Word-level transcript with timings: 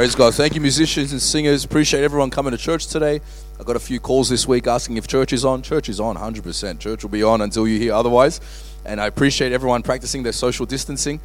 Praise 0.00 0.14
God. 0.14 0.34
Thank 0.34 0.54
you, 0.54 0.62
musicians 0.62 1.12
and 1.12 1.20
singers. 1.20 1.62
Appreciate 1.62 2.02
everyone 2.02 2.30
coming 2.30 2.52
to 2.52 2.56
church 2.56 2.86
today. 2.86 3.20
I 3.60 3.64
got 3.64 3.76
a 3.76 3.78
few 3.78 4.00
calls 4.00 4.30
this 4.30 4.48
week 4.48 4.66
asking 4.66 4.96
if 4.96 5.06
church 5.06 5.34
is 5.34 5.44
on. 5.44 5.60
Church 5.60 5.90
is 5.90 6.00
on, 6.00 6.16
100%. 6.16 6.78
Church 6.78 7.02
will 7.02 7.10
be 7.10 7.22
on 7.22 7.42
until 7.42 7.68
you 7.68 7.78
hear 7.78 7.92
otherwise. 7.92 8.40
And 8.86 8.98
I 8.98 9.08
appreciate 9.08 9.52
everyone 9.52 9.82
practicing 9.82 10.22
their 10.22 10.32
social 10.32 10.64
distancing. 10.64 11.20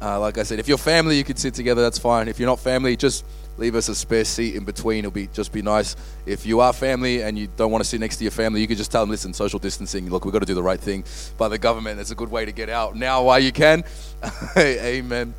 Uh, 0.00 0.20
like 0.20 0.38
I 0.38 0.44
said, 0.44 0.60
if 0.60 0.68
you're 0.68 0.78
family, 0.78 1.18
you 1.18 1.24
can 1.24 1.38
sit 1.38 1.54
together. 1.54 1.82
That's 1.82 1.98
fine. 1.98 2.28
If 2.28 2.38
you're 2.38 2.46
not 2.46 2.60
family, 2.60 2.96
just 2.96 3.24
leave 3.56 3.74
us 3.74 3.88
a 3.88 3.96
spare 3.96 4.24
seat 4.24 4.54
in 4.54 4.62
between. 4.62 5.00
It'll 5.00 5.10
be 5.10 5.26
just 5.32 5.52
be 5.52 5.60
nice. 5.60 5.96
If 6.24 6.46
you 6.46 6.60
are 6.60 6.72
family 6.72 7.24
and 7.24 7.36
you 7.36 7.48
don't 7.56 7.72
want 7.72 7.82
to 7.82 7.90
sit 7.90 7.98
next 7.98 8.18
to 8.18 8.22
your 8.24 8.30
family, 8.30 8.60
you 8.60 8.68
can 8.68 8.76
just 8.76 8.92
tell 8.92 9.02
them, 9.02 9.10
listen, 9.10 9.34
social 9.34 9.58
distancing. 9.58 10.08
Look, 10.08 10.24
we've 10.24 10.32
got 10.32 10.38
to 10.38 10.46
do 10.46 10.54
the 10.54 10.62
right 10.62 10.78
thing 10.78 11.02
by 11.36 11.48
the 11.48 11.58
government. 11.58 11.98
It's 11.98 12.12
a 12.12 12.14
good 12.14 12.30
way 12.30 12.44
to 12.44 12.52
get 12.52 12.68
out 12.68 12.94
now 12.94 13.24
while 13.24 13.40
you 13.40 13.50
can. 13.50 13.82
Amen. 14.56 15.34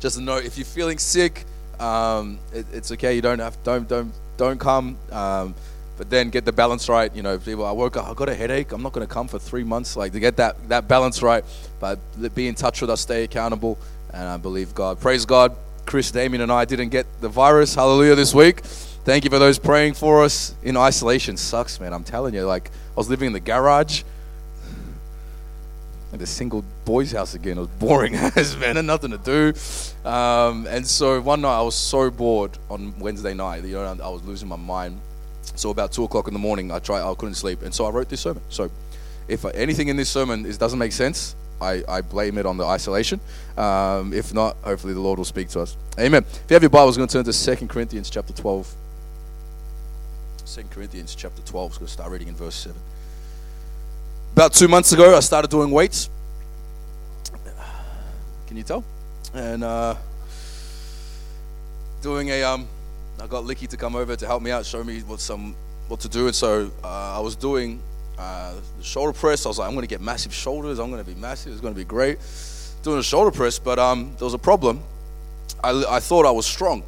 Just 0.00 0.18
a 0.18 0.20
note: 0.20 0.44
if 0.44 0.58
you're 0.58 0.66
feeling 0.66 0.98
sick 0.98 1.46
um, 1.80 2.38
it, 2.52 2.66
it's 2.72 2.92
okay. 2.92 3.14
You 3.14 3.22
don't 3.22 3.38
have 3.38 3.56
don't 3.64 3.88
don't 3.88 4.12
don't 4.36 4.58
come. 4.58 4.98
Um, 5.10 5.54
but 5.96 6.08
then 6.08 6.30
get 6.30 6.46
the 6.46 6.52
balance 6.52 6.88
right. 6.88 7.14
You 7.14 7.22
know, 7.22 7.38
people, 7.38 7.66
I 7.66 7.72
woke 7.72 7.98
up, 7.98 8.08
I 8.08 8.14
got 8.14 8.30
a 8.30 8.34
headache. 8.34 8.72
I'm 8.72 8.82
not 8.82 8.92
going 8.92 9.06
to 9.06 9.12
come 9.12 9.28
for 9.28 9.38
three 9.38 9.64
months. 9.64 9.96
Like 9.96 10.12
to 10.12 10.20
get 10.20 10.36
that 10.38 10.68
that 10.68 10.88
balance 10.88 11.22
right. 11.22 11.44
But 11.78 11.98
be 12.34 12.48
in 12.48 12.54
touch 12.54 12.80
with 12.80 12.88
us, 12.88 13.02
stay 13.02 13.24
accountable, 13.24 13.78
and 14.14 14.22
I 14.22 14.36
believe 14.36 14.74
God. 14.74 15.00
Praise 15.00 15.26
God. 15.26 15.54
Chris, 15.86 16.10
Damien, 16.10 16.40
and 16.40 16.52
I 16.52 16.64
didn't 16.64 16.90
get 16.90 17.06
the 17.20 17.28
virus. 17.28 17.74
Hallelujah! 17.74 18.14
This 18.14 18.34
week. 18.34 18.60
Thank 19.02 19.24
you 19.24 19.30
for 19.30 19.38
those 19.38 19.58
praying 19.58 19.94
for 19.94 20.22
us 20.22 20.54
in 20.62 20.76
isolation. 20.76 21.36
Sucks, 21.36 21.80
man. 21.80 21.92
I'm 21.92 22.04
telling 22.04 22.34
you. 22.34 22.44
Like 22.44 22.70
I 22.70 22.94
was 22.96 23.08
living 23.08 23.26
in 23.26 23.32
the 23.32 23.40
garage 23.40 24.02
like 26.10 26.20
the 26.20 26.26
single 26.26 26.64
boys' 26.84 27.12
house 27.12 27.34
again. 27.34 27.56
It 27.56 27.60
was 27.60 27.68
boring 27.68 28.14
as 28.36 28.56
man, 28.56 28.76
and 28.76 28.86
nothing 28.86 29.10
to 29.12 29.18
do. 29.18 30.08
Um, 30.08 30.66
and 30.66 30.86
so 30.86 31.20
one 31.20 31.40
night 31.40 31.58
I 31.58 31.62
was 31.62 31.74
so 31.74 32.10
bored 32.10 32.58
on 32.68 32.98
Wednesday 32.98 33.34
night, 33.34 33.64
you 33.64 33.74
know, 33.74 33.96
I 34.02 34.08
was 34.08 34.22
losing 34.24 34.48
my 34.48 34.56
mind. 34.56 35.00
So 35.56 35.70
about 35.70 35.92
two 35.92 36.04
o'clock 36.04 36.26
in 36.26 36.32
the 36.32 36.40
morning, 36.40 36.70
I 36.70 36.78
tried, 36.78 37.08
I 37.08 37.14
couldn't 37.14 37.34
sleep, 37.34 37.62
and 37.62 37.74
so 37.74 37.84
I 37.84 37.90
wrote 37.90 38.08
this 38.08 38.20
sermon. 38.20 38.42
So 38.48 38.70
if 39.28 39.44
anything 39.44 39.88
in 39.88 39.96
this 39.96 40.08
sermon 40.08 40.46
is, 40.46 40.58
doesn't 40.58 40.78
make 40.78 40.92
sense, 40.92 41.34
I, 41.60 41.82
I 41.88 42.00
blame 42.00 42.38
it 42.38 42.46
on 42.46 42.56
the 42.56 42.64
isolation. 42.64 43.20
Um, 43.56 44.12
if 44.12 44.32
not, 44.32 44.56
hopefully 44.62 44.94
the 44.94 45.00
Lord 45.00 45.18
will 45.18 45.24
speak 45.24 45.48
to 45.50 45.60
us. 45.60 45.76
Amen. 45.98 46.24
If 46.24 46.44
you 46.48 46.54
have 46.54 46.62
your 46.62 46.70
Bibles, 46.70 46.96
we're 46.96 47.02
going 47.02 47.08
to 47.08 47.12
turn 47.18 47.24
to 47.24 47.32
Second 47.32 47.68
Corinthians 47.68 48.08
chapter 48.08 48.32
12. 48.32 48.74
2 50.46 50.62
Corinthians 50.70 51.14
chapter 51.14 51.42
12, 51.42 51.72
we're 51.72 51.78
going 51.78 51.86
to 51.86 51.92
start 51.92 52.10
reading 52.10 52.28
in 52.28 52.34
verse 52.34 52.54
7. 52.54 52.80
About 54.32 54.52
two 54.52 54.68
months 54.68 54.92
ago, 54.92 55.16
I 55.16 55.20
started 55.20 55.50
doing 55.50 55.70
weights. 55.70 56.08
Can 58.46 58.56
you 58.56 58.62
tell? 58.62 58.84
And 59.34 59.62
uh, 59.62 59.96
doing 62.00 62.30
a, 62.30 62.42
um, 62.44 62.66
I 63.20 63.26
got 63.26 63.44
Licky 63.44 63.68
to 63.68 63.76
come 63.76 63.94
over 63.94 64.16
to 64.16 64.26
help 64.26 64.42
me 64.42 64.50
out, 64.50 64.64
show 64.64 64.82
me 64.82 65.00
what 65.00 65.20
some 65.20 65.54
what 65.88 66.00
to 66.00 66.08
do. 66.08 66.26
And 66.26 66.34
so 66.34 66.70
uh, 66.82 67.16
I 67.16 67.20
was 67.20 67.36
doing 67.36 67.80
uh, 68.18 68.54
the 68.78 68.84
shoulder 68.84 69.12
press. 69.12 69.44
I 69.46 69.48
was 69.48 69.58
like, 69.58 69.66
I'm 69.68 69.74
going 69.74 69.82
to 69.86 69.88
get 69.88 70.00
massive 70.00 70.32
shoulders. 70.32 70.78
I'm 70.78 70.90
going 70.90 71.04
to 71.04 71.10
be 71.10 71.20
massive. 71.20 71.52
It's 71.52 71.60
going 71.60 71.74
to 71.74 71.78
be 71.78 71.84
great. 71.84 72.18
Doing 72.82 72.98
a 72.98 73.02
shoulder 73.02 73.30
press, 73.30 73.58
but 73.58 73.78
um, 73.78 74.14
there 74.18 74.24
was 74.24 74.34
a 74.34 74.38
problem. 74.38 74.82
I, 75.62 75.84
I 75.88 76.00
thought 76.00 76.24
I 76.24 76.30
was 76.30 76.46
strong. 76.46 76.82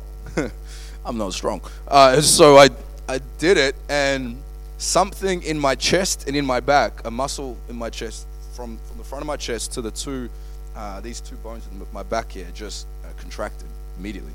I'm 1.05 1.19
not 1.19 1.33
strong. 1.35 1.61
Uh, 1.89 2.21
so 2.21 2.57
I 2.57 2.71
I 3.09 3.21
did 3.39 3.59
it, 3.59 3.75
and 3.89 4.41
something 4.83 5.43
in 5.45 5.59
my 5.59 5.75
chest 5.75 6.27
and 6.27 6.37
in 6.37 6.45
my 6.45 6.61
back, 6.61 7.07
a 7.07 7.11
muscle 7.11 7.57
in 7.69 7.77
my 7.77 7.89
chest, 7.89 8.27
from, 8.55 8.79
from 8.89 8.99
the 8.99 9.05
front 9.05 9.23
of 9.23 9.27
my 9.27 9.37
chest 9.37 9.73
to 9.73 9.81
the 9.81 9.91
two, 9.91 10.29
uh, 10.77 11.01
these 11.01 11.21
two 11.21 11.37
bones 11.37 11.67
in 11.71 11.87
my 11.93 12.03
back 12.03 12.33
here, 12.33 12.47
just 12.53 12.87
uh, 13.05 13.09
contracted 13.17 13.69
immediately. 13.99 14.33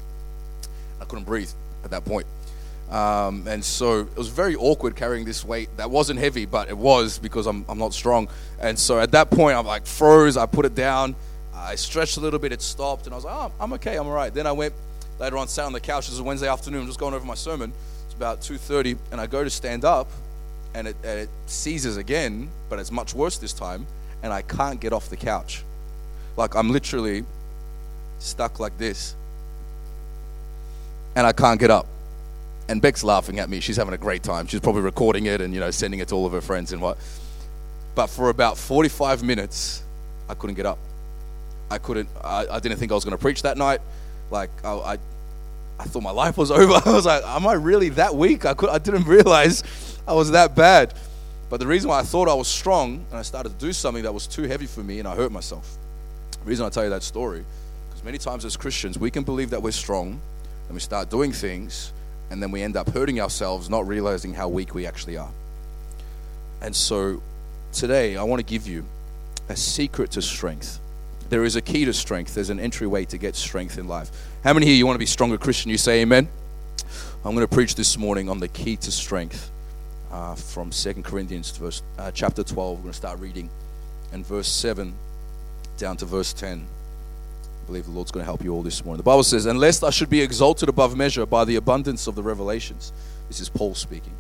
I 1.01 1.05
couldn't 1.05 1.25
breathe 1.25 1.51
at 1.83 1.91
that 1.91 2.05
point. 2.05 2.25
Um, 2.89 3.45
and 3.47 3.63
so 3.63 4.01
it 4.01 4.15
was 4.15 4.29
very 4.29 4.55
awkward 4.55 4.95
carrying 4.95 5.25
this 5.25 5.43
weight 5.43 5.69
that 5.75 5.91
wasn't 5.91 6.19
heavy, 6.19 6.45
but 6.45 6.69
it 6.69 6.77
was 6.77 7.19
because 7.19 7.45
I'm, 7.45 7.65
I'm 7.67 7.77
not 7.77 7.93
strong. 7.93 8.29
And 8.61 8.79
so 8.79 8.99
at 8.99 9.11
that 9.11 9.29
point, 9.29 9.57
I'm 9.57 9.65
like 9.65 9.85
froze. 9.85 10.37
I 10.37 10.45
put 10.45 10.65
it 10.65 10.73
down. 10.73 11.15
I 11.53 11.75
stretched 11.75 12.15
a 12.15 12.21
little 12.21 12.39
bit. 12.39 12.53
It 12.53 12.61
stopped, 12.61 13.05
and 13.05 13.13
I 13.13 13.17
was 13.17 13.25
like, 13.25 13.35
"Oh, 13.35 13.51
I'm 13.59 13.73
okay. 13.73 13.97
I'm 13.97 14.07
all 14.07 14.13
right." 14.13 14.33
Then 14.33 14.47
I 14.47 14.53
went 14.53 14.73
later 15.19 15.37
on, 15.37 15.49
sat 15.49 15.65
on 15.65 15.73
the 15.73 15.81
couch. 15.81 16.05
This 16.05 16.15
is 16.15 16.21
Wednesday 16.21 16.47
afternoon. 16.47 16.81
I'm 16.81 16.87
just 16.87 16.99
going 16.99 17.13
over 17.13 17.25
my 17.25 17.35
sermon. 17.35 17.73
It's 18.05 18.13
about 18.13 18.39
2:30, 18.39 18.97
and 19.11 19.19
I 19.19 19.27
go 19.27 19.43
to 19.43 19.49
stand 19.49 19.83
up, 19.83 20.07
and 20.73 20.87
it, 20.87 20.95
and 21.03 21.19
it 21.19 21.29
seizes 21.45 21.97
again, 21.97 22.49
but 22.69 22.79
it's 22.79 22.91
much 22.91 23.13
worse 23.13 23.37
this 23.37 23.53
time, 23.53 23.87
and 24.23 24.31
I 24.31 24.41
can't 24.41 24.79
get 24.79 24.93
off 24.93 25.09
the 25.09 25.17
couch. 25.17 25.63
Like 26.35 26.55
I'm 26.55 26.69
literally 26.69 27.25
stuck 28.19 28.59
like 28.59 28.77
this, 28.77 29.15
and 31.15 31.25
I 31.25 31.31
can't 31.31 31.59
get 31.59 31.71
up. 31.71 31.87
And 32.69 32.81
Beck's 32.81 33.03
laughing 33.03 33.39
at 33.39 33.49
me. 33.49 33.61
She's 33.61 33.77
having 33.77 33.93
a 33.93 33.97
great 33.97 34.23
time. 34.23 34.45
She's 34.45 34.59
probably 34.59 34.81
recording 34.81 35.25
it 35.25 35.39
and 35.39 35.53
you 35.53 35.59
know 35.59 35.71
sending 35.71 35.99
it 35.99 36.09
to 36.09 36.15
all 36.15 36.25
of 36.25 36.33
her 36.33 36.41
friends 36.41 36.73
and 36.73 36.81
what. 36.81 36.97
But 37.95 38.07
for 38.07 38.29
about 38.29 38.57
45 38.57 39.23
minutes, 39.23 39.83
I 40.29 40.33
couldn't 40.35 40.55
get 40.55 40.65
up. 40.65 40.77
I 41.71 41.77
couldn't. 41.77 42.09
I, 42.23 42.45
I 42.51 42.59
didn't 42.59 42.77
think 42.77 42.91
I 42.91 42.95
was 42.95 43.03
going 43.03 43.17
to 43.17 43.21
preach 43.21 43.41
that 43.41 43.57
night. 43.57 43.81
Like 44.29 44.51
I, 44.63 44.73
I, 44.73 44.97
I 45.79 45.83
thought 45.83 46.03
my 46.03 46.11
life 46.11 46.37
was 46.37 46.51
over. 46.61 46.81
I 46.85 46.91
was 46.91 47.05
like, 47.05 47.23
am 47.23 47.47
I 47.47 47.53
really 47.53 47.89
that 47.89 48.15
weak? 48.15 48.45
I 48.45 48.53
could. 48.53 48.69
I 48.69 48.77
didn't 48.77 49.05
realize 49.05 49.63
I 50.07 50.13
was 50.13 50.31
that 50.31 50.55
bad. 50.55 50.93
But 51.49 51.59
the 51.59 51.67
reason 51.67 51.89
why 51.89 51.99
I 51.99 52.03
thought 52.03 52.27
I 52.27 52.33
was 52.33 52.47
strong 52.47 53.05
and 53.09 53.17
I 53.17 53.21
started 53.21 53.57
to 53.57 53.65
do 53.65 53.71
something 53.71 54.03
that 54.03 54.13
was 54.13 54.27
too 54.27 54.43
heavy 54.43 54.65
for 54.65 54.81
me 54.81 54.99
and 54.99 55.07
I 55.07 55.15
hurt 55.15 55.31
myself. 55.31 55.77
The 56.31 56.45
reason 56.45 56.65
I 56.65 56.69
tell 56.69 56.83
you 56.83 56.89
that 56.89 57.03
story, 57.03 57.45
because 57.89 58.03
many 58.03 58.17
times 58.17 58.43
as 58.43 58.57
Christians, 58.57 58.99
we 58.99 59.09
can 59.09 59.23
believe 59.23 59.49
that 59.51 59.61
we're 59.61 59.71
strong 59.71 60.19
and 60.67 60.73
we 60.73 60.81
start 60.81 61.09
doing 61.09 61.31
things 61.31 61.93
and 62.29 62.43
then 62.43 62.51
we 62.51 62.61
end 62.61 62.75
up 62.75 62.89
hurting 62.89 63.21
ourselves, 63.21 63.69
not 63.69 63.87
realizing 63.87 64.33
how 64.33 64.49
weak 64.49 64.75
we 64.75 64.85
actually 64.85 65.17
are. 65.17 65.31
And 66.61 66.75
so 66.75 67.21
today, 67.71 68.17
I 68.17 68.23
want 68.23 68.39
to 68.39 68.45
give 68.45 68.67
you 68.67 68.83
a 69.47 69.55
secret 69.55 70.11
to 70.11 70.21
strength. 70.21 70.79
There 71.29 71.43
is 71.43 71.55
a 71.55 71.61
key 71.61 71.85
to 71.85 71.93
strength, 71.93 72.35
there's 72.35 72.49
an 72.49 72.59
entryway 72.59 73.05
to 73.05 73.17
get 73.17 73.35
strength 73.35 73.77
in 73.77 73.87
life. 73.87 74.11
How 74.43 74.53
many 74.53 74.65
here 74.65 74.75
you 74.75 74.85
want 74.85 74.95
to 74.95 74.99
be 74.99 75.05
stronger 75.05 75.37
Christian? 75.37 75.69
You 75.71 75.77
say 75.77 76.01
amen? 76.01 76.29
I'm 77.25 77.35
going 77.35 77.45
to 77.45 77.53
preach 77.53 77.75
this 77.75 77.97
morning 77.97 78.29
on 78.29 78.39
the 78.39 78.47
key 78.47 78.77
to 78.77 78.91
strength 78.91 79.51
uh, 80.11 80.35
from 80.35 80.69
2 80.69 80.93
Corinthians 81.03 81.51
verse, 81.57 81.83
uh, 81.97 82.11
chapter 82.11 82.43
12. 82.43 82.77
We're 82.77 82.81
going 82.83 82.91
to 82.91 82.97
start 82.97 83.19
reading 83.19 83.49
in 84.13 84.23
verse 84.23 84.47
7 84.47 84.93
down 85.77 85.97
to 85.97 86.05
verse 86.05 86.31
10. 86.31 86.65
I 86.65 87.67
believe 87.67 87.85
the 87.85 87.91
Lord's 87.91 88.11
going 88.11 88.21
to 88.21 88.25
help 88.25 88.43
you 88.43 88.53
all 88.53 88.63
this 88.63 88.85
morning. 88.85 88.97
The 88.97 89.03
Bible 89.03 89.23
says, 89.23 89.45
Unless 89.45 89.83
I 89.83 89.89
should 89.89 90.09
be 90.09 90.21
exalted 90.21 90.69
above 90.69 90.95
measure 90.95 91.25
by 91.25 91.43
the 91.43 91.57
abundance 91.57 92.07
of 92.07 92.15
the 92.15 92.23
revelations. 92.23 92.93
This 93.27 93.41
is 93.41 93.49
Paul 93.49 93.75
speaking. 93.75 94.13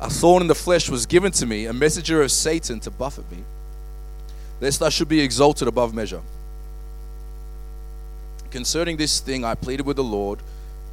A 0.00 0.08
thorn 0.08 0.42
in 0.42 0.46
the 0.46 0.54
flesh 0.54 0.88
was 0.88 1.04
given 1.06 1.32
to 1.32 1.46
me, 1.46 1.66
a 1.66 1.72
messenger 1.72 2.22
of 2.22 2.30
Satan 2.30 2.78
to 2.80 2.90
buffet 2.90 3.30
me, 3.30 3.38
lest 4.60 4.82
I 4.82 4.88
should 4.88 5.08
be 5.08 5.20
exalted 5.20 5.68
above 5.68 5.94
measure. 5.94 6.20
Concerning 8.50 8.96
this 8.96 9.20
thing, 9.20 9.44
I 9.44 9.54
pleaded 9.54 9.86
with 9.86 9.96
the 9.96 10.04
Lord 10.04 10.40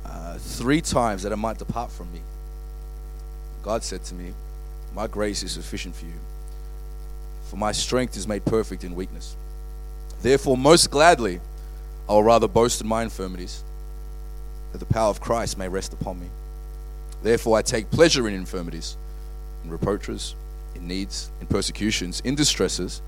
uh, 0.05 0.38
three 0.38 0.81
times 0.81 1.23
that 1.23 1.31
it 1.31 1.38
might 1.38 1.57
depart 1.57 1.91
from 1.91 2.11
me. 2.13 2.22
God 3.63 3.83
said 3.83 4.03
to 4.06 4.16
me, 4.16 4.33
My 4.95 5.07
grace 5.07 5.44
is 5.44 5.51
sufficient 5.51 5.95
for 5.95 6.06
you, 6.06 6.13
for 7.50 7.57
my 7.57 7.72
strength 7.72 8.16
is 8.16 8.27
made 8.27 8.45
perfect 8.45 8.83
in 8.83 8.95
weakness. 8.95 9.35
Therefore, 10.22 10.56
most 10.56 10.89
gladly, 10.89 11.41
I 12.07 12.13
will 12.13 12.23
rather 12.23 12.47
boast 12.47 12.79
in 12.81 12.88
my 12.88 13.03
infirmities, 13.03 13.63
that 14.72 14.77
the 14.77 14.85
power 14.85 15.09
of 15.09 15.19
Christ 15.19 15.57
may 15.57 15.67
rest 15.67 15.94
upon 15.94 16.19
me. 16.19 16.27
Therefore, 17.23 17.57
I 17.57 17.61
take 17.61 17.91
pleasure 17.91 18.27
in 18.27 18.33
infirmities, 18.33 18.95
in 19.63 19.69
reproaches, 19.69 20.35
in 20.75 20.88
needs, 20.88 21.31
in 21.41 21.47
persecutions, 21.47 22.22
in 22.22 22.35
distresses, 22.35 23.01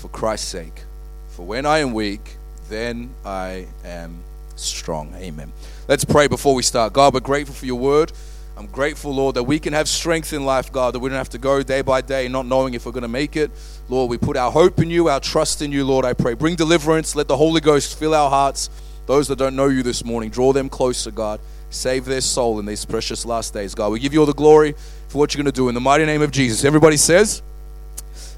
for 0.00 0.08
Christ's 0.08 0.48
sake. 0.48 0.84
For 1.28 1.44
when 1.44 1.66
I 1.66 1.78
am 1.78 1.92
weak, 1.92 2.36
then 2.68 3.10
I 3.24 3.66
am 3.84 4.22
strong. 4.56 5.14
Amen. 5.16 5.52
Let's 5.88 6.04
pray 6.04 6.26
before 6.26 6.54
we 6.54 6.62
start. 6.62 6.92
God, 6.92 7.14
we're 7.14 7.20
grateful 7.20 7.54
for 7.54 7.66
your 7.66 7.78
word. 7.78 8.12
I'm 8.56 8.66
grateful, 8.66 9.14
Lord, 9.14 9.36
that 9.36 9.44
we 9.44 9.58
can 9.58 9.72
have 9.72 9.88
strength 9.88 10.32
in 10.32 10.44
life, 10.44 10.70
God, 10.70 10.94
that 10.94 10.98
we 10.98 11.08
don't 11.08 11.18
have 11.18 11.30
to 11.30 11.38
go 11.38 11.62
day 11.62 11.82
by 11.82 12.00
day 12.00 12.28
not 12.28 12.46
knowing 12.46 12.74
if 12.74 12.84
we're 12.84 12.92
going 12.92 13.02
to 13.02 13.08
make 13.08 13.36
it. 13.36 13.50
Lord, 13.88 14.10
we 14.10 14.18
put 14.18 14.36
our 14.36 14.50
hope 14.50 14.80
in 14.80 14.90
you, 14.90 15.08
our 15.08 15.20
trust 15.20 15.62
in 15.62 15.72
you, 15.72 15.84
Lord, 15.84 16.04
I 16.04 16.12
pray. 16.12 16.34
Bring 16.34 16.56
deliverance. 16.56 17.16
Let 17.16 17.28
the 17.28 17.36
Holy 17.36 17.60
Ghost 17.60 17.98
fill 17.98 18.14
our 18.14 18.28
hearts. 18.28 18.68
Those 19.06 19.28
that 19.28 19.38
don't 19.38 19.56
know 19.56 19.68
you 19.68 19.82
this 19.82 20.04
morning, 20.04 20.30
draw 20.30 20.52
them 20.52 20.68
closer, 20.68 21.10
God. 21.10 21.40
Save 21.70 22.04
their 22.04 22.20
soul 22.20 22.58
in 22.58 22.66
these 22.66 22.84
precious 22.84 23.24
last 23.24 23.54
days, 23.54 23.74
God. 23.74 23.92
We 23.92 23.98
give 23.98 24.12
you 24.12 24.20
all 24.20 24.26
the 24.26 24.34
glory 24.34 24.74
for 25.08 25.18
what 25.18 25.34
you're 25.34 25.42
going 25.42 25.52
to 25.52 25.56
do 25.56 25.68
in 25.68 25.74
the 25.74 25.80
mighty 25.80 26.04
name 26.04 26.20
of 26.20 26.30
Jesus. 26.30 26.64
Everybody 26.64 26.96
says, 26.96 27.42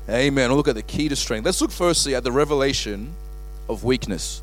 Amen. 0.09 0.51
We'll 0.51 0.57
look 0.57 0.69
at 0.69 0.75
the 0.75 0.83
key 0.83 1.09
to 1.09 1.17
strength. 1.17 1.45
Let's 1.45 1.61
look 1.61 1.71
firstly 1.71 2.15
at 2.15 2.25
the 2.25 2.33
revelation 2.33 3.15
of 3.69 3.85
weakness. 3.85 4.43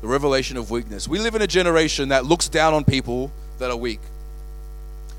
The 0.00 0.08
revelation 0.08 0.56
of 0.56 0.70
weakness. 0.70 1.06
We 1.06 1.18
live 1.18 1.34
in 1.34 1.42
a 1.42 1.46
generation 1.46 2.08
that 2.10 2.24
looks 2.24 2.48
down 2.48 2.72
on 2.72 2.84
people 2.84 3.30
that 3.58 3.70
are 3.70 3.76
weak. 3.76 4.00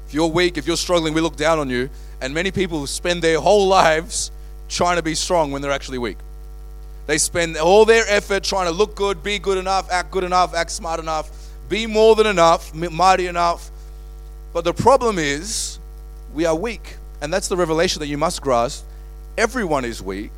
If 0.08 0.14
you're 0.14 0.28
weak, 0.28 0.58
if 0.58 0.66
you're 0.66 0.78
struggling, 0.78 1.14
we 1.14 1.22
look 1.22 1.36
down 1.36 1.60
on 1.60 1.70
you. 1.70 1.90
And 2.22 2.34
many 2.34 2.50
people 2.50 2.88
spend 2.88 3.22
their 3.22 3.40
whole 3.40 3.68
lives 3.68 4.32
trying 4.68 4.98
to 4.98 5.04
be 5.04 5.14
strong 5.16 5.52
when 5.52 5.62
they're 5.62 5.72
actually 5.72 6.00
weak. 6.00 6.18
They 7.06 7.18
spend 7.18 7.58
all 7.58 7.86
their 7.86 8.06
effort 8.08 8.44
trying 8.44 8.66
to 8.66 8.72
look 8.72 8.96
good, 8.96 9.24
be 9.24 9.38
good 9.40 9.58
enough, 9.58 9.90
act 9.92 10.12
good 10.12 10.24
enough, 10.24 10.54
act 10.54 10.72
smart 10.72 11.00
enough, 11.00 11.30
be 11.68 11.86
more 11.86 12.16
than 12.16 12.28
enough, 12.28 12.74
mighty 12.74 13.28
enough. 13.28 13.70
But 14.54 14.64
the 14.64 14.74
problem 14.74 15.20
is, 15.20 15.80
we 16.34 16.46
are 16.46 16.56
weak. 16.56 16.98
And 17.22 17.32
that's 17.32 17.48
the 17.48 17.58
revelation 17.58 18.00
that 18.00 18.08
you 18.08 18.18
must 18.18 18.42
grasp. 18.42 18.86
Everyone 19.40 19.86
is 19.86 20.02
weak. 20.02 20.34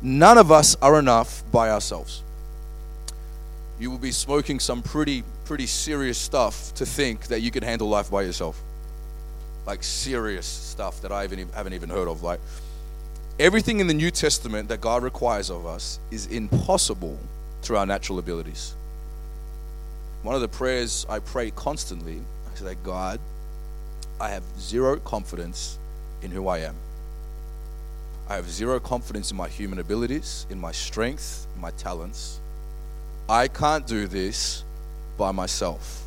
None 0.00 0.38
of 0.38 0.50
us 0.50 0.74
are 0.80 0.98
enough 0.98 1.44
by 1.52 1.68
ourselves. 1.68 2.22
You 3.78 3.90
will 3.90 3.98
be 3.98 4.10
smoking 4.10 4.58
some 4.58 4.80
pretty, 4.80 5.22
pretty 5.44 5.66
serious 5.66 6.16
stuff 6.16 6.72
to 6.76 6.86
think 6.86 7.26
that 7.26 7.40
you 7.42 7.50
can 7.50 7.62
handle 7.62 7.90
life 7.90 8.10
by 8.10 8.22
yourself. 8.22 8.58
Like 9.66 9.82
serious 9.82 10.46
stuff 10.46 11.02
that 11.02 11.12
I 11.12 11.20
haven't 11.20 11.74
even 11.74 11.90
heard 11.90 12.08
of. 12.08 12.22
Like 12.22 12.40
everything 13.38 13.80
in 13.80 13.86
the 13.86 13.92
New 13.92 14.10
Testament 14.10 14.66
that 14.70 14.80
God 14.80 15.02
requires 15.02 15.50
of 15.50 15.66
us 15.66 16.00
is 16.10 16.26
impossible 16.28 17.18
through 17.60 17.76
our 17.76 17.84
natural 17.84 18.18
abilities. 18.18 18.74
One 20.22 20.34
of 20.34 20.40
the 20.40 20.48
prayers 20.48 21.04
I 21.06 21.18
pray 21.18 21.50
constantly, 21.50 22.22
I 22.50 22.58
say, 22.58 22.76
God, 22.82 23.20
I 24.18 24.30
have 24.30 24.42
zero 24.58 24.96
confidence 25.00 25.78
in 26.22 26.30
who 26.30 26.48
I 26.48 26.60
am. 26.60 26.76
I 28.28 28.36
have 28.36 28.48
zero 28.48 28.80
confidence 28.80 29.30
in 29.30 29.36
my 29.36 29.48
human 29.48 29.78
abilities, 29.78 30.46
in 30.48 30.58
my 30.58 30.72
strength, 30.72 31.46
in 31.54 31.60
my 31.60 31.70
talents. 31.72 32.40
I 33.28 33.48
can't 33.48 33.86
do 33.86 34.06
this 34.06 34.64
by 35.16 35.32
myself. 35.32 36.04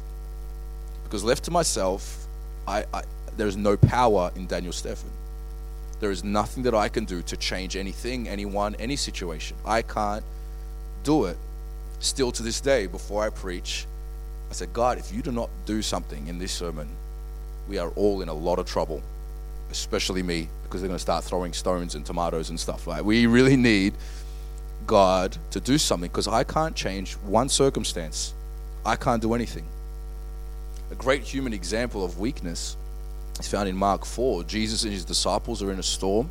Because 1.04 1.24
left 1.24 1.44
to 1.46 1.52
myself, 1.52 2.26
I, 2.68 2.86
I, 2.94 3.04
there 3.38 3.48
is 3.48 3.58
no 3.58 3.78
power 3.78 4.32
in 4.36 4.48
Daniel 4.48 4.74
Stephen. 4.74 5.10
There 6.00 6.12
is 6.12 6.24
nothing 6.24 6.64
that 6.64 6.74
I 6.74 6.90
can 6.90 7.06
do 7.06 7.22
to 7.24 7.38
change 7.38 7.76
anything, 7.76 8.28
anyone, 8.28 8.76
any 8.76 8.96
situation. 8.96 9.56
I 9.66 9.82
can't 9.82 10.24
do 11.04 11.26
it. 11.26 11.38
Still 12.00 12.32
to 12.34 12.44
this 12.44 12.60
day, 12.60 12.88
before 12.88 13.24
I 13.24 13.30
preach, 13.30 13.86
I 14.50 14.54
said, 14.54 14.74
God, 14.74 14.98
if 14.98 15.14
you 15.14 15.22
do 15.22 15.32
not 15.32 15.50
do 15.66 15.82
something 15.82 16.28
in 16.28 16.40
this 16.40 16.52
sermon, 16.52 16.88
we 17.68 17.78
are 17.78 17.90
all 17.90 18.22
in 18.22 18.30
a 18.30 18.34
lot 18.34 18.60
of 18.60 18.66
trouble 18.66 19.02
especially 19.72 20.24
me, 20.24 20.48
because 20.64 20.82
they're 20.82 20.88
going 20.88 20.98
to 20.98 21.02
start 21.02 21.24
throwing 21.24 21.54
stones 21.54 21.96
and 21.96 22.06
tomatoes 22.06 22.50
and 22.50 22.60
stuff. 22.60 22.88
Like 22.88 23.04
we 23.04 23.26
really 23.28 23.58
need 23.58 23.94
God 24.88 25.38
to 25.52 25.60
do 25.60 25.78
something 25.78 26.10
because 26.10 26.28
I 26.28 26.44
can't 26.44 26.76
change 26.76 27.14
one 27.14 27.50
circumstance. 27.50 28.34
I 28.86 28.96
can't 28.96 29.22
do 29.22 29.34
anything. 29.34 29.66
A 30.92 30.96
great 30.96 31.24
human 31.24 31.54
example 31.54 32.06
of 32.06 32.20
weakness 32.20 32.78
is 33.40 33.48
found 33.48 33.68
in 33.68 33.76
Mark 33.76 34.06
4. 34.06 34.44
Jesus 34.44 34.84
and 34.84 34.94
his 34.94 35.04
disciples 35.04 35.64
are 35.64 35.72
in 35.72 35.80
a 35.80 35.84
storm. 35.84 36.30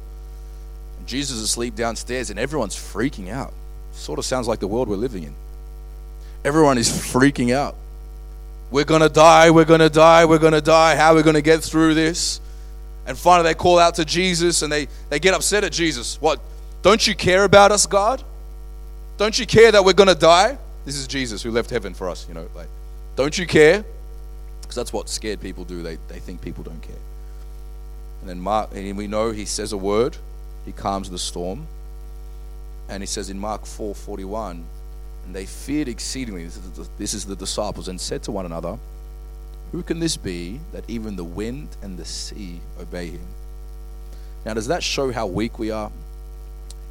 Jesus 1.07 1.37
is 1.37 1.43
asleep 1.43 1.75
downstairs 1.75 2.31
and 2.31 2.39
everyone's 2.39 2.77
freaking 2.77 3.29
out. 3.29 3.53
Sort 3.93 4.19
of 4.19 4.25
sounds 4.25 4.49
like 4.49 4.61
the 4.61 4.69
world 4.69 4.89
we're 4.89 4.97
living 4.97 5.25
in. 5.25 5.35
Everyone 6.45 6.79
is 6.79 6.89
freaking 7.13 7.55
out. 7.55 7.75
We're 8.71 8.85
going 8.85 9.03
to 9.03 9.09
die, 9.09 9.51
we're 9.51 9.67
going 9.67 9.81
to 9.81 9.91
die, 9.91 10.25
we're 10.25 10.39
going 10.39 10.53
to 10.53 10.61
die. 10.61 10.97
How 10.97 11.13
are 11.13 11.17
we 11.17 11.23
going 11.23 11.35
to 11.35 11.43
get 11.43 11.63
through 11.63 11.95
this? 11.95 12.41
And 13.07 13.19
finally, 13.19 13.51
they 13.51 13.55
call 13.55 13.79
out 13.79 13.97
to 13.97 14.05
Jesus 14.05 14.63
and 14.63 14.73
they, 14.73 14.89
they 15.11 15.19
get 15.19 15.35
upset 15.35 15.65
at 15.65 15.73
Jesus. 15.73 16.21
What? 16.21 16.41
Don't 16.83 17.07
you 17.07 17.15
care 17.15 17.45
about 17.45 17.73
us, 17.73 17.87
God? 17.87 18.23
Don't 19.17 19.39
you 19.39 19.47
care 19.47 19.71
that 19.73 19.85
we're 19.85 19.93
going 19.93 20.09
to 20.09 20.15
die? 20.15 20.59
This 20.85 20.97
is 20.97 21.07
Jesus 21.07 21.43
who 21.43 21.51
left 21.51 21.71
heaven 21.71 21.95
for 21.95 22.09
us, 22.09 22.27
you 22.29 22.35
know. 22.35 22.49
Like, 22.55 22.69
don't 23.17 23.37
you 23.37 23.47
care? 23.47 23.85
Because 24.61 24.75
that's 24.75 24.93
what 24.93 25.09
scared 25.09 25.41
people 25.41 25.65
do. 25.65 25.83
They, 25.83 25.97
they 26.09 26.19
think 26.19 26.41
people 26.41 26.65
don't 26.65 26.83
care. 26.83 26.97
And 28.21 28.29
then 28.29 28.41
Mark, 28.41 28.71
and 28.75 28.97
we 28.97 29.07
know 29.07 29.31
he 29.31 29.45
says 29.45 29.73
a 29.73 29.77
word, 29.77 30.17
he 30.65 30.73
calms 30.73 31.11
the 31.11 31.19
storm. 31.19 31.67
And 32.89 33.03
he 33.03 33.07
says 33.07 33.31
in 33.31 33.39
Mark 33.39 33.65
4 33.65 33.95
41, 33.95 34.65
and 35.27 35.35
they 35.35 35.47
feared 35.47 35.89
exceedingly, 35.89 36.45
this 36.45 36.57
is, 36.57 36.71
the, 36.73 36.89
this 36.99 37.15
is 37.15 37.25
the 37.25 37.37
disciples, 37.37 37.89
and 37.89 37.99
said 38.01 38.23
to 38.25 38.33
one 38.33 38.45
another, 38.45 38.79
who 39.75 39.83
can 39.83 39.99
this 39.99 40.17
be 40.17 40.61
that 40.71 40.85
even 40.87 41.17
the 41.17 41.25
wind 41.25 41.69
and 41.83 41.99
the 41.99 42.05
sea 42.05 42.61
obey 42.81 43.09
him? 43.09 43.27
Now, 44.47 44.55
does 44.55 44.69
that 44.69 44.85
show 44.85 45.11
how 45.11 45.27
weak 45.27 45.59
we 45.59 45.73
are? 45.73 45.91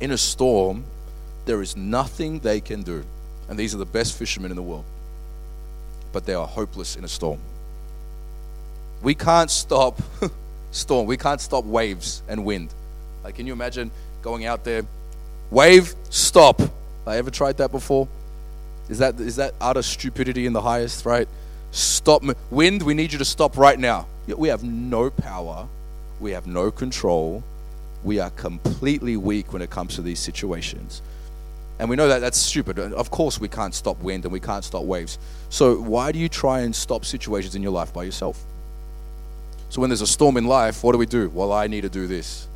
In 0.02 0.12
a 0.12 0.18
storm, 0.18 0.84
there 1.46 1.62
is 1.62 1.78
nothing 1.78 2.40
they 2.40 2.60
can 2.60 2.84
do. 2.84 3.06
And 3.48 3.58
these 3.58 3.74
are 3.74 3.78
the 3.78 3.86
best 3.86 4.18
fishermen 4.18 4.52
in 4.52 4.58
the 4.58 4.62
world. 4.62 4.84
But 6.12 6.26
they 6.26 6.34
are 6.34 6.46
hopeless 6.46 6.98
in 6.98 7.06
a 7.06 7.08
storm. 7.08 7.40
We 9.02 9.16
can't 9.16 9.50
stop 9.50 10.02
storm. 10.72 11.08
We 11.08 11.16
can't 11.16 11.40
stop 11.40 11.64
waves 11.64 12.22
and 12.28 12.44
wind. 12.44 12.74
Like, 13.24 13.36
can 13.36 13.48
you 13.48 13.54
imagine 13.54 13.92
going 14.22 14.46
out 14.46 14.66
there? 14.66 14.84
Wave, 15.52 15.96
stop. 16.10 16.62
I 17.08 17.16
ever 17.16 17.32
tried 17.32 17.56
that 17.60 17.72
before? 17.72 18.10
Is 18.90 18.98
that 18.98 19.22
is 19.22 19.38
that 19.38 19.54
utter 19.62 19.84
stupidity 19.84 20.46
in 20.46 20.52
the 20.52 20.62
highest, 20.62 21.06
right? 21.06 21.30
Stop. 21.74 22.24
Wind, 22.52 22.84
we 22.84 22.94
need 22.94 23.12
you 23.12 23.18
to 23.18 23.26
stop 23.26 23.58
right 23.58 23.80
now. 23.80 24.06
We 24.28 24.50
have 24.50 24.64
no 24.64 25.10
power. 25.10 25.68
We 26.20 26.30
have 26.32 26.46
no 26.46 26.70
control. 26.70 27.44
We 28.04 28.20
are 28.20 28.30
completely 28.30 29.18
weak 29.18 29.52
when 29.52 29.64
it 29.64 29.72
comes 29.72 29.96
to 29.96 30.04
these 30.04 30.20
situations. 30.20 31.02
And 31.80 31.90
we 31.90 31.96
know 31.96 32.08
that 32.08 32.20
that's 32.20 32.38
stupid. 32.38 32.78
Of 32.78 33.10
course, 33.10 33.40
we 33.40 33.48
can't 33.48 33.74
stop 33.74 34.00
wind 34.04 34.24
and 34.24 34.32
we 34.32 34.40
can't 34.40 34.64
stop 34.64 34.84
waves. 34.84 35.18
So, 35.50 35.82
why 35.82 36.12
do 36.12 36.20
you 36.20 36.30
try 36.30 36.60
and 36.60 36.76
stop 36.76 37.06
situations 37.06 37.56
in 37.56 37.64
your 37.64 37.72
life 37.72 37.92
by 37.92 38.04
yourself? 38.04 38.40
So, 39.70 39.82
when 39.82 39.90
there's 39.90 40.02
a 40.02 40.08
storm 40.08 40.38
in 40.38 40.46
life, 40.46 40.84
what 40.84 40.92
do 40.92 41.00
we 41.00 41.08
do? 41.08 41.30
Well, 41.30 41.52
I 41.52 41.66
need 41.66 41.82
to 41.82 41.90
do 41.90 42.06
this. 42.06 42.48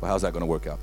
Well, 0.00 0.12
how's 0.12 0.22
that 0.22 0.32
going 0.32 0.42
to 0.42 0.46
work 0.46 0.68
out? 0.68 0.78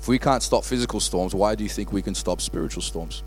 If 0.00 0.08
we 0.08 0.18
can't 0.18 0.42
stop 0.42 0.64
physical 0.64 0.98
storms, 0.98 1.36
why 1.36 1.54
do 1.54 1.62
you 1.62 1.70
think 1.70 1.92
we 1.92 2.02
can 2.02 2.16
stop 2.16 2.40
spiritual 2.40 2.82
storms? 2.82 3.22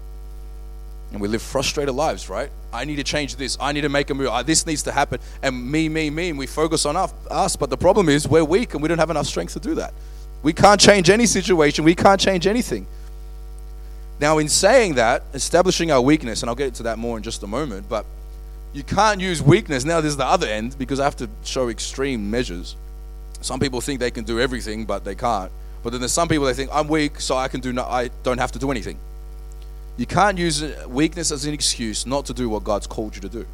And 1.12 1.22
we 1.22 1.28
live 1.28 1.42
frustrated 1.42 1.96
lives, 1.96 2.30
right? 2.30 2.50
I 2.74 2.84
need 2.84 2.98
to 2.98 3.04
change 3.04 3.38
this. 3.38 3.58
I 3.60 3.72
need 3.72 3.82
to 3.82 3.90
make 3.90 4.10
a 4.10 4.14
move. 4.14 4.28
Uh, 4.28 4.44
this 4.44 4.66
needs 4.66 4.84
to 4.84 4.92
happen. 4.92 5.20
And 5.42 5.72
me, 5.72 5.88
me, 5.88 6.10
me. 6.10 6.30
And 6.30 6.38
we 6.38 6.48
focus 6.48 6.86
on 6.86 6.98
us. 6.98 7.56
But 7.56 7.70
the 7.70 7.78
problem 7.78 8.10
is 8.10 8.28
we're 8.28 8.44
weak 8.44 8.74
and 8.74 8.84
we 8.84 8.90
don't 8.90 8.98
have 8.98 9.10
enough 9.10 9.28
strength 9.28 9.54
to 9.54 9.60
do 9.60 9.76
that. 9.76 9.94
We 10.44 10.54
can't 10.54 10.80
change 10.80 11.10
any 11.10 11.26
situation. 11.26 11.86
We 11.86 11.96
can't 11.96 12.20
change 12.20 12.46
anything. 12.46 12.88
Now, 14.20 14.40
in 14.40 14.50
saying 14.50 14.96
that, 14.96 15.24
establishing 15.34 15.92
our 15.92 16.02
weakness, 16.02 16.42
and 16.42 16.50
I'll 16.50 16.56
get 16.56 16.74
to 16.76 16.84
that 16.84 16.98
more 16.98 17.18
in 17.18 17.24
just 17.24 17.44
a 17.44 17.48
moment, 17.48 17.88
but 17.88 18.06
you 18.74 18.84
can't 18.84 19.22
use 19.22 19.42
weakness. 19.42 19.86
Now, 19.86 20.02
there's 20.02 20.18
the 20.18 20.26
other 20.26 20.48
end 20.48 20.78
because 20.78 21.00
I 21.00 21.04
have 21.04 21.16
to 21.18 21.30
show 21.44 21.70
extreme 21.70 22.30
measures. 22.30 22.76
Some 23.42 23.60
people 23.60 23.80
think 23.80 24.00
they 24.00 24.12
can 24.12 24.24
do 24.24 24.40
everything, 24.40 24.86
but 24.86 25.06
they 25.06 25.16
can't. 25.16 25.52
But 25.84 25.92
then 25.92 26.02
there's 26.02 26.12
some 26.12 26.28
people 26.28 26.46
they 26.46 26.54
think 26.54 26.72
I'm 26.74 26.88
weak, 26.88 27.20
so 27.20 27.38
I 27.38 27.48
can 27.48 27.60
do. 27.62 27.72
No, 27.72 27.84
I 27.84 28.10
don't 28.24 28.40
have 28.40 28.52
to 28.54 28.60
do 28.60 28.72
anything. 28.72 28.98
You 29.98 30.06
can't 30.06 30.38
use 30.38 30.64
weakness 30.88 31.32
as 31.32 31.46
an 31.46 31.54
excuse 31.54 32.06
not 32.06 32.26
to 32.28 32.34
do 32.34 32.50
what 32.50 32.64
God's 32.64 32.88
called 32.88 33.16
you 33.16 33.22
to 33.22 33.30
do. 33.30 33.46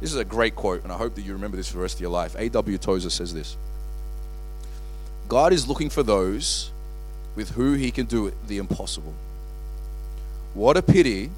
This 0.00 0.12
is 0.12 0.16
a 0.16 0.24
great 0.24 0.54
quote, 0.54 0.82
and 0.82 0.92
I 0.92 0.96
hope 0.96 1.14
that 1.14 1.22
you 1.22 1.32
remember 1.32 1.56
this 1.56 1.68
for 1.68 1.78
the 1.78 1.82
rest 1.82 1.94
of 1.94 2.02
your 2.02 2.10
life. 2.10 2.36
A.W. 2.38 2.76
Tozer 2.76 3.08
says 3.08 3.32
this 3.32 3.56
God 5.28 5.52
is 5.52 5.66
looking 5.66 5.88
for 5.88 6.02
those 6.02 6.70
with 7.34 7.50
who 7.50 7.72
he 7.72 7.90
can 7.90 8.06
do 8.06 8.32
the 8.46 8.58
impossible. 8.58 9.14
What 10.54 10.76
a 10.76 10.82
pity 10.82 11.30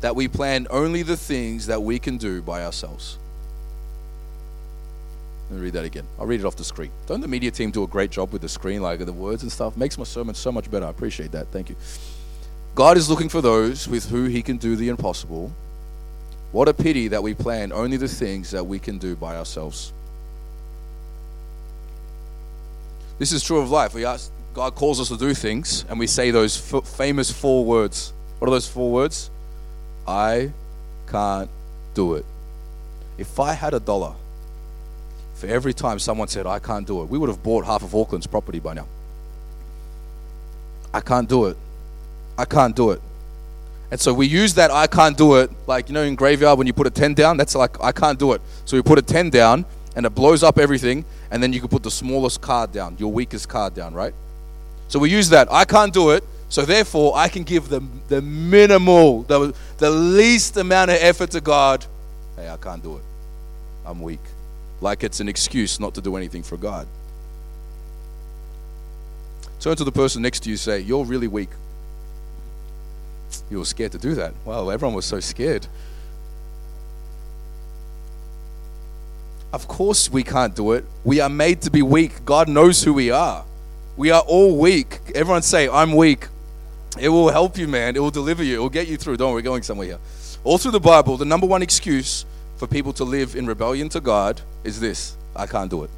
that 0.00 0.14
we 0.14 0.28
plan 0.28 0.66
only 0.70 1.02
the 1.02 1.16
things 1.16 1.66
that 1.66 1.82
we 1.82 1.98
can 1.98 2.18
do 2.18 2.42
by 2.42 2.64
ourselves. 2.64 3.18
Let 5.50 5.58
me 5.58 5.64
read 5.64 5.74
that 5.74 5.84
again. 5.84 6.06
I'll 6.18 6.26
read 6.26 6.40
it 6.40 6.46
off 6.46 6.56
the 6.56 6.64
screen. 6.64 6.90
Don't 7.06 7.20
the 7.20 7.28
media 7.28 7.50
team 7.50 7.70
do 7.70 7.82
a 7.82 7.86
great 7.86 8.10
job 8.10 8.32
with 8.32 8.42
the 8.42 8.48
screen, 8.48 8.82
like 8.82 9.04
the 9.04 9.12
words 9.12 9.42
and 9.42 9.52
stuff? 9.52 9.76
Makes 9.76 9.98
my 9.98 10.04
sermon 10.04 10.34
so 10.34 10.50
much 10.50 10.70
better. 10.70 10.86
I 10.86 10.90
appreciate 10.90 11.32
that. 11.32 11.48
Thank 11.48 11.68
you. 11.68 11.76
God 12.74 12.96
is 12.96 13.08
looking 13.08 13.28
for 13.28 13.40
those 13.40 13.86
with 13.86 14.10
who 14.10 14.24
He 14.24 14.42
can 14.42 14.56
do 14.56 14.74
the 14.74 14.88
impossible. 14.88 15.52
What 16.50 16.68
a 16.68 16.74
pity 16.74 17.08
that 17.08 17.22
we 17.22 17.34
plan 17.34 17.72
only 17.72 17.96
the 17.96 18.08
things 18.08 18.50
that 18.50 18.64
we 18.64 18.78
can 18.78 18.98
do 18.98 19.14
by 19.14 19.36
ourselves. 19.36 19.92
This 23.18 23.32
is 23.32 23.44
true 23.44 23.60
of 23.60 23.70
life. 23.70 23.94
We 23.94 24.04
ask, 24.04 24.30
God 24.54 24.74
calls 24.74 25.00
us 25.00 25.08
to 25.08 25.16
do 25.16 25.34
things, 25.34 25.84
and 25.88 25.98
we 25.98 26.08
say 26.08 26.32
those 26.32 26.74
f- 26.74 26.86
famous 26.86 27.30
four 27.30 27.64
words. 27.64 28.12
What 28.38 28.48
are 28.48 28.50
those 28.50 28.68
four 28.68 28.90
words? 28.90 29.30
I 30.06 30.52
can't 31.06 31.50
do 31.94 32.14
it. 32.14 32.24
If 33.18 33.38
I 33.38 33.52
had 33.52 33.72
a 33.72 33.80
dollar 33.80 34.14
for 35.34 35.46
every 35.46 35.74
time 35.74 36.00
someone 36.00 36.26
said, 36.28 36.46
I 36.46 36.58
can't 36.58 36.86
do 36.86 37.02
it, 37.02 37.08
we 37.08 37.18
would 37.18 37.28
have 37.28 37.42
bought 37.42 37.64
half 37.64 37.82
of 37.82 37.94
Auckland's 37.94 38.26
property 38.26 38.58
by 38.58 38.74
now. 38.74 38.86
I 40.92 41.00
can't 41.00 41.28
do 41.28 41.46
it. 41.46 41.56
I 42.36 42.44
can't 42.44 42.74
do 42.74 42.90
it. 42.90 43.00
And 43.90 44.00
so 44.00 44.12
we 44.12 44.26
use 44.26 44.54
that 44.54 44.70
I 44.70 44.86
can't 44.86 45.16
do 45.16 45.36
it, 45.36 45.50
like, 45.66 45.88
you 45.88 45.94
know, 45.94 46.02
in 46.02 46.14
graveyard 46.14 46.58
when 46.58 46.66
you 46.66 46.72
put 46.72 46.86
a 46.86 46.90
10 46.90 47.14
down, 47.14 47.36
that's 47.36 47.54
like, 47.54 47.80
I 47.82 47.92
can't 47.92 48.18
do 48.18 48.32
it. 48.32 48.40
So 48.64 48.76
we 48.76 48.82
put 48.82 48.98
a 48.98 49.02
10 49.02 49.30
down 49.30 49.64
and 49.94 50.04
it 50.04 50.10
blows 50.10 50.42
up 50.42 50.58
everything, 50.58 51.04
and 51.30 51.42
then 51.42 51.52
you 51.52 51.60
can 51.60 51.68
put 51.68 51.82
the 51.84 51.90
smallest 51.90 52.40
card 52.40 52.72
down, 52.72 52.96
your 52.98 53.12
weakest 53.12 53.48
card 53.48 53.74
down, 53.74 53.94
right? 53.94 54.12
So 54.88 54.98
we 54.98 55.10
use 55.10 55.28
that. 55.28 55.46
I 55.52 55.64
can't 55.64 55.92
do 55.92 56.10
it, 56.10 56.24
so 56.48 56.64
therefore 56.64 57.16
I 57.16 57.28
can 57.28 57.44
give 57.44 57.68
the, 57.68 57.80
the 58.08 58.20
minimal, 58.20 59.22
the, 59.22 59.54
the 59.78 59.90
least 59.90 60.56
amount 60.56 60.90
of 60.90 60.98
effort 61.00 61.30
to 61.30 61.40
God. 61.40 61.86
Hey, 62.36 62.48
I 62.48 62.56
can't 62.56 62.82
do 62.82 62.96
it. 62.96 63.02
I'm 63.86 64.00
weak. 64.00 64.20
Like 64.80 65.04
it's 65.04 65.20
an 65.20 65.28
excuse 65.28 65.78
not 65.78 65.94
to 65.94 66.00
do 66.00 66.16
anything 66.16 66.42
for 66.42 66.56
God. 66.56 66.86
Turn 69.60 69.76
to 69.76 69.84
the 69.84 69.92
person 69.92 70.22
next 70.22 70.40
to 70.40 70.50
you 70.50 70.56
say, 70.56 70.80
You're 70.80 71.04
really 71.04 71.28
weak. 71.28 71.50
You 73.50 73.58
were 73.58 73.64
scared 73.64 73.92
to 73.92 73.98
do 73.98 74.14
that. 74.14 74.34
Well, 74.44 74.70
everyone 74.70 74.94
was 74.94 75.04
so 75.04 75.20
scared. 75.20 75.66
Of 79.52 79.68
course, 79.68 80.10
we 80.10 80.22
can't 80.22 80.54
do 80.54 80.72
it. 80.72 80.84
We 81.04 81.20
are 81.20 81.28
made 81.28 81.62
to 81.62 81.70
be 81.70 81.82
weak. 81.82 82.24
God 82.24 82.48
knows 82.48 82.82
who 82.82 82.92
we 82.92 83.10
are. 83.10 83.44
We 83.96 84.10
are 84.10 84.22
all 84.22 84.58
weak. 84.58 85.00
Everyone 85.14 85.42
say, 85.42 85.68
I'm 85.68 85.92
weak. 85.92 86.26
It 86.98 87.08
will 87.08 87.28
help 87.28 87.56
you, 87.56 87.68
man. 87.68 87.94
It 87.96 88.00
will 88.00 88.10
deliver 88.10 88.42
you. 88.42 88.56
It 88.56 88.58
will 88.58 88.68
get 88.68 88.88
you 88.88 88.96
through. 88.96 89.16
Don't 89.16 89.30
worry, 89.30 89.42
we're 89.42 89.42
going 89.42 89.62
somewhere 89.62 89.86
here. 89.86 89.98
All 90.42 90.58
through 90.58 90.72
the 90.72 90.80
Bible, 90.80 91.16
the 91.16 91.24
number 91.24 91.46
one 91.46 91.62
excuse 91.62 92.24
for 92.56 92.66
people 92.66 92.92
to 92.94 93.04
live 93.04 93.36
in 93.36 93.46
rebellion 93.46 93.88
to 93.90 94.00
God 94.00 94.40
is 94.62 94.80
this 94.80 95.16
I 95.36 95.46
can't 95.46 95.70
do 95.70 95.84
it. 95.84 95.90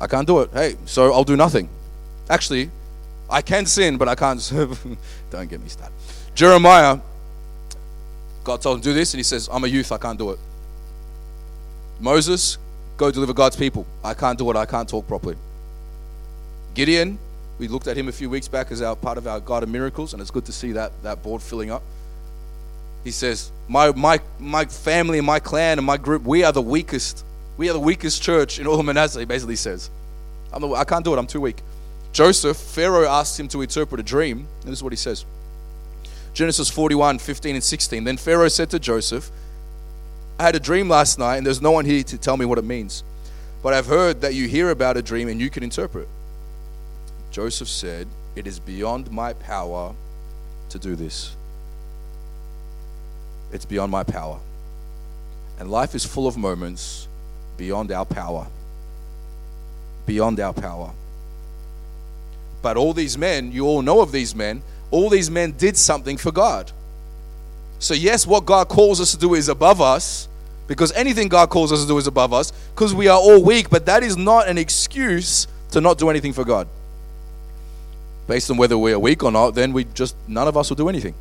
I 0.00 0.06
can't 0.06 0.26
do 0.26 0.40
it. 0.40 0.50
Hey, 0.52 0.76
so 0.86 1.12
I'll 1.12 1.24
do 1.24 1.36
nothing. 1.36 1.68
Actually, 2.28 2.70
I 3.30 3.42
can 3.42 3.64
sin, 3.66 3.96
but 3.96 4.08
I 4.08 4.14
can't 4.14 4.40
serve. 4.40 4.84
Don't 5.30 5.48
get 5.48 5.60
me 5.60 5.68
started. 5.68 5.94
Jeremiah, 6.34 6.98
God 8.42 8.60
told 8.60 8.78
him 8.78 8.82
to 8.82 8.88
do 8.88 8.94
this, 8.94 9.14
and 9.14 9.18
he 9.18 9.24
says, 9.24 9.48
I'm 9.50 9.64
a 9.64 9.68
youth, 9.68 9.92
I 9.92 9.98
can't 9.98 10.18
do 10.18 10.30
it. 10.30 10.38
Moses, 12.00 12.58
go 12.96 13.10
deliver 13.10 13.32
God's 13.34 13.56
people. 13.56 13.86
I 14.02 14.14
can't 14.14 14.38
do 14.38 14.50
it, 14.50 14.56
I 14.56 14.66
can't 14.66 14.88
talk 14.88 15.06
properly. 15.06 15.36
Gideon, 16.74 17.18
we 17.58 17.68
looked 17.68 17.86
at 17.86 17.96
him 17.96 18.08
a 18.08 18.12
few 18.12 18.30
weeks 18.30 18.48
back 18.48 18.72
as 18.72 18.80
our 18.80 18.96
part 18.96 19.18
of 19.18 19.26
our 19.26 19.38
God 19.38 19.62
of 19.62 19.68
miracles, 19.68 20.12
and 20.12 20.22
it's 20.22 20.30
good 20.30 20.46
to 20.46 20.52
see 20.52 20.72
that, 20.72 20.92
that 21.02 21.22
board 21.22 21.42
filling 21.42 21.70
up. 21.70 21.82
He 23.04 23.10
says, 23.10 23.52
my, 23.68 23.92
my, 23.92 24.20
my 24.38 24.64
family 24.64 25.18
and 25.18 25.26
my 25.26 25.40
clan 25.40 25.78
and 25.78 25.86
my 25.86 25.96
group, 25.96 26.22
we 26.22 26.42
are 26.42 26.52
the 26.52 26.62
weakest. 26.62 27.24
We 27.56 27.68
are 27.68 27.72
the 27.72 27.80
weakest 27.80 28.22
church 28.22 28.58
in 28.58 28.66
all 28.66 28.80
of 28.80 28.86
Manasseh, 28.86 29.20
he 29.20 29.24
basically 29.26 29.56
says. 29.56 29.90
I'm 30.52 30.62
the, 30.62 30.70
I 30.70 30.84
can't 30.84 31.04
do 31.04 31.14
it, 31.14 31.18
I'm 31.18 31.26
too 31.26 31.40
weak. 31.40 31.62
Joseph, 32.12 32.56
Pharaoh 32.56 33.08
asked 33.08 33.38
him 33.38 33.48
to 33.48 33.62
interpret 33.62 34.00
a 34.00 34.04
dream, 34.04 34.46
and 34.62 34.70
this 34.70 34.78
is 34.78 34.82
what 34.82 34.92
he 34.92 34.96
says. 34.96 35.24
Genesis 36.32 36.70
41, 36.70 37.18
15 37.18 37.56
and 37.56 37.64
16. 37.64 38.04
Then 38.04 38.16
Pharaoh 38.16 38.48
said 38.48 38.70
to 38.70 38.78
Joseph, 38.78 39.30
I 40.38 40.44
had 40.44 40.56
a 40.56 40.60
dream 40.60 40.88
last 40.88 41.18
night, 41.18 41.36
and 41.36 41.46
there's 41.46 41.60
no 41.60 41.70
one 41.70 41.84
here 41.84 42.02
to 42.02 42.18
tell 42.18 42.36
me 42.36 42.46
what 42.46 42.58
it 42.58 42.64
means. 42.64 43.04
But 43.62 43.74
I've 43.74 43.86
heard 43.86 44.22
that 44.22 44.34
you 44.34 44.48
hear 44.48 44.70
about 44.70 44.96
a 44.96 45.02
dream 45.02 45.28
and 45.28 45.40
you 45.40 45.50
can 45.50 45.62
interpret. 45.62 46.08
Joseph 47.30 47.68
said, 47.68 48.08
It 48.34 48.46
is 48.46 48.58
beyond 48.58 49.10
my 49.10 49.34
power 49.34 49.94
to 50.70 50.78
do 50.78 50.96
this. 50.96 51.36
It's 53.52 53.64
beyond 53.64 53.92
my 53.92 54.02
power. 54.02 54.40
And 55.58 55.70
life 55.70 55.94
is 55.94 56.06
full 56.06 56.26
of 56.26 56.36
moments 56.38 57.06
beyond 57.58 57.92
our 57.92 58.06
power. 58.06 58.46
Beyond 60.06 60.40
our 60.40 60.54
power. 60.54 60.92
But 62.62 62.76
all 62.76 62.92
these 62.92 63.16
men, 63.16 63.52
you 63.52 63.66
all 63.66 63.82
know 63.82 64.00
of 64.00 64.12
these 64.12 64.34
men, 64.34 64.62
all 64.90 65.08
these 65.08 65.30
men 65.30 65.52
did 65.52 65.76
something 65.76 66.16
for 66.16 66.32
God. 66.32 66.72
So, 67.78 67.94
yes, 67.94 68.26
what 68.26 68.44
God 68.44 68.68
calls 68.68 69.00
us 69.00 69.12
to 69.12 69.18
do 69.18 69.34
is 69.34 69.48
above 69.48 69.80
us, 69.80 70.28
because 70.66 70.92
anything 70.92 71.28
God 71.28 71.48
calls 71.48 71.72
us 71.72 71.82
to 71.82 71.88
do 71.88 71.96
is 71.98 72.06
above 72.06 72.32
us, 72.32 72.52
because 72.74 72.94
we 72.94 73.08
are 73.08 73.18
all 73.18 73.42
weak, 73.42 73.70
but 73.70 73.86
that 73.86 74.02
is 74.02 74.16
not 74.16 74.48
an 74.48 74.58
excuse 74.58 75.46
to 75.70 75.80
not 75.80 75.98
do 75.98 76.10
anything 76.10 76.32
for 76.32 76.44
God 76.44 76.68
based 78.30 78.48
on 78.48 78.56
whether 78.56 78.78
we 78.78 78.92
are 78.92 78.98
weak 78.98 79.24
or 79.24 79.32
not, 79.32 79.56
then 79.56 79.72
we 79.72 79.82
just, 79.82 80.14
none 80.28 80.46
of 80.46 80.56
us 80.56 80.70
will 80.70 80.76
do 80.76 80.88
anything. 80.88 81.14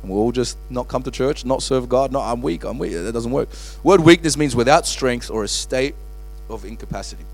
And 0.00 0.10
we'll 0.10 0.20
all 0.20 0.30
just 0.30 0.56
not 0.70 0.86
come 0.86 1.02
to 1.02 1.10
church, 1.10 1.44
not 1.44 1.60
serve 1.60 1.88
God. 1.88 2.12
No, 2.12 2.20
I'm 2.20 2.40
weak, 2.40 2.62
I'm 2.62 2.78
weak. 2.78 2.92
That 2.92 3.12
doesn't 3.12 3.32
work. 3.32 3.48
Word 3.82 4.00
weakness 4.00 4.36
means 4.36 4.54
without 4.54 4.86
strength 4.86 5.28
or 5.28 5.42
a 5.42 5.48
state 5.48 5.96
of 6.48 6.64
incapacity. 6.64 7.24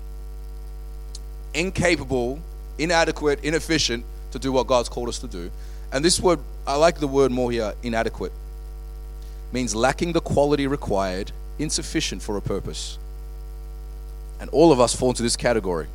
Incapable, 1.53 2.39
inadequate, 2.79 3.43
inefficient 3.43 4.05
to 4.31 4.39
do 4.39 4.51
what 4.51 4.67
God's 4.67 4.89
called 4.89 5.09
us 5.09 5.19
to 5.19 5.27
do. 5.27 5.51
And 5.91 6.03
this 6.03 6.19
word, 6.19 6.39
I 6.65 6.75
like 6.75 6.99
the 6.99 7.07
word 7.07 7.31
more 7.31 7.51
here, 7.51 7.73
inadequate. 7.83 8.31
Means 9.51 9.75
lacking 9.75 10.13
the 10.13 10.21
quality 10.21 10.67
required, 10.67 11.31
insufficient 11.57 12.21
for 12.21 12.37
a 12.37 12.41
purpose. 12.41 12.97
And 14.39 14.49
all 14.51 14.71
of 14.71 14.79
us 14.79 14.95
fall 14.95 15.09
into 15.09 15.23
this 15.23 15.35
category. 15.35 15.87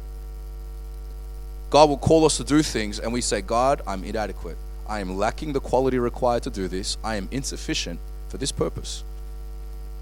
God 1.70 1.88
will 1.88 1.98
call 1.98 2.24
us 2.24 2.36
to 2.36 2.44
do 2.44 2.62
things, 2.62 3.00
and 3.00 3.12
we 3.12 3.20
say, 3.20 3.40
God, 3.40 3.82
I'm 3.86 4.04
inadequate. 4.04 4.56
I 4.86 5.00
am 5.00 5.16
lacking 5.16 5.52
the 5.52 5.60
quality 5.60 5.98
required 5.98 6.42
to 6.44 6.50
do 6.50 6.68
this. 6.68 6.98
I 7.02 7.16
am 7.16 7.28
insufficient 7.30 7.98
for 8.28 8.36
this 8.36 8.52
purpose. 8.52 9.02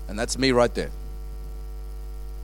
And 0.08 0.18
that's 0.18 0.36
me 0.36 0.52
right 0.52 0.74
there. 0.74 0.90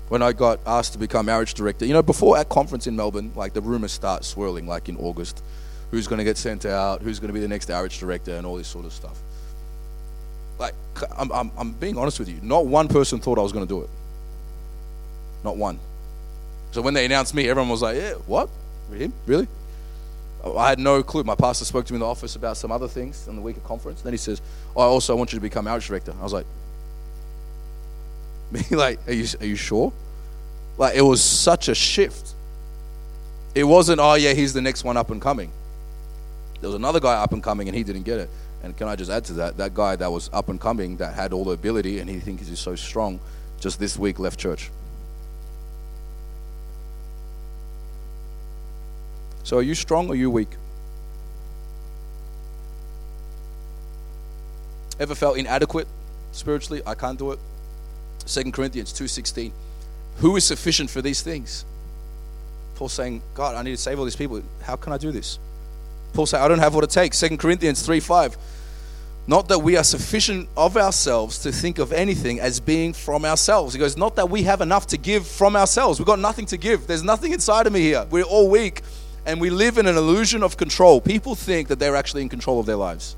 When 0.08 0.22
I 0.22 0.32
got 0.32 0.60
asked 0.66 0.94
to 0.94 0.98
become 0.98 1.26
marriage 1.26 1.54
director, 1.54 1.84
you 1.84 1.92
know, 1.92 2.02
before 2.02 2.38
at 2.38 2.48
conference 2.48 2.86
in 2.86 2.96
Melbourne, 2.96 3.32
like 3.34 3.52
the 3.52 3.60
rumors 3.60 3.92
start 3.92 4.24
swirling, 4.24 4.66
like 4.66 4.88
in 4.88 4.96
August, 4.96 5.42
who's 5.90 6.06
going 6.06 6.18
to 6.18 6.24
get 6.24 6.36
sent 6.36 6.64
out, 6.64 7.02
who's 7.02 7.18
going 7.18 7.28
to 7.28 7.34
be 7.34 7.40
the 7.40 7.48
next 7.48 7.68
marriage 7.68 7.98
director, 7.98 8.34
and 8.34 8.46
all 8.46 8.56
this 8.56 8.68
sort 8.68 8.84
of 8.84 8.92
stuff. 8.92 9.18
Like, 10.58 10.74
I'm, 11.16 11.30
I'm, 11.30 11.50
I'm 11.56 11.72
being 11.72 11.98
honest 11.98 12.18
with 12.18 12.28
you. 12.28 12.40
Not 12.42 12.66
one 12.66 12.88
person 12.88 13.20
thought 13.20 13.38
I 13.38 13.42
was 13.42 13.52
going 13.52 13.66
to 13.66 13.68
do 13.68 13.82
it. 13.82 13.90
Not 15.44 15.56
one. 15.56 15.78
So 16.72 16.82
when 16.82 16.94
they 16.94 17.04
announced 17.04 17.34
me, 17.34 17.48
everyone 17.48 17.70
was 17.70 17.82
like, 17.82 17.96
yeah, 17.96 18.12
what? 18.26 18.48
Him? 18.92 19.12
Really? 19.26 19.46
I 20.56 20.70
had 20.70 20.78
no 20.78 21.02
clue. 21.02 21.24
My 21.24 21.34
pastor 21.34 21.64
spoke 21.64 21.84
to 21.86 21.92
me 21.92 21.96
in 21.96 22.00
the 22.00 22.06
office 22.06 22.36
about 22.36 22.56
some 22.56 22.72
other 22.72 22.88
things 22.88 23.28
in 23.28 23.36
the 23.36 23.42
week 23.42 23.56
of 23.56 23.64
conference. 23.64 24.02
Then 24.02 24.12
he 24.12 24.16
says, 24.16 24.40
oh, 24.74 24.80
I 24.80 24.84
also 24.84 25.14
want 25.16 25.32
you 25.32 25.38
to 25.38 25.42
become 25.42 25.66
outreach 25.66 25.88
director. 25.88 26.14
I 26.18 26.22
was 26.22 26.32
like, 26.32 26.46
me 28.50 28.62
like, 28.70 29.06
are 29.06 29.12
you, 29.12 29.26
are 29.40 29.46
you 29.46 29.56
sure? 29.56 29.92
Like, 30.76 30.94
it 30.96 31.02
was 31.02 31.22
such 31.22 31.68
a 31.68 31.74
shift. 31.74 32.34
It 33.54 33.64
wasn't, 33.64 34.00
oh, 34.00 34.14
yeah, 34.14 34.32
he's 34.34 34.52
the 34.52 34.62
next 34.62 34.84
one 34.84 34.96
up 34.96 35.10
and 35.10 35.20
coming. 35.20 35.50
There 36.60 36.68
was 36.68 36.74
another 36.74 37.00
guy 37.00 37.14
up 37.14 37.32
and 37.32 37.42
coming 37.42 37.68
and 37.68 37.76
he 37.76 37.84
didn't 37.84 38.02
get 38.02 38.18
it. 38.18 38.30
And 38.62 38.76
can 38.76 38.88
I 38.88 38.96
just 38.96 39.10
add 39.10 39.24
to 39.26 39.32
that? 39.34 39.56
That 39.56 39.74
guy 39.74 39.96
that 39.96 40.10
was 40.10 40.30
up 40.32 40.48
and 40.48 40.60
coming, 40.60 40.96
that 40.96 41.14
had 41.14 41.32
all 41.32 41.44
the 41.44 41.52
ability 41.52 42.00
and 42.00 42.10
he 42.10 42.18
thinks 42.18 42.48
he's 42.48 42.58
so 42.58 42.74
strong, 42.74 43.20
just 43.60 43.78
this 43.78 43.98
week 43.98 44.18
left 44.18 44.38
church. 44.38 44.70
So 49.44 49.58
are 49.58 49.62
you 49.62 49.74
strong 49.74 50.08
or 50.08 50.12
are 50.12 50.16
you 50.16 50.30
weak? 50.30 50.50
Ever 55.00 55.14
felt 55.14 55.38
inadequate 55.38 55.86
spiritually? 56.32 56.82
I 56.84 56.94
can't 56.94 57.18
do 57.18 57.32
it. 57.32 57.38
Second 58.28 58.52
Corinthians 58.52 58.92
2:16. 58.92 59.52
Who 60.18 60.36
is 60.36 60.44
sufficient 60.44 60.90
for 60.90 61.00
these 61.00 61.22
things? 61.22 61.64
Paul 62.74 62.88
saying, 62.88 63.22
God, 63.34 63.56
I 63.56 63.62
need 63.62 63.72
to 63.72 63.76
save 63.76 63.98
all 63.98 64.04
these 64.04 64.16
people. 64.16 64.42
How 64.62 64.76
can 64.76 64.92
I 64.92 64.98
do 64.98 65.10
this? 65.10 65.38
Paul 66.12 66.26
saying, 66.26 66.42
I 66.42 66.48
don't 66.48 66.58
have 66.58 66.74
what 66.74 66.84
it 66.84 66.90
takes. 66.90 67.18
Second 67.18 67.38
Corinthians 67.38 67.86
3:5. 67.86 68.36
Not 69.26 69.48
that 69.48 69.58
we 69.58 69.76
are 69.76 69.84
sufficient 69.84 70.48
of 70.56 70.78
ourselves 70.78 71.40
to 71.40 71.52
think 71.52 71.78
of 71.78 71.92
anything 71.92 72.40
as 72.40 72.60
being 72.60 72.94
from 72.94 73.26
ourselves. 73.26 73.74
He 73.74 73.78
goes, 73.78 73.96
Not 73.96 74.16
that 74.16 74.30
we 74.30 74.44
have 74.44 74.62
enough 74.62 74.86
to 74.88 74.96
give 74.96 75.26
from 75.26 75.54
ourselves. 75.54 75.98
We've 75.98 76.06
got 76.06 76.18
nothing 76.18 76.46
to 76.46 76.56
give. 76.56 76.86
There's 76.86 77.02
nothing 77.02 77.32
inside 77.32 77.66
of 77.66 77.72
me 77.74 77.80
here. 77.80 78.06
We're 78.10 78.22
all 78.22 78.48
weak 78.48 78.82
and 79.26 79.38
we 79.42 79.50
live 79.50 79.76
in 79.76 79.86
an 79.86 79.96
illusion 79.96 80.42
of 80.42 80.56
control. 80.56 81.02
People 81.02 81.34
think 81.34 81.68
that 81.68 81.78
they're 81.78 81.96
actually 81.96 82.22
in 82.22 82.30
control 82.30 82.58
of 82.58 82.64
their 82.64 82.76
lives. 82.76 83.14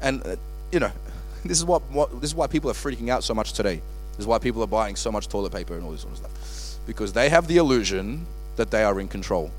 And, 0.00 0.26
uh, 0.26 0.36
you 0.72 0.80
know, 0.80 0.92
this 1.44 1.58
is, 1.58 1.64
what, 1.66 1.82
what, 1.90 2.22
this 2.22 2.30
is 2.30 2.34
why 2.34 2.46
people 2.46 2.70
are 2.70 2.74
freaking 2.74 3.10
out 3.10 3.22
so 3.22 3.34
much 3.34 3.52
today. 3.52 3.82
This 4.16 4.20
is 4.20 4.26
why 4.26 4.38
people 4.38 4.62
are 4.62 4.68
buying 4.68 4.94
so 4.94 5.10
much 5.10 5.28
toilet 5.28 5.52
paper 5.52 5.74
and 5.74 5.84
all 5.84 5.90
this 5.90 6.02
sort 6.02 6.12
of 6.12 6.18
stuff. 6.18 6.78
Because 6.86 7.12
they 7.12 7.28
have 7.28 7.48
the 7.48 7.56
illusion 7.56 8.26
that 8.56 8.70
they 8.70 8.84
are 8.84 9.00
in 9.00 9.08
control. 9.08 9.50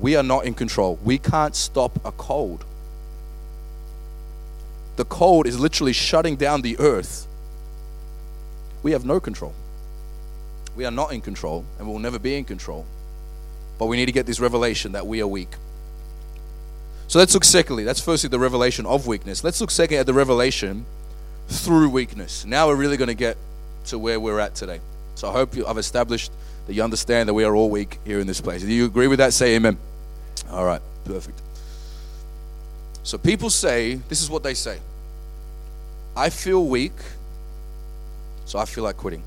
We 0.00 0.16
are 0.16 0.22
not 0.22 0.46
in 0.46 0.54
control. 0.54 0.98
We 1.04 1.18
can't 1.18 1.54
stop 1.54 1.98
a 2.04 2.12
cold. 2.12 2.64
The 4.96 5.04
cold 5.04 5.46
is 5.46 5.60
literally 5.60 5.92
shutting 5.92 6.36
down 6.36 6.62
the 6.62 6.78
earth. 6.78 7.26
We 8.82 8.92
have 8.92 9.04
no 9.04 9.20
control. 9.20 9.52
We 10.74 10.86
are 10.86 10.90
not 10.90 11.12
in 11.12 11.20
control 11.20 11.64
and 11.78 11.86
we 11.86 11.92
will 11.92 12.00
never 12.00 12.18
be 12.18 12.36
in 12.36 12.44
control. 12.44 12.86
But 13.78 13.86
we 13.86 13.96
need 13.98 14.06
to 14.06 14.12
get 14.12 14.24
this 14.24 14.40
revelation 14.40 14.92
that 14.92 15.06
we 15.06 15.20
are 15.20 15.26
weak. 15.26 15.54
So 17.08 17.18
let's 17.18 17.34
look 17.34 17.44
secondly. 17.44 17.84
That's 17.84 18.00
firstly 18.00 18.28
the 18.28 18.38
revelation 18.38 18.86
of 18.86 19.06
weakness. 19.06 19.44
Let's 19.44 19.60
look 19.60 19.70
second 19.70 19.98
at 19.98 20.06
the 20.06 20.14
revelation 20.14 20.86
through 21.48 21.90
weakness. 21.90 22.44
Now 22.44 22.68
we're 22.68 22.76
really 22.76 22.96
going 22.96 23.08
to 23.08 23.14
get 23.14 23.36
to 23.86 23.98
where 23.98 24.20
we're 24.20 24.40
at 24.40 24.54
today. 24.54 24.80
So 25.14 25.28
I 25.28 25.32
hope 25.32 25.56
you, 25.56 25.66
I've 25.66 25.78
established 25.78 26.30
that 26.66 26.74
you 26.74 26.82
understand 26.82 27.28
that 27.28 27.34
we 27.34 27.44
are 27.44 27.54
all 27.54 27.70
weak 27.70 27.98
here 28.04 28.20
in 28.20 28.26
this 28.26 28.40
place. 28.40 28.62
Do 28.62 28.72
you 28.72 28.84
agree 28.84 29.06
with 29.06 29.18
that? 29.18 29.32
Say 29.32 29.56
amen. 29.56 29.78
All 30.50 30.64
right, 30.64 30.82
perfect. 31.04 31.40
So 33.02 33.18
people 33.18 33.50
say, 33.50 33.94
this 34.08 34.22
is 34.22 34.28
what 34.28 34.42
they 34.42 34.54
say 34.54 34.78
I 36.16 36.30
feel 36.30 36.66
weak, 36.66 36.94
so 38.44 38.58
I 38.58 38.64
feel 38.64 38.84
like 38.84 38.96
quitting. 38.96 39.22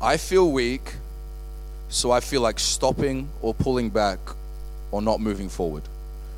I 0.00 0.16
feel 0.16 0.50
weak, 0.52 0.94
so 1.88 2.10
I 2.10 2.20
feel 2.20 2.40
like 2.40 2.60
stopping 2.60 3.28
or 3.42 3.52
pulling 3.54 3.90
back 3.90 4.18
or 4.90 5.02
not 5.02 5.20
moving 5.20 5.48
forward 5.48 5.82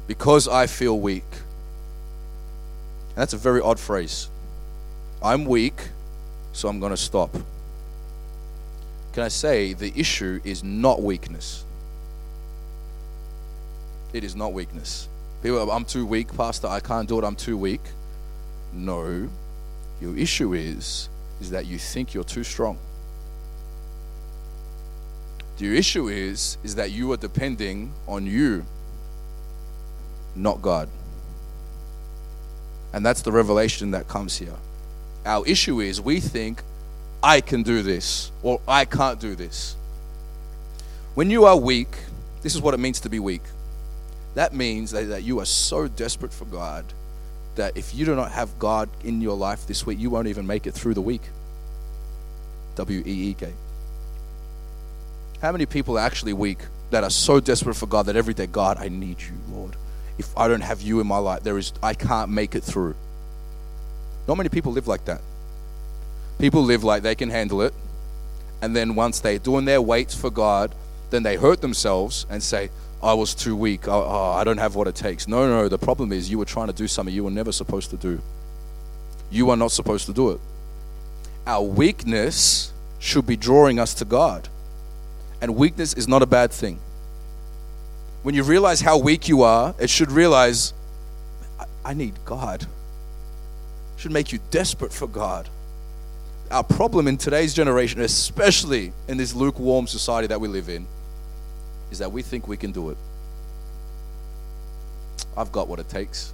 because 0.07 0.49
I 0.49 0.67
feel 0.67 0.99
weak. 0.99 1.25
And 3.11 3.17
that's 3.17 3.35
a 3.35 3.37
very 3.37 3.61
odd 3.61 3.79
phrase. 3.79 4.29
I'm 5.23 5.45
weak, 5.45 5.91
so 6.53 6.69
I'm 6.69 6.81
going 6.81 6.91
to 6.91 6.97
stop. 6.97 7.33
Can 9.13 9.25
I 9.25 9.29
say 9.29 9.73
the 9.73 9.93
issue 9.99 10.41
is 10.45 10.63
not 10.63 11.03
weakness? 11.03 11.65
It 14.13 14.25
is 14.25 14.37
not 14.37 14.53
weakness. 14.53 15.09
People, 15.43 15.71
I'm 15.71 15.85
too 15.85 16.05
weak, 16.05 16.35
Pastor. 16.37 16.67
I 16.67 16.81
can't 16.81 17.09
do 17.09 17.19
it. 17.19 17.25
I'm 17.25 17.37
too 17.37 17.57
weak. 17.57 17.81
No, 18.73 19.29
your 20.01 20.17
issue 20.17 20.55
is 20.55 21.09
is 21.41 21.51
that 21.51 21.67
you 21.67 21.79
think 21.79 22.15
you're 22.15 22.25
too 22.25 22.45
strong. 22.45 22.79
Your 25.59 25.75
issue 25.75 26.09
is 26.09 26.57
is 26.63 26.75
that 26.77 26.91
you 26.91 27.13
are 27.13 27.17
depending 27.17 27.93
on 28.07 28.27
you, 28.27 28.65
not 30.35 30.63
God. 30.63 30.89
And 32.93 33.05
that's 33.05 33.23
the 33.23 33.33
revelation 33.33 33.91
that 33.93 34.09
comes 34.09 34.39
here. 34.39 34.57
Our 35.25 35.47
issue 35.47 35.81
is 35.81 36.01
we 36.01 36.21
think 36.21 36.63
I 37.23 37.41
can 37.41 37.63
do 37.63 37.83
this 37.83 38.31
or 38.43 38.61
I 38.67 38.85
can't 38.85 39.21
do 39.21 39.35
this. 39.35 39.77
When 41.15 41.31
you 41.31 41.45
are 41.45 41.57
weak, 41.57 41.97
this 42.43 42.55
is 42.55 42.63
what 42.63 42.73
it 42.73 42.81
means 42.81 43.01
to 43.01 43.09
be 43.09 43.19
weak. 43.19 43.43
That 44.35 44.55
means 44.55 44.93
that, 44.93 45.23
you 45.23 45.41
are 45.41 45.45
so 45.45 45.89
desperate 45.89 46.33
for 46.33 46.45
God 46.47 46.85
that 47.57 47.77
if 47.77 47.95
you 47.95 48.07
do 48.07 48.15
not 48.15 48.31
have 48.33 48.59
God 48.59 48.89
in 49.05 49.21
your 49.21 49.37
life 49.37 49.67
this 49.67 49.85
week, 49.85 49.99
you 49.99 50.09
won't 50.09 50.29
even 50.29 50.47
make 50.47 50.67
it 50.67 50.73
through 50.73 50.95
the 50.95 51.03
week. 51.03 51.23
W 52.77 53.03
E 53.05 53.31
E 53.31 53.35
K. 53.35 53.53
How 55.43 55.53
many 55.53 55.67
people 55.67 55.99
are 55.99 56.01
actually 56.01 56.33
weak 56.33 56.59
that 56.91 57.03
are 57.03 57.11
so 57.11 57.41
desperate 57.41 57.75
for 57.75 57.87
God 57.87 58.07
that 58.07 58.17
every 58.17 58.35
day, 58.35 58.47
God, 58.47 58.79
I 58.79 58.89
need 58.89 59.21
you, 59.21 59.35
Lord. 59.53 59.77
If 60.17 60.37
I 60.37 60.49
don't 60.49 60.61
have 60.61 60.81
you 60.81 61.01
in 61.01 61.07
my 61.07 61.19
life, 61.19 61.43
there 61.43 61.59
is 61.59 61.73
I 61.83 61.95
can't 61.95 62.31
make 62.31 62.55
it 62.55 62.63
through. 62.63 62.95
Not 64.31 64.37
many 64.37 64.49
people 64.49 64.71
live 64.71 64.87
like 64.87 65.07
that. 65.07 65.23
People 66.39 66.63
live 66.63 66.85
like 66.85 67.03
they 67.03 67.17
can 67.17 67.31
handle 67.31 67.63
it, 67.63 67.75
and 68.63 68.77
then 68.77 68.95
once 68.95 69.19
they're 69.19 69.41
doing 69.41 69.65
their 69.65 69.83
weights 69.83 70.15
for 70.15 70.31
God, 70.31 70.73
then 71.11 71.25
they 71.25 71.35
hurt 71.35 71.61
themselves 71.61 72.27
and 72.31 72.41
say, 72.41 72.71
I 73.03 73.15
was 73.15 73.35
too 73.35 73.57
weak. 73.57 73.89
Oh, 73.89 74.05
oh, 74.07 74.31
I 74.35 74.45
don't 74.45 74.59
have 74.59 74.77
what 74.77 74.87
it 74.87 74.95
takes. 74.95 75.27
No, 75.27 75.49
no, 75.49 75.67
the 75.67 75.79
problem 75.79 76.13
is 76.13 76.31
you 76.31 76.39
were 76.39 76.45
trying 76.45 76.69
to 76.69 76.73
do 76.73 76.87
something 76.87 77.13
you 77.13 77.25
were 77.25 77.31
never 77.33 77.51
supposed 77.51 77.91
to 77.91 77.97
do. 77.97 78.21
You 79.33 79.51
are 79.51 79.57
not 79.57 79.73
supposed 79.73 80.07
to 80.07 80.13
do 80.13 80.31
it. 80.31 80.41
Our 81.45 81.65
weakness 81.65 82.73
should 83.01 83.27
be 83.27 83.37
drawing 83.37 83.81
us 83.81 83.95
to 83.95 84.05
God. 84.05 84.49
And 85.43 85.57
weakness 85.57 85.93
is 85.95 86.07
not 86.07 86.23
a 86.23 86.27
bad 86.27 86.53
thing. 86.53 86.79
When 88.23 88.37
you 88.37 88.45
realize 88.45 88.81
how 88.81 88.97
weak 88.97 89.29
you 89.29 89.43
are, 89.43 89.75
it 89.81 89.91
should 89.91 90.13
realize, 90.13 90.73
I, 91.59 91.65
I 91.85 91.95
need 91.95 92.15
God. 92.25 92.69
Should 94.01 94.13
make 94.13 94.33
you 94.33 94.39
desperate 94.51 94.95
for 94.95 95.07
God. 95.07 95.47
Our 96.51 96.65
problem 96.65 97.07
in 97.07 97.19
today's 97.19 97.53
generation, 97.53 98.01
especially 98.01 98.95
in 99.09 99.19
this 99.19 99.35
lukewarm 99.35 99.87
society 99.87 100.27
that 100.29 100.41
we 100.41 100.49
live 100.49 100.71
in, 100.71 100.87
is 101.91 101.99
that 101.99 102.11
we 102.11 102.23
think 102.23 102.49
we 102.49 102.57
can 102.57 102.73
do 102.73 102.89
it. 102.89 102.97
I've 105.37 105.53
got 105.53 105.69
what 105.69 105.81
it 105.81 105.91
takes. 105.91 106.33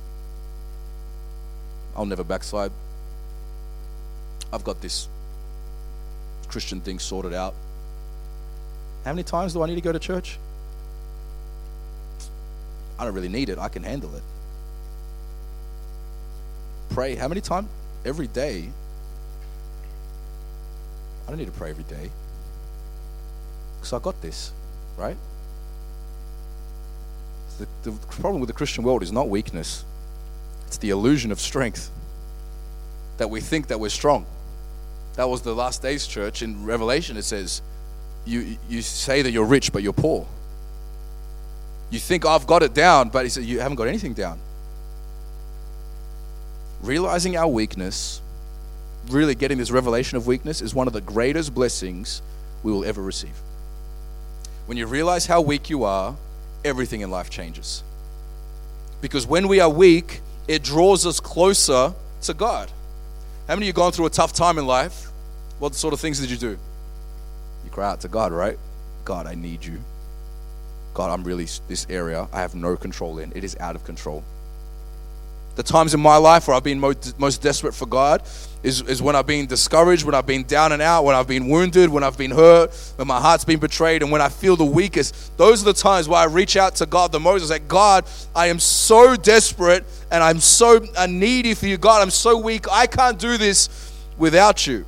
I'll 1.97 2.07
never 2.07 2.23
backslide. 2.23 2.71
I've 4.53 4.63
got 4.63 4.81
this 4.81 5.09
Christian 6.47 6.81
thing 6.81 7.01
sorted 7.01 7.35
out. 7.35 7.55
How 9.05 9.11
many 9.11 9.25
times 9.25 9.55
do 9.55 9.63
I 9.63 9.67
need 9.67 9.75
to 9.75 9.81
go 9.81 9.91
to 9.91 9.99
church? 9.99 10.39
I 12.97 13.05
don't 13.05 13.15
really 13.15 13.29
need 13.29 13.49
it. 13.49 13.59
I 13.59 13.69
can 13.69 13.83
handle 13.83 14.15
it. 14.15 14.23
Pray. 16.91 17.15
How 17.15 17.29
many 17.29 17.41
times? 17.41 17.69
Every 18.05 18.27
day. 18.27 18.71
I 21.27 21.31
don't 21.31 21.39
need 21.39 21.47
to 21.47 21.53
pray 21.53 21.71
every 21.71 21.85
day. 21.85 22.11
Because 23.77 23.93
I 23.93 23.99
got 23.99 24.21
this, 24.23 24.53
right? 24.97 25.17
The, 27.59 27.67
the 27.91 27.93
problem 28.09 28.41
with 28.41 28.49
the 28.49 28.53
Christian 28.53 28.85
world 28.85 29.03
is 29.03 29.13
not 29.13 29.29
weakness, 29.29 29.85
it's 30.67 30.79
the 30.79 30.91
illusion 30.91 31.33
of 31.33 31.41
strength. 31.41 31.91
That 33.19 33.31
we 33.31 33.41
think 33.41 33.69
that 33.69 33.81
we're 33.81 33.89
strong. 33.89 34.27
That 35.15 35.31
was 35.31 35.41
the 35.41 35.55
last 35.55 35.81
days 35.81 36.07
church. 36.07 36.43
In 36.43 36.67
Revelation, 36.67 37.17
it 37.17 37.23
says, 37.23 37.63
you, 38.27 38.59
you 38.69 38.83
say 38.83 39.23
that 39.23 39.31
you're 39.31 39.47
rich, 39.47 39.73
but 39.73 39.83
you're 39.83 39.95
poor. 39.95 40.27
You 41.91 41.99
think 41.99 42.27
I've 42.27 42.47
got 42.47 42.63
it 42.63 42.75
down, 42.75 43.09
but 43.09 43.25
he 43.25 43.31
said, 43.31 43.45
You 43.45 43.61
haven't 43.61 43.77
got 43.77 43.87
anything 43.87 44.13
down. 44.13 44.39
Realizing 46.83 47.37
our 47.37 47.49
weakness, 47.49 48.21
really 49.09 49.35
getting 49.35 49.59
this 49.59 49.71
revelation 49.71 50.17
of 50.17 50.27
weakness, 50.27 50.61
is 50.61 50.75
one 50.75 50.87
of 50.87 50.93
the 50.93 51.01
greatest 51.01 51.55
blessings 51.55 52.23
we 52.63 52.73
will 52.73 52.85
ever 52.85 53.03
receive. 53.03 53.35
When 54.67 54.77
you 54.77 54.87
realize 54.87 55.27
how 55.27 55.41
weak 55.41 55.71
you 55.71 55.85
are, 55.85 56.17
everything 56.65 57.01
in 57.01 57.11
life 57.11 57.31
changes. 57.31 57.83
Because 59.01 59.27
when 59.27 59.49
we 59.49 59.61
are 59.61 59.71
weak, 59.71 60.21
it 60.49 60.63
draws 60.63 61.07
us 61.07 61.21
closer 61.21 61.95
to 62.23 62.35
God. 62.35 62.71
How 63.47 63.55
many 63.55 63.67
of 63.67 63.69
you 63.69 63.73
gone 63.73 63.93
through 63.93 64.07
a 64.07 64.11
tough 64.11 64.33
time 64.33 64.59
in 64.59 64.67
life? 64.67 65.09
What 65.59 65.75
sort 65.75 65.95
of 65.95 66.01
things 66.01 66.19
did 66.19 66.31
you 66.31 66.37
do? 66.37 66.59
You 67.65 67.71
cry 67.71 67.89
out 67.89 68.01
to 68.01 68.09
God, 68.09 68.33
right? 68.33 68.59
God, 69.05 69.27
I 69.27 69.35
need 69.35 69.65
you. 69.65 69.79
God, 70.95 71.11
I'm 71.11 71.25
really, 71.25 71.47
this 71.69 71.87
area 71.89 72.29
I 72.33 72.41
have 72.41 72.55
no 72.55 72.77
control 72.77 73.19
in. 73.19 73.33
It 73.37 73.45
is 73.45 73.57
out 73.61 73.77
of 73.77 73.85
control. 73.85 74.25
The 75.57 75.63
times 75.63 75.95
in 75.95 76.01
my 76.01 76.17
life 76.19 76.49
where 76.49 76.57
I've 76.57 76.65
been 76.65 76.79
most, 76.79 77.19
most 77.19 77.43
desperate 77.43 77.75
for 77.75 77.87
God 77.87 78.23
is, 78.63 78.83
is 78.83 79.01
when 79.01 79.17
I've 79.17 79.27
been 79.27 79.47
discouraged, 79.47 80.05
when 80.05 80.15
I've 80.15 80.27
been 80.27 80.45
down 80.45 80.73
and 80.73 80.83
out, 80.83 81.05
when 81.05 81.17
I've 81.17 81.27
been 81.27 81.49
wounded, 81.49 81.89
when 81.89 82.05
I've 82.05 82.19
been 82.19 82.31
hurt, 82.31 82.75
when 82.97 83.09
my 83.09 83.21
heart's 83.21 83.45
been 83.45 83.59
betrayed, 83.59 84.03
and 84.03 84.13
when 84.13 84.21
I 84.21 84.29
feel 84.29 84.57
the 84.57 84.67
weakest. 84.67 85.37
Those 85.39 85.63
are 85.63 85.67
the 85.67 85.73
times 85.73 86.09
where 86.09 86.21
I 86.21 86.25
reach 86.25 86.57
out 86.57 86.77
to 86.77 86.87
God 86.87 87.11
the 87.11 87.21
most. 87.21 87.43
I 87.45 87.57
say, 87.57 87.65
God, 87.67 88.05
I 88.35 88.49
am 88.49 88.59
so 88.59 89.17
desperate 89.17 89.85
and 90.11 90.23
I'm 90.23 90.41
so 90.41 90.85
uh, 90.95 91.07
needy 91.07 91.55
for 91.55 91.67
you. 91.67 91.79
God, 91.79 92.03
I'm 92.03 92.11
so 92.11 92.37
weak. 92.37 92.71
I 92.71 92.87
can't 92.87 93.19
do 93.19 93.39
this 93.39 93.93
without 94.19 94.67
you. 94.67 94.85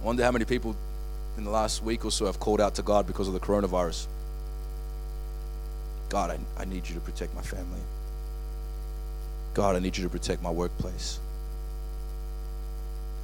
I 0.00 0.04
wonder 0.04 0.22
how 0.22 0.32
many 0.32 0.44
people 0.44 0.76
in 1.38 1.44
the 1.44 1.50
last 1.50 1.82
week 1.82 2.04
or 2.04 2.10
so 2.10 2.26
have 2.26 2.38
called 2.38 2.60
out 2.60 2.74
to 2.74 2.82
God 2.82 3.06
because 3.06 3.26
of 3.26 3.32
the 3.32 3.40
coronavirus. 3.40 4.06
God, 6.10 6.30
I, 6.30 6.38
I 6.60 6.66
need 6.66 6.86
you 6.86 6.94
to 6.94 7.00
protect 7.00 7.34
my 7.34 7.42
family. 7.42 7.80
God, 9.54 9.76
I 9.76 9.78
need 9.78 9.96
you 9.96 10.04
to 10.04 10.10
protect 10.10 10.42
my 10.42 10.50
workplace. 10.50 11.18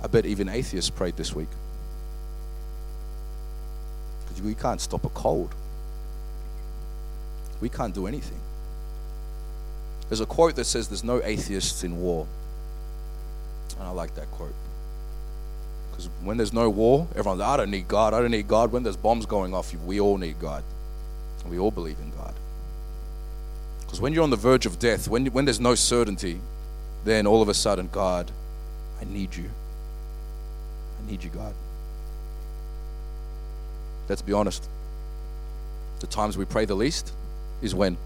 I 0.02 0.08
bet 0.08 0.26
even 0.26 0.48
atheists 0.48 0.90
prayed 0.90 1.16
this 1.16 1.34
week. 1.34 1.48
Because 4.22 4.42
we 4.42 4.54
can't 4.54 4.80
stop 4.80 5.04
a 5.04 5.08
cold. 5.10 5.54
We 7.60 7.68
can't 7.68 7.94
do 7.94 8.06
anything. 8.06 8.40
There's 10.08 10.20
a 10.20 10.26
quote 10.26 10.56
that 10.56 10.64
says 10.66 10.88
there's 10.88 11.04
no 11.04 11.22
atheists 11.22 11.82
in 11.82 12.00
war. 12.00 12.26
And 13.78 13.88
I 13.88 13.90
like 13.90 14.14
that 14.14 14.30
quote. 14.32 14.54
Because 15.90 16.10
when 16.22 16.36
there's 16.36 16.52
no 16.52 16.68
war, 16.68 17.08
everyone's, 17.12 17.40
like, 17.40 17.48
I 17.48 17.56
don't 17.56 17.70
need 17.70 17.88
God, 17.88 18.14
I 18.14 18.20
don't 18.20 18.30
need 18.30 18.46
God. 18.46 18.70
When 18.72 18.82
there's 18.82 18.96
bombs 18.96 19.26
going 19.26 19.54
off, 19.54 19.74
we 19.74 20.00
all 20.00 20.18
need 20.18 20.38
God. 20.38 20.62
We 21.48 21.58
all 21.58 21.70
believe 21.70 21.98
in 22.00 22.10
God. 22.10 22.34
Because 23.86 24.00
when 24.00 24.12
you're 24.12 24.24
on 24.24 24.30
the 24.30 24.36
verge 24.36 24.66
of 24.66 24.78
death, 24.78 25.08
when, 25.08 25.26
when 25.26 25.44
there's 25.44 25.60
no 25.60 25.74
certainty, 25.74 26.40
then 27.04 27.26
all 27.26 27.40
of 27.40 27.48
a 27.48 27.54
sudden, 27.54 27.88
God, 27.92 28.30
I 29.00 29.04
need 29.04 29.34
you. 29.34 29.48
I 31.00 31.10
need 31.10 31.22
you, 31.22 31.30
God. 31.30 31.54
Let's 34.08 34.22
be 34.22 34.32
honest. 34.32 34.68
The 36.00 36.06
times 36.06 36.36
we 36.36 36.44
pray 36.44 36.64
the 36.64 36.74
least 36.74 37.12
is 37.62 37.74
when? 37.74 37.96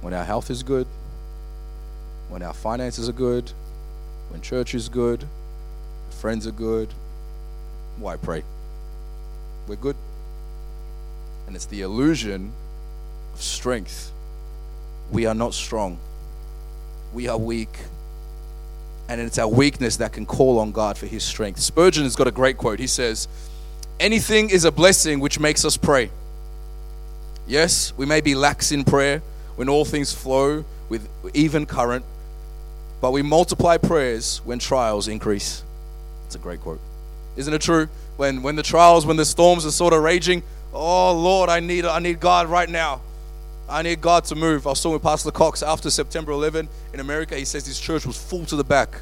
When 0.00 0.12
our 0.12 0.24
health 0.24 0.50
is 0.50 0.62
good, 0.62 0.86
when 2.28 2.42
our 2.42 2.52
finances 2.52 3.08
are 3.08 3.12
good, 3.12 3.50
when 4.30 4.40
church 4.40 4.74
is 4.74 4.88
good, 4.88 5.24
friends 6.10 6.46
are 6.46 6.52
good. 6.52 6.92
Why 7.98 8.16
pray? 8.16 8.42
We're 9.66 9.76
good. 9.76 9.96
And 11.46 11.54
it's 11.54 11.66
the 11.66 11.82
illusion 11.82 12.52
of 13.34 13.42
strength. 13.42 14.12
We 15.10 15.26
are 15.26 15.34
not 15.34 15.54
strong, 15.54 15.98
we 17.12 17.28
are 17.28 17.36
weak. 17.36 17.76
And 19.06 19.20
it's 19.20 19.38
our 19.38 19.48
weakness 19.48 19.98
that 19.98 20.14
can 20.14 20.24
call 20.24 20.58
on 20.58 20.72
God 20.72 20.96
for 20.96 21.04
his 21.04 21.22
strength. 21.22 21.60
Spurgeon 21.60 22.04
has 22.04 22.16
got 22.16 22.26
a 22.26 22.30
great 22.30 22.56
quote. 22.56 22.78
He 22.78 22.86
says, 22.86 23.28
Anything 24.00 24.48
is 24.48 24.64
a 24.64 24.72
blessing 24.72 25.20
which 25.20 25.38
makes 25.38 25.62
us 25.62 25.76
pray. 25.76 26.10
Yes, 27.46 27.92
we 27.98 28.06
may 28.06 28.22
be 28.22 28.34
lax 28.34 28.72
in 28.72 28.82
prayer 28.82 29.20
when 29.56 29.68
all 29.68 29.84
things 29.84 30.14
flow 30.14 30.64
with 30.88 31.06
even 31.34 31.66
current, 31.66 32.04
but 33.02 33.10
we 33.10 33.20
multiply 33.20 33.76
prayers 33.76 34.40
when 34.44 34.58
trials 34.58 35.06
increase. 35.06 35.62
It's 36.24 36.34
a 36.34 36.38
great 36.38 36.60
quote. 36.62 36.80
Isn't 37.36 37.52
it 37.52 37.60
true? 37.60 37.88
When, 38.16 38.42
when 38.42 38.56
the 38.56 38.62
trials, 38.62 39.04
when 39.04 39.18
the 39.18 39.26
storms 39.26 39.66
are 39.66 39.70
sort 39.70 39.92
of 39.92 40.02
raging, 40.02 40.42
oh 40.72 41.12
Lord, 41.12 41.50
I 41.50 41.60
need, 41.60 41.84
I 41.84 41.98
need 41.98 42.20
God 42.20 42.46
right 42.46 42.70
now. 42.70 43.02
I 43.68 43.82
need 43.82 44.00
God 44.00 44.24
to 44.24 44.34
move. 44.34 44.66
I 44.66 44.70
was 44.70 44.82
talking 44.82 44.94
with 44.94 45.02
Pastor 45.02 45.30
Cox 45.30 45.62
after 45.62 45.90
September 45.90 46.32
11 46.32 46.68
in 46.92 47.00
America. 47.00 47.36
He 47.36 47.44
says 47.44 47.66
his 47.66 47.80
church 47.80 48.06
was 48.06 48.16
full 48.22 48.44
to 48.46 48.56
the 48.56 48.64
back. 48.64 49.00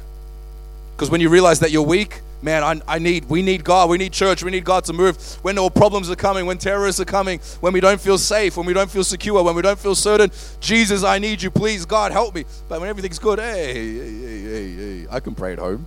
Because 0.95 1.09
when 1.09 1.21
you 1.21 1.29
realize 1.29 1.59
that 1.59 1.71
you're 1.71 1.81
weak, 1.81 2.21
man, 2.41 2.63
I, 2.63 2.95
I 2.95 2.99
need, 2.99 3.25
we 3.25 3.41
need 3.41 3.63
God, 3.63 3.89
we 3.89 3.97
need 3.97 4.13
church, 4.13 4.43
we 4.43 4.51
need 4.51 4.63
God 4.63 4.83
to 4.85 4.93
move. 4.93 5.17
When 5.43 5.57
all 5.57 5.69
problems 5.69 6.09
are 6.09 6.15
coming, 6.15 6.45
when 6.45 6.57
terrorists 6.57 7.01
are 7.01 7.05
coming, 7.05 7.39
when 7.61 7.73
we 7.73 7.79
don't 7.79 7.99
feel 7.99 8.17
safe, 8.17 8.57
when 8.57 8.65
we 8.65 8.73
don't 8.73 8.91
feel 8.91 9.03
secure, 9.03 9.41
when 9.43 9.55
we 9.55 9.61
don't 9.61 9.79
feel 9.79 9.95
certain, 9.95 10.31
Jesus, 10.59 11.03
I 11.03 11.19
need 11.19 11.41
you, 11.41 11.49
please, 11.49 11.85
God, 11.85 12.11
help 12.11 12.35
me. 12.35 12.45
But 12.69 12.79
when 12.79 12.89
everything's 12.89 13.19
good, 13.19 13.39
hey, 13.39 13.73
hey, 13.73 13.97
hey, 13.97 14.41
hey, 14.41 14.71
hey 14.71 15.07
I 15.09 15.19
can 15.19 15.35
pray 15.35 15.53
at 15.53 15.59
home. 15.59 15.85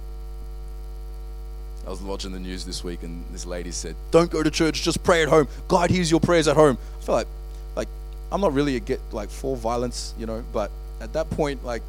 I 1.86 1.90
was 1.90 2.02
watching 2.02 2.32
the 2.32 2.40
news 2.40 2.64
this 2.64 2.82
week, 2.82 3.04
and 3.04 3.24
this 3.30 3.46
lady 3.46 3.70
said, 3.70 3.94
"Don't 4.10 4.28
go 4.28 4.42
to 4.42 4.50
church, 4.50 4.82
just 4.82 5.04
pray 5.04 5.22
at 5.22 5.28
home. 5.28 5.46
God 5.68 5.88
hears 5.88 6.10
your 6.10 6.18
prayers 6.18 6.48
at 6.48 6.56
home." 6.56 6.78
I 7.00 7.04
feel 7.04 7.14
like, 7.14 7.28
I'm 8.30 8.40
not 8.40 8.52
really 8.52 8.76
a 8.76 8.80
get 8.80 9.00
like 9.12 9.30
for 9.30 9.56
violence, 9.56 10.14
you 10.18 10.26
know, 10.26 10.44
but 10.52 10.70
at 11.00 11.12
that 11.12 11.30
point, 11.30 11.64
like, 11.64 11.82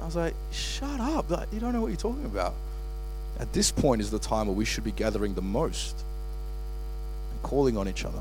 I 0.00 0.04
was 0.04 0.16
like, 0.16 0.34
"Shut 0.52 1.00
up! 1.00 1.30
Like, 1.30 1.52
you 1.52 1.60
don't 1.60 1.72
know 1.72 1.80
what 1.80 1.88
you're 1.88 1.96
talking 1.96 2.24
about." 2.24 2.54
At 3.38 3.52
this 3.52 3.70
point 3.70 4.00
is 4.00 4.10
the 4.10 4.18
time 4.18 4.46
where 4.46 4.56
we 4.56 4.64
should 4.64 4.84
be 4.84 4.92
gathering 4.92 5.34
the 5.34 5.42
most 5.42 5.96
and 7.32 7.42
calling 7.42 7.76
on 7.76 7.88
each 7.88 8.04
other. 8.04 8.20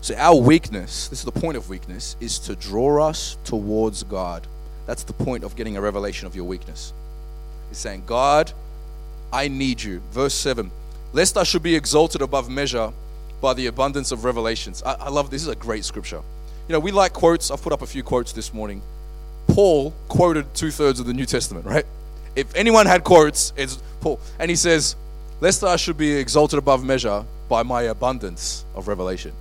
So 0.00 0.14
our 0.16 0.36
weakness, 0.36 1.08
this 1.08 1.18
is 1.18 1.24
the 1.24 1.32
point 1.32 1.56
of 1.56 1.68
weakness, 1.68 2.16
is 2.20 2.38
to 2.40 2.54
draw 2.56 3.06
us 3.06 3.36
towards 3.44 4.02
God. 4.04 4.46
That's 4.86 5.02
the 5.02 5.12
point 5.12 5.44
of 5.44 5.56
getting 5.56 5.76
a 5.76 5.80
revelation 5.80 6.26
of 6.26 6.36
your 6.36 6.44
weakness. 6.44 6.92
He's 7.68 7.78
saying, 7.78 8.04
God, 8.06 8.52
I 9.32 9.48
need 9.48 9.82
you. 9.82 10.00
Verse 10.12 10.34
7 10.34 10.70
Lest 11.12 11.36
I 11.36 11.42
should 11.42 11.62
be 11.62 11.74
exalted 11.74 12.22
above 12.22 12.48
measure 12.48 12.92
by 13.40 13.54
the 13.54 13.66
abundance 13.66 14.12
of 14.12 14.24
revelations. 14.24 14.82
I, 14.82 14.94
I 14.94 15.08
love 15.08 15.30
this. 15.30 15.42
is 15.42 15.48
a 15.48 15.56
great 15.56 15.84
scripture. 15.84 16.22
You 16.68 16.72
know, 16.72 16.80
we 16.80 16.90
like 16.92 17.12
quotes. 17.12 17.50
I've 17.50 17.62
put 17.62 17.72
up 17.72 17.82
a 17.82 17.86
few 17.86 18.02
quotes 18.02 18.32
this 18.32 18.52
morning. 18.52 18.82
Paul 19.48 19.94
quoted 20.08 20.52
two 20.54 20.70
thirds 20.70 20.98
of 20.98 21.06
the 21.06 21.14
New 21.14 21.26
Testament, 21.26 21.66
right? 21.66 21.86
If 22.34 22.54
anyone 22.54 22.86
had 22.86 23.04
quotes, 23.04 23.52
it's 23.56 23.80
Paul. 24.00 24.20
And 24.38 24.50
he 24.50 24.56
says, 24.56 24.96
Lest 25.40 25.62
I 25.62 25.76
should 25.76 25.98
be 25.98 26.12
exalted 26.12 26.58
above 26.58 26.84
measure 26.84 27.24
by 27.48 27.62
my 27.62 27.82
abundance 27.82 28.64
of 28.74 28.88
revelation. 28.88 29.32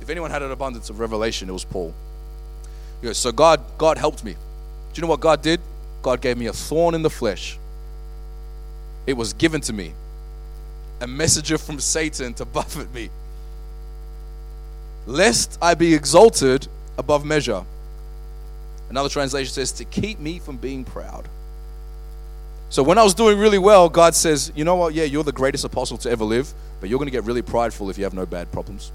If 0.00 0.08
anyone 0.08 0.30
had 0.30 0.42
an 0.42 0.50
abundance 0.50 0.90
of 0.90 0.98
revelation, 0.98 1.48
it 1.48 1.52
was 1.52 1.64
Paul. 1.64 1.94
He 3.00 3.06
goes, 3.06 3.18
So 3.18 3.32
God, 3.32 3.60
God 3.78 3.98
helped 3.98 4.24
me. 4.24 4.32
Do 4.32 4.38
you 4.94 5.02
know 5.02 5.08
what 5.08 5.20
God 5.20 5.42
did? 5.42 5.60
God 6.02 6.20
gave 6.20 6.36
me 6.38 6.46
a 6.46 6.52
thorn 6.52 6.94
in 6.94 7.02
the 7.02 7.10
flesh 7.10 7.58
it 9.06 9.16
was 9.16 9.32
given 9.32 9.60
to 9.62 9.72
me. 9.72 9.92
A 11.00 11.06
messenger 11.06 11.58
from 11.58 11.80
Satan 11.80 12.34
to 12.34 12.44
buffet 12.44 12.92
me. 12.92 13.10
Lest 15.06 15.58
I 15.62 15.74
be 15.74 15.94
exalted 15.94 16.68
above 16.98 17.24
measure. 17.24 17.64
Another 18.90 19.08
translation 19.08 19.52
says, 19.52 19.72
to 19.72 19.84
keep 19.84 20.18
me 20.18 20.38
from 20.38 20.56
being 20.56 20.84
proud. 20.84 21.28
So 22.68 22.82
when 22.82 22.98
I 22.98 23.02
was 23.02 23.14
doing 23.14 23.38
really 23.38 23.58
well, 23.58 23.88
God 23.88 24.14
says, 24.14 24.52
you 24.54 24.64
know 24.64 24.76
what? 24.76 24.94
Yeah, 24.94 25.04
you're 25.04 25.24
the 25.24 25.32
greatest 25.32 25.64
apostle 25.64 25.96
to 25.98 26.10
ever 26.10 26.24
live, 26.24 26.52
but 26.80 26.88
you're 26.88 26.98
going 26.98 27.08
to 27.08 27.12
get 27.12 27.24
really 27.24 27.42
prideful 27.42 27.90
if 27.90 27.98
you 27.98 28.04
have 28.04 28.14
no 28.14 28.26
bad 28.26 28.52
problems. 28.52 28.92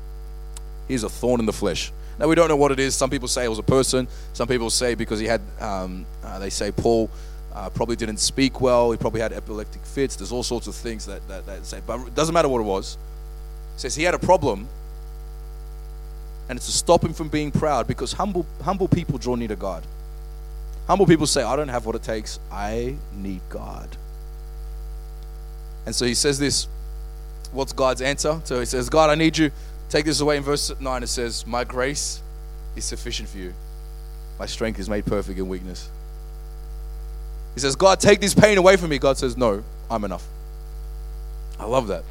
Here's 0.88 1.04
a 1.04 1.10
thorn 1.10 1.40
in 1.40 1.46
the 1.46 1.54
flesh. 1.54 1.92
Now, 2.20 2.28
we 2.28 2.36
don't 2.36 2.48
know 2.48 2.56
what 2.56 2.72
it 2.72 2.80
is. 2.80 2.96
Some 2.96 3.10
people 3.10 3.28
say 3.28 3.44
it 3.44 3.50
was 3.50 3.60
a 3.60 3.64
person. 3.64 4.08
Some 4.32 4.48
people 4.48 4.70
say 4.70 4.96
because 4.96 5.20
he 5.20 5.26
had, 5.26 5.42
um, 5.60 6.06
uh, 6.24 6.40
they 6.40 6.50
say 6.50 6.72
Paul 6.72 7.10
uh, 7.56 7.70
probably 7.70 7.96
didn't 7.96 8.18
speak 8.18 8.60
well. 8.60 8.92
He 8.92 8.98
probably 8.98 9.22
had 9.22 9.32
epileptic 9.32 9.82
fits. 9.84 10.18
There's 10.18 10.34
all 10.34 10.44
sorts 10.44 10.68
of 10.68 10.76
things 10.76 11.06
that, 11.06 11.26
that, 11.30 11.46
that 11.46 11.66
say, 11.66 11.82
but 11.88 12.06
it 12.06 12.14
doesn't 12.14 12.34
matter 12.34 12.50
what 12.50 12.60
it 12.60 12.66
was. 12.66 12.98
It 13.76 13.80
says 13.82 13.96
he 13.96 14.04
had 14.04 14.14
a 14.14 14.20
problem, 14.20 14.68
and 16.50 16.58
it's 16.58 16.66
to 16.66 16.72
stop 16.74 17.04
him 17.04 17.14
from 17.14 17.30
being 17.30 17.52
proud 17.52 17.88
because 17.88 18.14
humble, 18.14 18.46
humble 18.62 18.90
people 18.90 19.18
draw 19.18 19.36
near 19.36 19.48
to 19.48 19.56
God. 19.56 19.84
Humble 20.88 21.08
people 21.08 21.26
say, 21.26 21.44
I 21.44 21.56
don't 21.56 21.70
have 21.70 21.86
what 21.86 21.96
it 21.96 22.04
takes. 22.04 22.40
I 22.52 22.98
need 23.16 23.42
God. 23.50 23.90
And 25.86 25.96
so 25.96 26.06
he 26.06 26.14
says 26.14 26.38
this. 26.38 26.68
What's 27.52 27.74
God's 27.74 28.02
answer? 28.02 28.42
So 28.44 28.60
he 28.60 28.66
says, 28.66 28.90
God, 28.90 29.10
I 29.10 29.16
need 29.16 29.38
you. 29.38 29.50
Take 29.90 30.06
this 30.06 30.20
away 30.20 30.38
in 30.38 30.44
verse 30.44 30.74
9. 30.80 31.04
It 31.04 31.08
says, 31.08 31.48
My 31.48 31.64
grace 31.64 32.22
is 32.76 32.84
sufficient 32.86 33.30
for 33.30 33.38
you. 33.38 33.54
My 34.38 34.46
strength 34.46 34.80
is 34.80 34.90
made 34.90 35.06
perfect 35.06 35.40
in 35.40 35.48
weakness. 35.48 35.90
He 37.56 37.62
says, 37.62 37.76
God, 37.76 38.00
take 38.00 38.20
this 38.20 38.36
pain 38.36 38.58
away 38.58 38.76
from 38.76 38.90
me. 38.90 39.00
God 39.00 39.18
says, 39.18 39.36
No, 39.36 39.64
I'm 39.90 40.04
enough. 40.04 40.28
I 41.60 41.66
love 41.66 41.88
that. 41.88 42.04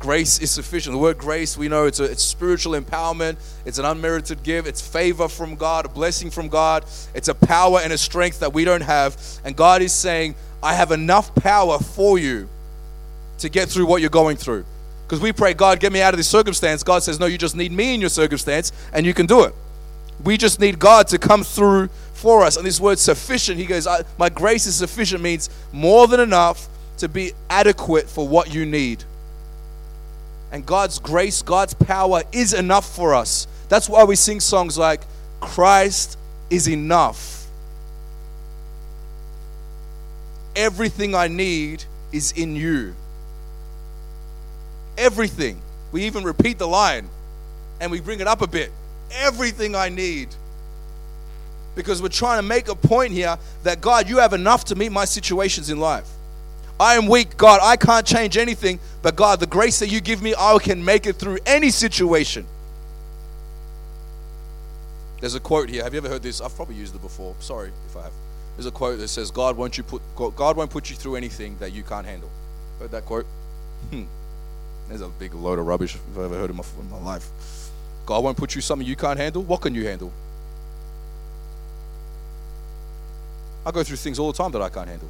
Grace 0.00 0.40
is 0.40 0.50
sufficient. 0.50 0.94
The 0.94 0.98
word 0.98 1.18
grace, 1.18 1.58
we 1.58 1.68
know 1.68 1.84
it's, 1.84 2.00
a, 2.00 2.04
it's 2.04 2.22
spiritual 2.22 2.72
empowerment. 2.72 3.36
It's 3.66 3.78
an 3.78 3.84
unmerited 3.84 4.42
gift. 4.42 4.66
It's 4.66 4.80
favor 4.80 5.28
from 5.28 5.56
God, 5.56 5.84
a 5.84 5.90
blessing 5.90 6.30
from 6.30 6.48
God. 6.48 6.86
It's 7.14 7.28
a 7.28 7.34
power 7.34 7.80
and 7.80 7.92
a 7.92 7.98
strength 7.98 8.40
that 8.40 8.54
we 8.54 8.64
don't 8.64 8.80
have. 8.80 9.18
And 9.44 9.54
God 9.54 9.82
is 9.82 9.92
saying, 9.92 10.34
I 10.62 10.72
have 10.72 10.90
enough 10.90 11.34
power 11.34 11.78
for 11.78 12.18
you 12.18 12.48
to 13.40 13.50
get 13.50 13.68
through 13.68 13.84
what 13.86 14.00
you're 14.00 14.08
going 14.08 14.38
through. 14.38 14.64
Because 15.06 15.20
we 15.20 15.32
pray, 15.32 15.52
God, 15.52 15.80
get 15.80 15.92
me 15.92 16.00
out 16.00 16.14
of 16.14 16.18
this 16.18 16.28
circumstance. 16.28 16.82
God 16.82 17.02
says, 17.02 17.20
No, 17.20 17.26
you 17.26 17.36
just 17.36 17.54
need 17.54 17.72
me 17.72 17.94
in 17.94 18.00
your 18.00 18.10
circumstance, 18.10 18.72
and 18.94 19.04
you 19.04 19.12
can 19.12 19.26
do 19.26 19.44
it. 19.44 19.54
We 20.24 20.38
just 20.38 20.60
need 20.60 20.78
God 20.78 21.08
to 21.08 21.18
come 21.18 21.44
through 21.44 21.90
for 22.20 22.42
us. 22.42 22.56
And 22.56 22.66
this 22.66 22.80
word 22.80 22.98
sufficient, 22.98 23.58
he 23.58 23.66
goes, 23.66 23.88
My 24.18 24.28
grace 24.28 24.66
is 24.66 24.76
sufficient 24.76 25.22
means 25.22 25.50
more 25.72 26.06
than 26.06 26.20
enough 26.20 26.68
to 26.98 27.08
be 27.08 27.32
adequate 27.48 28.08
for 28.08 28.26
what 28.26 28.52
you 28.52 28.66
need. 28.66 29.04
And 30.52 30.66
God's 30.66 30.98
grace, 30.98 31.42
God's 31.42 31.74
power 31.74 32.22
is 32.32 32.52
enough 32.52 32.94
for 32.94 33.14
us. 33.14 33.46
That's 33.68 33.88
why 33.88 34.04
we 34.04 34.16
sing 34.16 34.40
songs 34.40 34.76
like, 34.76 35.02
Christ 35.40 36.18
is 36.50 36.68
enough. 36.68 37.46
Everything 40.56 41.14
I 41.14 41.28
need 41.28 41.84
is 42.12 42.32
in 42.32 42.56
you. 42.56 42.94
Everything. 44.98 45.62
We 45.92 46.04
even 46.04 46.24
repeat 46.24 46.58
the 46.58 46.68
line 46.68 47.08
and 47.80 47.90
we 47.90 48.00
bring 48.00 48.20
it 48.20 48.26
up 48.26 48.42
a 48.42 48.46
bit 48.46 48.70
everything 49.12 49.74
I 49.74 49.88
need. 49.88 50.28
Because 51.82 52.02
we're 52.02 52.08
trying 52.08 52.38
to 52.38 52.42
make 52.42 52.68
a 52.68 52.74
point 52.74 53.12
here 53.12 53.36
that 53.62 53.80
God, 53.80 54.08
you 54.08 54.18
have 54.18 54.32
enough 54.32 54.64
to 54.66 54.74
meet 54.74 54.92
my 54.92 55.04
situations 55.04 55.70
in 55.70 55.78
life. 55.80 56.08
I 56.78 56.94
am 56.94 57.06
weak, 57.06 57.36
God. 57.36 57.60
I 57.62 57.76
can't 57.76 58.06
change 58.06 58.38
anything, 58.38 58.80
but 59.02 59.14
God, 59.14 59.40
the 59.40 59.46
grace 59.46 59.78
that 59.80 59.88
you 59.88 60.00
give 60.00 60.22
me, 60.22 60.34
I 60.38 60.56
can 60.58 60.82
make 60.82 61.06
it 61.06 61.16
through 61.16 61.38
any 61.44 61.70
situation. 61.70 62.46
There's 65.20 65.34
a 65.34 65.40
quote 65.40 65.68
here. 65.68 65.84
Have 65.84 65.92
you 65.92 65.98
ever 65.98 66.08
heard 66.08 66.22
this? 66.22 66.40
I've 66.40 66.56
probably 66.56 66.76
used 66.76 66.94
it 66.94 67.02
before. 67.02 67.34
Sorry 67.40 67.70
if 67.86 67.96
I 67.96 68.04
have. 68.04 68.12
There's 68.56 68.66
a 68.66 68.70
quote 68.70 68.98
that 68.98 69.08
says, 69.08 69.30
"God 69.30 69.56
won't 69.56 69.76
you 69.76 69.84
put 69.84 70.00
God 70.16 70.56
won't 70.56 70.70
put 70.70 70.88
you 70.88 70.96
through 70.96 71.16
anything 71.16 71.56
that 71.60 71.72
you 71.72 71.82
can't 71.82 72.06
handle." 72.06 72.30
Heard 72.78 72.90
that 72.92 73.04
quote? 73.04 73.26
Hmm. 73.90 74.04
There's 74.88 75.02
a 75.02 75.08
big 75.08 75.34
load 75.34 75.58
of 75.58 75.66
rubbish 75.66 75.94
if 75.94 76.00
I've 76.18 76.24
ever 76.24 76.34
heard 76.34 76.50
in 76.50 76.56
my, 76.56 76.64
in 76.80 76.90
my 76.90 76.98
life. 76.98 77.28
God 78.06 78.24
won't 78.24 78.36
put 78.36 78.54
you 78.54 78.60
something 78.60 78.86
you 78.86 78.96
can't 78.96 79.18
handle. 79.18 79.42
What 79.42 79.60
can 79.60 79.74
you 79.74 79.86
handle? 79.86 80.12
I 83.64 83.70
go 83.70 83.82
through 83.82 83.96
things 83.96 84.18
all 84.18 84.32
the 84.32 84.38
time 84.38 84.52
that 84.52 84.62
I 84.62 84.68
can't 84.68 84.88
handle. 84.88 85.08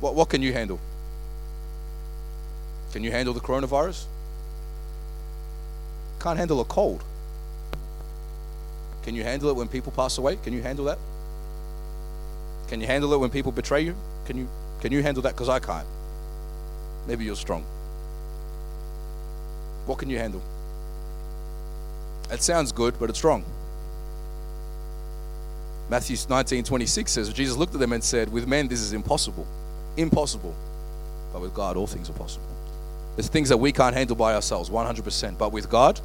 What, 0.00 0.14
what 0.14 0.28
can 0.28 0.42
you 0.42 0.52
handle? 0.52 0.78
Can 2.92 3.04
you 3.04 3.10
handle 3.10 3.32
the 3.32 3.40
coronavirus? 3.40 4.04
Can't 6.20 6.38
handle 6.38 6.60
a 6.60 6.64
cold. 6.64 7.02
Can 9.02 9.14
you 9.14 9.22
handle 9.22 9.48
it 9.48 9.56
when 9.56 9.68
people 9.68 9.92
pass 9.92 10.18
away? 10.18 10.36
Can 10.36 10.52
you 10.52 10.62
handle 10.62 10.84
that? 10.86 10.98
Can 12.68 12.80
you 12.80 12.86
handle 12.86 13.12
it 13.14 13.18
when 13.18 13.30
people 13.30 13.52
betray 13.52 13.80
you? 13.80 13.96
Can 14.26 14.36
you 14.36 14.48
can 14.80 14.92
you 14.92 15.02
handle 15.02 15.22
that? 15.22 15.32
Because 15.34 15.48
I 15.48 15.58
can't. 15.58 15.86
Maybe 17.06 17.24
you're 17.24 17.36
strong. 17.36 17.64
What 19.86 19.98
can 19.98 20.10
you 20.10 20.18
handle? 20.18 20.42
That 22.28 22.42
sounds 22.42 22.72
good, 22.72 22.98
but 22.98 23.10
it's 23.10 23.24
wrong. 23.24 23.44
Matthew 25.90 26.16
19 26.28 26.62
26 26.62 27.10
says, 27.10 27.32
Jesus 27.32 27.56
looked 27.56 27.74
at 27.74 27.80
them 27.80 27.92
and 27.92 28.02
said, 28.02 28.30
With 28.30 28.46
men, 28.46 28.68
this 28.68 28.80
is 28.80 28.92
impossible. 28.92 29.44
Impossible. 29.96 30.54
But 31.32 31.42
with 31.42 31.52
God, 31.52 31.76
all 31.76 31.88
things 31.88 32.08
are 32.08 32.12
possible. 32.12 32.46
There's 33.16 33.28
things 33.28 33.48
that 33.48 33.56
we 33.56 33.72
can't 33.72 33.94
handle 33.94 34.14
by 34.14 34.34
ourselves, 34.34 34.70
100%. 34.70 35.36
But 35.36 35.50
with 35.50 35.68
God, 35.68 36.00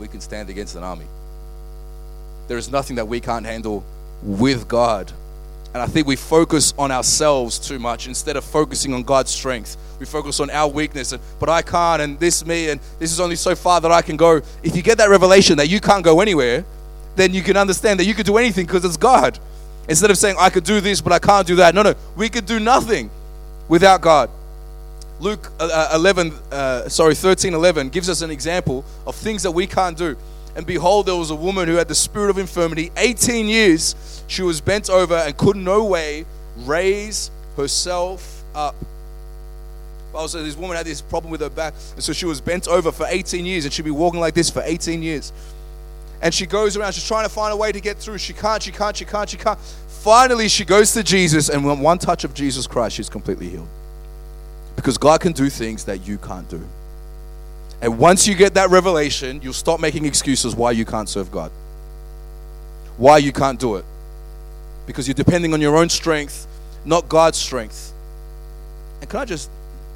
we 0.00 0.08
can 0.08 0.22
stand 0.22 0.48
against 0.48 0.74
an 0.74 0.82
army. 0.82 1.04
There 2.48 2.56
is 2.56 2.70
nothing 2.70 2.96
that 2.96 3.06
we 3.06 3.20
can't 3.20 3.44
handle 3.44 3.84
with 4.22 4.66
God. 4.68 5.12
And 5.74 5.82
I 5.82 5.86
think 5.86 6.06
we 6.06 6.16
focus 6.16 6.72
on 6.78 6.90
ourselves 6.90 7.58
too 7.58 7.78
much 7.78 8.08
instead 8.08 8.38
of 8.38 8.44
focusing 8.44 8.94
on 8.94 9.02
God's 9.02 9.30
strength. 9.30 9.76
We 10.00 10.06
focus 10.06 10.40
on 10.40 10.48
our 10.48 10.68
weakness, 10.68 11.12
and 11.12 11.22
but 11.38 11.50
I 11.50 11.60
can't, 11.60 12.00
and 12.00 12.18
this 12.18 12.46
me, 12.46 12.70
and 12.70 12.80
this 12.98 13.12
is 13.12 13.20
only 13.20 13.36
so 13.36 13.54
far 13.54 13.82
that 13.82 13.92
I 13.92 14.00
can 14.00 14.16
go. 14.16 14.40
If 14.62 14.74
you 14.74 14.82
get 14.82 14.96
that 14.96 15.10
revelation 15.10 15.58
that 15.58 15.68
you 15.68 15.78
can't 15.78 16.02
go 16.02 16.20
anywhere, 16.20 16.64
then 17.18 17.34
you 17.34 17.42
can 17.42 17.56
understand 17.56 18.00
that 18.00 18.04
you 18.04 18.14
can 18.14 18.24
do 18.24 18.38
anything 18.38 18.64
because 18.66 18.84
it's 18.84 18.96
God. 18.96 19.38
Instead 19.88 20.10
of 20.10 20.18
saying 20.18 20.36
I 20.38 20.50
could 20.50 20.64
do 20.64 20.80
this, 20.80 21.00
but 21.00 21.12
I 21.12 21.18
can't 21.18 21.46
do 21.46 21.56
that. 21.56 21.74
No, 21.74 21.82
no, 21.82 21.94
we 22.16 22.28
could 22.28 22.46
do 22.46 22.60
nothing 22.60 23.10
without 23.68 24.00
God. 24.00 24.30
Luke 25.20 25.50
uh, 25.58 25.88
uh 25.92 25.96
11, 25.96 26.32
uh, 26.52 26.88
sorry, 26.88 27.14
13, 27.14 27.54
11 27.54 27.88
gives 27.88 28.08
us 28.08 28.22
an 28.22 28.30
example 28.30 28.84
of 29.06 29.16
things 29.16 29.42
that 29.42 29.50
we 29.50 29.66
can't 29.66 29.96
do. 29.96 30.16
And 30.54 30.66
behold, 30.66 31.06
there 31.06 31.16
was 31.16 31.30
a 31.30 31.36
woman 31.36 31.68
who 31.68 31.74
had 31.74 31.88
the 31.88 31.94
spirit 31.94 32.30
of 32.30 32.38
infirmity. 32.38 32.90
18 32.96 33.46
years 33.46 34.22
she 34.26 34.42
was 34.42 34.60
bent 34.60 34.90
over 34.90 35.14
and 35.14 35.36
could 35.36 35.56
no 35.56 35.84
way 35.84 36.24
raise 36.58 37.30
herself 37.56 38.44
up. 38.54 38.74
Bible 40.12 40.28
says 40.28 40.44
this 40.44 40.56
woman 40.56 40.76
had 40.76 40.86
this 40.86 41.00
problem 41.00 41.30
with 41.30 41.40
her 41.40 41.50
back, 41.50 41.74
and 41.94 42.02
so 42.02 42.12
she 42.12 42.26
was 42.26 42.40
bent 42.40 42.66
over 42.66 42.90
for 42.90 43.06
18 43.08 43.44
years, 43.44 43.64
and 43.64 43.72
she'd 43.72 43.84
be 43.84 43.90
walking 43.90 44.20
like 44.20 44.34
this 44.34 44.50
for 44.50 44.62
18 44.64 45.02
years. 45.02 45.32
And 46.20 46.34
she 46.34 46.46
goes 46.46 46.76
around, 46.76 46.92
she's 46.92 47.06
trying 47.06 47.24
to 47.24 47.28
find 47.28 47.52
a 47.52 47.56
way 47.56 47.70
to 47.70 47.80
get 47.80 47.98
through. 47.98 48.18
She 48.18 48.32
can't, 48.32 48.62
she 48.62 48.72
can't, 48.72 48.96
she 48.96 49.04
can't, 49.04 49.28
she 49.28 49.36
can't. 49.36 49.58
Finally, 49.86 50.48
she 50.48 50.64
goes 50.64 50.92
to 50.92 51.02
Jesus, 51.02 51.48
and 51.48 51.64
with 51.64 51.78
one 51.78 51.98
touch 51.98 52.24
of 52.24 52.34
Jesus 52.34 52.66
Christ, 52.66 52.96
she's 52.96 53.08
completely 53.08 53.48
healed. 53.48 53.68
Because 54.76 54.98
God 54.98 55.20
can 55.20 55.32
do 55.32 55.48
things 55.48 55.84
that 55.84 56.06
you 56.06 56.18
can't 56.18 56.48
do. 56.48 56.66
And 57.80 57.98
once 57.98 58.26
you 58.26 58.34
get 58.34 58.54
that 58.54 58.70
revelation, 58.70 59.40
you'll 59.42 59.52
stop 59.52 59.80
making 59.80 60.04
excuses 60.04 60.56
why 60.56 60.72
you 60.72 60.84
can't 60.84 61.08
serve 61.08 61.30
God, 61.30 61.52
why 62.96 63.18
you 63.18 63.32
can't 63.32 63.58
do 63.58 63.76
it. 63.76 63.84
Because 64.86 65.06
you're 65.06 65.14
depending 65.14 65.52
on 65.52 65.60
your 65.60 65.76
own 65.76 65.88
strength, 65.88 66.46
not 66.84 67.08
God's 67.08 67.38
strength. 67.38 67.92
And 69.00 69.08
can 69.08 69.20
I 69.20 69.24
just, 69.24 69.50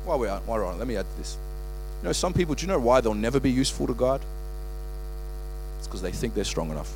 while 0.04 0.18
we're 0.18 0.30
on, 0.30 0.46
we're 0.46 0.64
on 0.64 0.78
let 0.78 0.86
me 0.86 0.96
add 0.96 1.06
this. 1.18 1.36
You 2.02 2.08
know, 2.08 2.12
some 2.12 2.32
people, 2.32 2.54
do 2.54 2.62
you 2.62 2.68
know 2.68 2.78
why 2.78 3.00
they'll 3.00 3.14
never 3.14 3.40
be 3.40 3.50
useful 3.50 3.86
to 3.86 3.94
God? 3.94 4.20
It's 5.82 5.88
because 5.88 6.00
they 6.00 6.12
think 6.12 6.34
they're 6.34 6.44
strong 6.44 6.70
enough. 6.70 6.94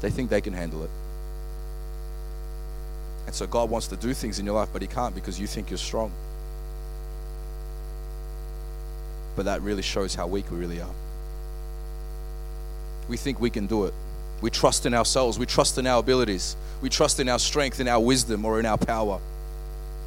They 0.00 0.08
think 0.08 0.30
they 0.30 0.40
can 0.40 0.54
handle 0.54 0.82
it. 0.84 0.90
And 3.26 3.34
so 3.34 3.46
God 3.46 3.68
wants 3.68 3.88
to 3.88 3.96
do 3.96 4.14
things 4.14 4.38
in 4.38 4.46
your 4.46 4.54
life, 4.54 4.70
but 4.72 4.80
He 4.80 4.88
can't 4.88 5.14
because 5.14 5.38
you 5.38 5.46
think 5.46 5.68
you're 5.68 5.76
strong. 5.76 6.10
But 9.36 9.44
that 9.44 9.60
really 9.60 9.82
shows 9.82 10.14
how 10.14 10.26
weak 10.26 10.50
we 10.50 10.56
really 10.56 10.80
are. 10.80 10.94
We 13.06 13.18
think 13.18 13.38
we 13.38 13.50
can 13.50 13.66
do 13.66 13.84
it. 13.84 13.92
We 14.40 14.48
trust 14.48 14.86
in 14.86 14.94
ourselves. 14.94 15.38
We 15.38 15.44
trust 15.44 15.76
in 15.76 15.86
our 15.86 16.00
abilities. 16.00 16.56
We 16.80 16.88
trust 16.88 17.20
in 17.20 17.28
our 17.28 17.38
strength, 17.38 17.80
in 17.80 17.88
our 17.88 18.00
wisdom, 18.00 18.46
or 18.46 18.58
in 18.60 18.64
our 18.64 18.78
power. 18.78 19.20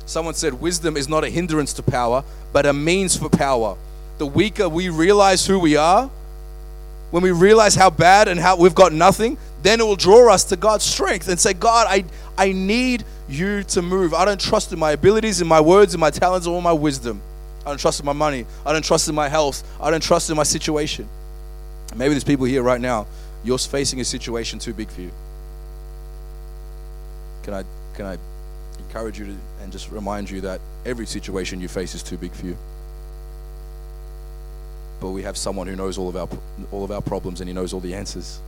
Someone 0.08 0.34
said 0.34 0.56
wisdom 0.56 0.98
is 0.98 1.08
not 1.08 1.24
a 1.24 1.30
hindrance 1.30 1.74
to 1.74 1.84
power, 1.84 2.24
but 2.52 2.66
a 2.66 2.74
means 2.74 3.16
for 3.16 3.30
power. 3.30 3.78
The 4.22 4.28
weaker 4.28 4.70
we 4.70 4.90
realize 4.90 5.48
who 5.48 5.58
we 5.58 5.76
are, 5.78 6.08
when 7.10 7.24
we 7.24 7.32
realize 7.32 7.74
how 7.74 7.90
bad 7.90 8.28
and 8.28 8.40
how 8.40 8.56
we've 8.56 8.76
got 8.76 8.94
nothing, 8.94 9.36
then 9.64 9.80
it 9.80 9.84
will 9.84 9.96
draw 9.96 10.32
us 10.32 10.44
to 10.44 10.56
God's 10.56 10.84
strength 10.84 11.28
and 11.28 11.40
say, 11.40 11.54
God, 11.54 11.88
I, 11.90 12.06
I 12.38 12.52
need 12.52 13.04
you 13.28 13.64
to 13.64 13.82
move. 13.82 14.14
I 14.14 14.26
don't 14.26 14.40
trust 14.40 14.72
in 14.74 14.78
my 14.78 14.92
abilities, 14.92 15.42
in 15.42 15.48
my 15.48 15.60
words, 15.60 15.96
in 15.96 16.00
my 16.00 16.12
talents, 16.12 16.46
or 16.46 16.62
my 16.62 16.72
wisdom. 16.72 17.20
I 17.66 17.70
don't 17.70 17.80
trust 17.80 18.00
in 18.00 18.06
my 18.06 18.14
money. 18.14 18.46
I 18.64 18.74
don't 18.74 18.86
trust 18.86 19.10
in 19.10 19.16
my 19.16 19.28
health. 19.28 19.68
I 19.82 19.90
don't 19.90 20.04
trust 20.04 20.30
in 20.30 20.38
my 20.38 20.44
situation. 20.44 21.10
Maybe 21.96 22.14
there's 22.14 22.24
people 22.24 22.46
here 22.46 22.62
right 22.62 22.80
now, 22.80 23.08
you're 23.44 23.58
facing 23.58 24.02
a 24.02 24.06
situation 24.06 24.60
too 24.60 24.76
big 24.76 24.90
for 24.90 25.02
you. 25.02 25.12
Can 27.42 27.56
I, 27.56 27.64
can 27.96 28.06
I 28.06 28.20
encourage 28.78 29.18
you 29.18 29.26
to, 29.26 29.36
and 29.64 29.72
just 29.72 29.90
remind 29.90 30.30
you 30.30 30.42
that 30.42 30.62
every 30.86 31.08
situation 31.08 31.60
you 31.60 31.68
face 31.68 31.96
is 31.96 32.04
too 32.04 32.20
big 32.20 32.34
for 32.34 32.46
you? 32.46 32.56
But 35.02 35.10
we 35.10 35.24
have 35.24 35.36
someone 35.36 35.68
who 35.68 35.76
knows 35.76 35.98
all 35.98 36.08
of 36.08 36.16
our, 36.16 36.30
all 36.72 36.86
of 36.86 36.92
our 36.92 37.02
problems 37.02 37.42
and 37.42 37.50
he 37.50 37.54
knows 37.54 37.74
all 37.74 37.82
the 37.82 37.94
answers. 37.94 38.40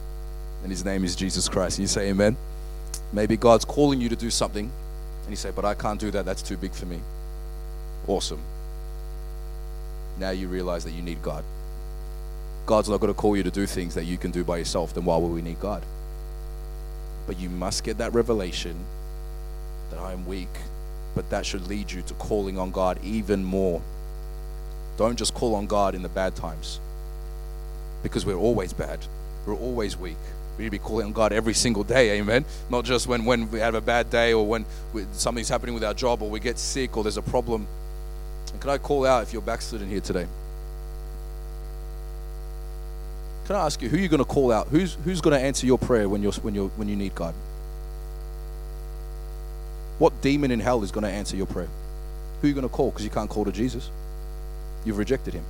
And 0.61 0.71
his 0.71 0.85
name 0.85 1.03
is 1.03 1.17
Jesus 1.17 1.49
Christ. 1.49 1.77
And 1.77 1.83
you 1.83 1.87
say, 1.89 2.09
Amen. 2.09 2.37
Maybe 3.11 3.35
God's 3.35 3.65
calling 3.65 3.99
you 3.99 4.07
to 4.09 4.15
do 4.15 4.29
something, 4.29 4.71
and 5.23 5.29
you 5.29 5.35
say, 5.35 5.51
But 5.53 5.65
I 5.65 5.73
can't 5.73 5.99
do 5.99 6.09
that. 6.11 6.23
That's 6.23 6.41
too 6.41 6.55
big 6.55 6.71
for 6.71 6.85
me. 6.85 6.99
Awesome 8.07 8.39
now 10.19 10.29
you 10.29 10.47
realize 10.47 10.83
that 10.83 10.91
you 10.91 11.01
need 11.01 11.21
God. 11.21 11.43
God's 12.65 12.89
not 12.89 12.99
going 12.99 13.13
to 13.13 13.19
call 13.19 13.35
you 13.35 13.43
to 13.43 13.51
do 13.51 13.65
things 13.65 13.95
that 13.95 14.05
you 14.05 14.17
can 14.17 14.31
do 14.31 14.43
by 14.43 14.57
yourself, 14.57 14.93
then 14.93 15.05
why 15.05 15.17
would 15.17 15.31
we 15.31 15.41
need 15.41 15.59
God? 15.59 15.83
But 17.27 17.39
you 17.39 17.49
must 17.49 17.83
get 17.83 17.97
that 17.97 18.13
revelation 18.13 18.75
that 19.89 19.99
I 19.99 20.13
am 20.13 20.25
weak, 20.25 20.49
but 21.15 21.29
that 21.29 21.45
should 21.45 21.67
lead 21.67 21.91
you 21.91 22.01
to 22.03 22.13
calling 22.15 22.57
on 22.57 22.71
God 22.71 22.99
even 23.03 23.43
more. 23.43 23.81
Don't 24.97 25.17
just 25.17 25.33
call 25.33 25.55
on 25.55 25.67
God 25.67 25.95
in 25.95 26.01
the 26.01 26.09
bad 26.09 26.35
times 26.35 26.79
because 28.03 28.25
we're 28.25 28.35
always 28.35 28.73
bad, 28.73 28.99
we're 29.45 29.55
always 29.55 29.97
weak. 29.97 30.17
We 30.57 30.65
need 30.65 30.67
to 30.67 30.71
be 30.71 30.79
calling 30.79 31.07
on 31.07 31.13
God 31.13 31.33
every 31.33 31.55
single 31.55 31.83
day, 31.83 32.19
amen. 32.19 32.45
Not 32.69 32.85
just 32.85 33.07
when, 33.07 33.25
when 33.25 33.49
we 33.49 33.59
have 33.59 33.73
a 33.73 33.81
bad 33.81 34.11
day 34.11 34.33
or 34.33 34.45
when 34.45 34.65
we, 34.93 35.05
something's 35.13 35.49
happening 35.49 35.73
with 35.73 35.83
our 35.83 35.95
job 35.95 36.21
or 36.21 36.29
we 36.29 36.39
get 36.39 36.59
sick 36.59 36.95
or 36.95 37.03
there's 37.03 37.17
a 37.17 37.23
problem 37.23 37.67
and 38.53 38.61
can 38.61 38.69
I 38.69 38.77
call 38.77 39.05
out 39.05 39.23
if 39.23 39.33
you're 39.33 39.41
backslidden 39.41 39.89
here 39.89 39.99
today? 39.99 40.27
Can 43.45 43.57
I 43.57 43.65
ask 43.65 43.81
you, 43.81 43.89
who 43.89 43.97
are 43.97 43.99
you 43.99 44.07
going 44.07 44.19
to 44.19 44.25
call 44.25 44.51
out? 44.51 44.69
Who's, 44.69 44.93
who's 45.03 45.19
going 45.19 45.37
to 45.37 45.43
answer 45.43 45.65
your 45.65 45.77
prayer 45.77 46.07
when, 46.07 46.23
you're, 46.23 46.31
when, 46.33 46.55
you're, 46.55 46.69
when 46.69 46.87
you 46.87 46.95
need 46.95 47.13
God? 47.13 47.33
What 49.99 50.21
demon 50.21 50.51
in 50.51 50.59
hell 50.59 50.83
is 50.83 50.91
going 50.91 51.03
to 51.03 51.09
answer 51.09 51.35
your 51.35 51.45
prayer? 51.45 51.67
Who 52.41 52.47
are 52.47 52.49
you 52.49 52.53
going 52.53 52.67
to 52.67 52.73
call? 52.73 52.91
Because 52.91 53.03
you 53.03 53.09
can't 53.09 53.29
call 53.29 53.43
to 53.45 53.51
Jesus. 53.51 53.89
You've 54.85 54.97
rejected 54.97 55.33
him. 55.33 55.43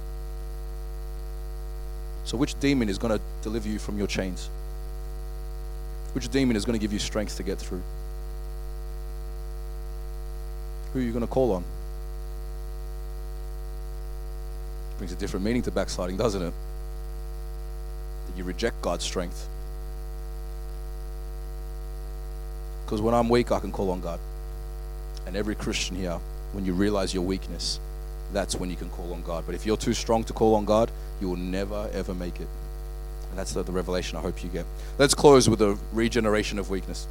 So, 2.25 2.37
which 2.37 2.57
demon 2.59 2.89
is 2.89 2.97
going 2.97 3.17
to 3.17 3.23
deliver 3.41 3.67
you 3.67 3.79
from 3.79 3.97
your 3.97 4.07
chains? 4.07 4.49
Which 6.13 6.29
demon 6.29 6.55
is 6.55 6.63
going 6.63 6.77
to 6.77 6.81
give 6.81 6.93
you 6.93 6.99
strength 6.99 7.37
to 7.37 7.43
get 7.43 7.57
through? 7.57 7.81
Who 10.93 10.99
are 10.99 11.01
you 11.01 11.11
going 11.11 11.25
to 11.25 11.31
call 11.31 11.51
on? 11.53 11.63
brings 15.03 15.11
a 15.11 15.15
different 15.17 15.45
meaning 15.45 15.61
to 15.61 15.69
backsliding, 15.69 16.15
doesn't 16.15 16.41
it? 16.41 16.53
That 18.27 18.37
you 18.37 18.45
reject 18.45 18.81
God's 18.81 19.03
strength. 19.03 19.49
Because 22.85 23.01
when 23.01 23.13
I'm 23.13 23.27
weak, 23.27 23.51
I 23.51 23.59
can 23.59 23.69
call 23.69 23.89
on 23.89 23.99
God. 23.99 24.17
And 25.27 25.35
every 25.35 25.55
Christian 25.55 25.97
here, 25.97 26.19
when 26.53 26.63
you 26.63 26.73
realize 26.73 27.13
your 27.13 27.23
weakness, 27.23 27.81
that's 28.33 28.55
when 28.55 28.69
you 28.69 28.75
can 28.75 28.89
call 28.89 29.13
on 29.13 29.21
God. 29.21 29.43
But 29.45 29.55
if 29.55 29.65
you're 29.65 29.77
too 29.77 29.93
strong 29.93 30.23
to 30.25 30.33
call 30.33 30.55
on 30.55 30.65
God, 30.65 30.91
you 31.21 31.29
will 31.29 31.37
never, 31.37 31.89
ever 31.93 32.13
make 32.13 32.39
it. 32.39 32.47
And 33.29 33.37
that's 33.39 33.53
the, 33.53 33.63
the 33.63 33.71
revelation 33.71 34.17
I 34.17 34.21
hope 34.21 34.43
you 34.43 34.49
get. 34.49 34.65
Let's 34.97 35.13
close 35.13 35.49
with 35.49 35.59
the 35.59 35.77
regeneration 35.91 36.59
of 36.59 36.69
weakness. 36.69 37.07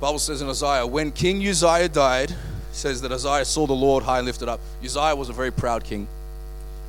Bible 0.00 0.18
says 0.18 0.42
in 0.42 0.48
Isaiah, 0.48 0.86
when 0.86 1.10
King 1.10 1.46
Uzziah 1.46 1.88
died, 1.88 2.34
says 2.72 3.00
that 3.02 3.10
Isaiah 3.10 3.44
saw 3.44 3.66
the 3.66 3.72
Lord 3.72 4.04
high 4.04 4.18
and 4.18 4.26
lifted 4.26 4.48
up. 4.48 4.60
Uzziah 4.84 5.16
was 5.16 5.28
a 5.28 5.32
very 5.32 5.50
proud 5.50 5.82
king. 5.82 6.06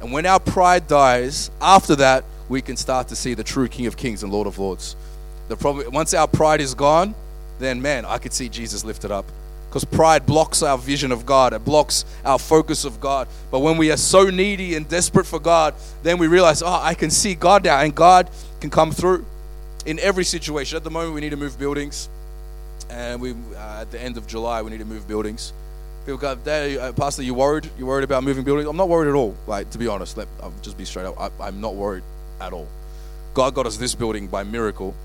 And 0.02 0.12
when 0.12 0.26
our 0.26 0.40
pride 0.40 0.88
dies, 0.88 1.50
after 1.60 1.96
that, 1.96 2.24
we 2.48 2.62
can 2.62 2.78
start 2.78 3.08
to 3.10 3.16
see 3.16 3.34
the 3.34 3.44
true 3.44 3.68
King 3.68 3.86
of 3.88 3.98
Kings 3.98 4.24
and 4.24 4.32
Lord 4.32 4.48
of 4.48 4.58
Lords. 4.58 4.96
The 5.48 5.56
problem, 5.56 5.92
once 5.92 6.14
our 6.14 6.28
pride 6.28 6.62
is 6.62 6.74
gone, 6.74 7.16
then 7.58 7.82
man, 7.82 8.06
I 8.06 8.18
could 8.18 8.34
see 8.34 8.50
Jesus 8.50 8.84
lifted 8.84 9.12
up. 9.12 9.26
Because 9.70 9.86
pride 9.86 10.26
blocks 10.26 10.64
our 10.64 10.80
vision 10.80 11.12
of 11.12 11.28
God, 11.28 11.54
it 11.54 11.64
blocks 11.64 12.04
our 12.26 12.40
focus 12.40 12.86
of 12.86 13.00
God. 13.00 13.28
But 13.52 13.60
when 13.60 13.78
we 13.78 13.92
are 13.92 13.98
so 13.98 14.32
needy 14.32 14.74
and 14.74 14.90
desperate 14.90 15.28
for 15.28 15.40
God, 15.40 15.76
then 16.02 16.18
we 16.18 16.26
realize, 16.26 16.64
oh, 16.64 16.80
I 16.82 16.96
can 16.96 17.12
see 17.12 17.36
God 17.36 17.64
now, 17.64 17.80
and 17.80 17.94
God 17.94 18.32
can 18.62 18.72
come 18.72 18.92
through 18.92 19.26
in 19.86 20.00
every 20.00 20.24
situation. 20.24 20.76
At 20.76 20.84
the 20.84 20.90
moment, 20.90 21.14
we 21.14 21.22
need 21.22 21.30
to 21.30 21.38
move 21.38 21.60
buildings, 21.60 22.10
and 22.90 23.22
we 23.22 23.34
uh, 23.56 23.82
at 23.82 23.92
the 23.92 24.02
end 24.02 24.18
of 24.18 24.26
July, 24.26 24.64
we 24.64 24.72
need 24.72 24.80
to 24.80 24.86
move 24.86 25.08
buildings. 25.08 25.54
People 26.04 26.18
go, 26.18 26.32
uh, 26.32 26.92
Pastor, 26.94 27.22
you 27.22 27.36
worried? 27.36 27.70
You 27.78 27.86
worried 27.86 28.04
about 28.04 28.24
moving 28.24 28.44
buildings? 28.44 28.68
I'm 28.68 28.78
not 28.78 28.90
worried 28.90 29.10
at 29.10 29.16
all. 29.16 29.36
Like, 29.46 29.70
to 29.70 29.78
be 29.78 29.88
honest, 29.88 30.18
let, 30.18 30.28
I'll 30.42 30.54
just 30.64 30.80
be 30.80 30.86
straight 30.86 31.06
up. 31.06 31.20
I, 31.20 31.30
I'm 31.40 31.62
not 31.62 31.76
worried 31.76 32.04
at 32.42 32.54
all. 32.54 32.68
God 33.36 33.54
got 33.54 33.68
us 33.68 33.78
this 33.78 33.94
building 33.94 34.28
by 34.28 34.44
miracle. 34.44 34.96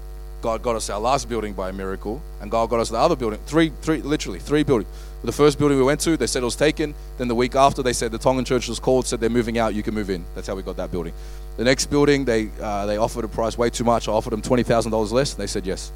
God 0.45 0.61
got 0.61 0.77
us 0.77 0.91
our 0.91 1.01
last 1.01 1.27
building 1.27 1.55
by 1.55 1.71
a 1.71 1.73
miracle, 1.73 2.21
and 2.43 2.51
God 2.51 2.69
got 2.69 2.79
us 2.79 2.91
the 2.91 2.99
other 2.99 3.17
building. 3.17 3.41
Three, 3.47 3.73
three, 3.81 4.03
literally 4.03 4.39
three 4.39 4.63
buildings. 4.63 4.91
The 5.23 5.33
first 5.33 5.59
building 5.59 5.79
we 5.79 5.85
went 5.85 6.01
to, 6.01 6.19
they 6.19 6.27
said 6.27 6.43
it 6.43 6.45
was 6.45 6.55
taken. 6.55 6.95
Then 7.17 7.29
the 7.29 7.35
week 7.35 7.55
after, 7.55 7.83
they 7.83 7.95
said 7.95 8.13
the 8.13 8.19
Tongan 8.19 8.45
church 8.45 8.69
was 8.69 8.79
called, 8.79 9.07
said 9.07 9.21
they're 9.21 9.31
moving 9.31 9.57
out. 9.57 9.75
You 9.75 9.83
can 9.83 9.95
move 9.95 10.11
in. 10.11 10.23
That's 10.35 10.47
how 10.47 10.55
we 10.55 10.61
got 10.61 10.77
that 10.77 10.91
building. 10.93 11.15
The 11.57 11.65
next 11.65 11.87
building, 11.87 12.27
they 12.27 12.51
uh, 12.61 12.85
they 12.85 12.99
offered 12.99 13.25
a 13.25 13.29
price 13.29 13.57
way 13.57 13.71
too 13.71 13.85
much. 13.85 14.07
I 14.07 14.13
offered 14.13 14.35
them 14.35 14.43
twenty 14.43 14.65
thousand 14.65 14.93
dollars 14.93 15.13
less. 15.13 15.33
And 15.33 15.41
they 15.41 15.47
said 15.47 15.65
yes. 15.65 15.91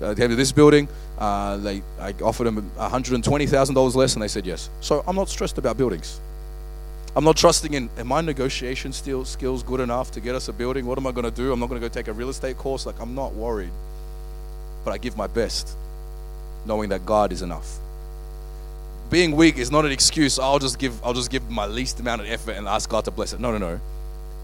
Uh, 0.00 0.14
they 0.14 0.22
came 0.22 0.30
to 0.30 0.36
this 0.36 0.52
building. 0.52 0.88
Uh, 1.18 1.58
they, 1.58 1.82
I 2.00 2.14
offered 2.22 2.44
them 2.44 2.70
$120,000 2.78 3.94
less, 3.94 4.14
and 4.14 4.22
they 4.22 4.28
said 4.28 4.46
yes. 4.46 4.68
So 4.80 5.02
I'm 5.06 5.16
not 5.16 5.30
stressed 5.30 5.56
about 5.56 5.78
buildings. 5.78 6.20
I'm 7.16 7.24
not 7.24 7.38
trusting 7.38 7.72
in, 7.72 7.88
am 7.96 8.08
my 8.08 8.20
negotiation 8.20 8.92
skills 8.92 9.62
good 9.62 9.80
enough 9.80 10.10
to 10.12 10.20
get 10.20 10.34
us 10.34 10.48
a 10.48 10.52
building? 10.52 10.84
What 10.84 10.98
am 10.98 11.06
I 11.06 11.12
going 11.12 11.24
to 11.24 11.30
do? 11.30 11.50
I'm 11.50 11.58
not 11.58 11.70
going 11.70 11.80
to 11.80 11.88
go 11.88 11.90
take 11.90 12.08
a 12.08 12.12
real 12.12 12.28
estate 12.28 12.58
course. 12.58 12.84
Like, 12.84 13.00
I'm 13.00 13.14
not 13.14 13.32
worried. 13.32 13.70
But 14.84 14.92
I 14.92 14.98
give 14.98 15.16
my 15.16 15.26
best, 15.26 15.74
knowing 16.66 16.90
that 16.90 17.06
God 17.06 17.32
is 17.32 17.40
enough. 17.40 17.78
Being 19.08 19.34
weak 19.34 19.56
is 19.56 19.70
not 19.70 19.86
an 19.86 19.92
excuse. 19.92 20.38
I'll 20.38 20.58
just 20.58 20.78
give, 20.78 21.02
I'll 21.02 21.14
just 21.14 21.30
give 21.30 21.48
my 21.48 21.64
least 21.64 21.98
amount 22.00 22.20
of 22.20 22.28
effort 22.28 22.52
and 22.52 22.68
ask 22.68 22.90
God 22.90 23.06
to 23.06 23.10
bless 23.10 23.32
it. 23.32 23.40
No, 23.40 23.50
no, 23.50 23.56
no. 23.56 23.80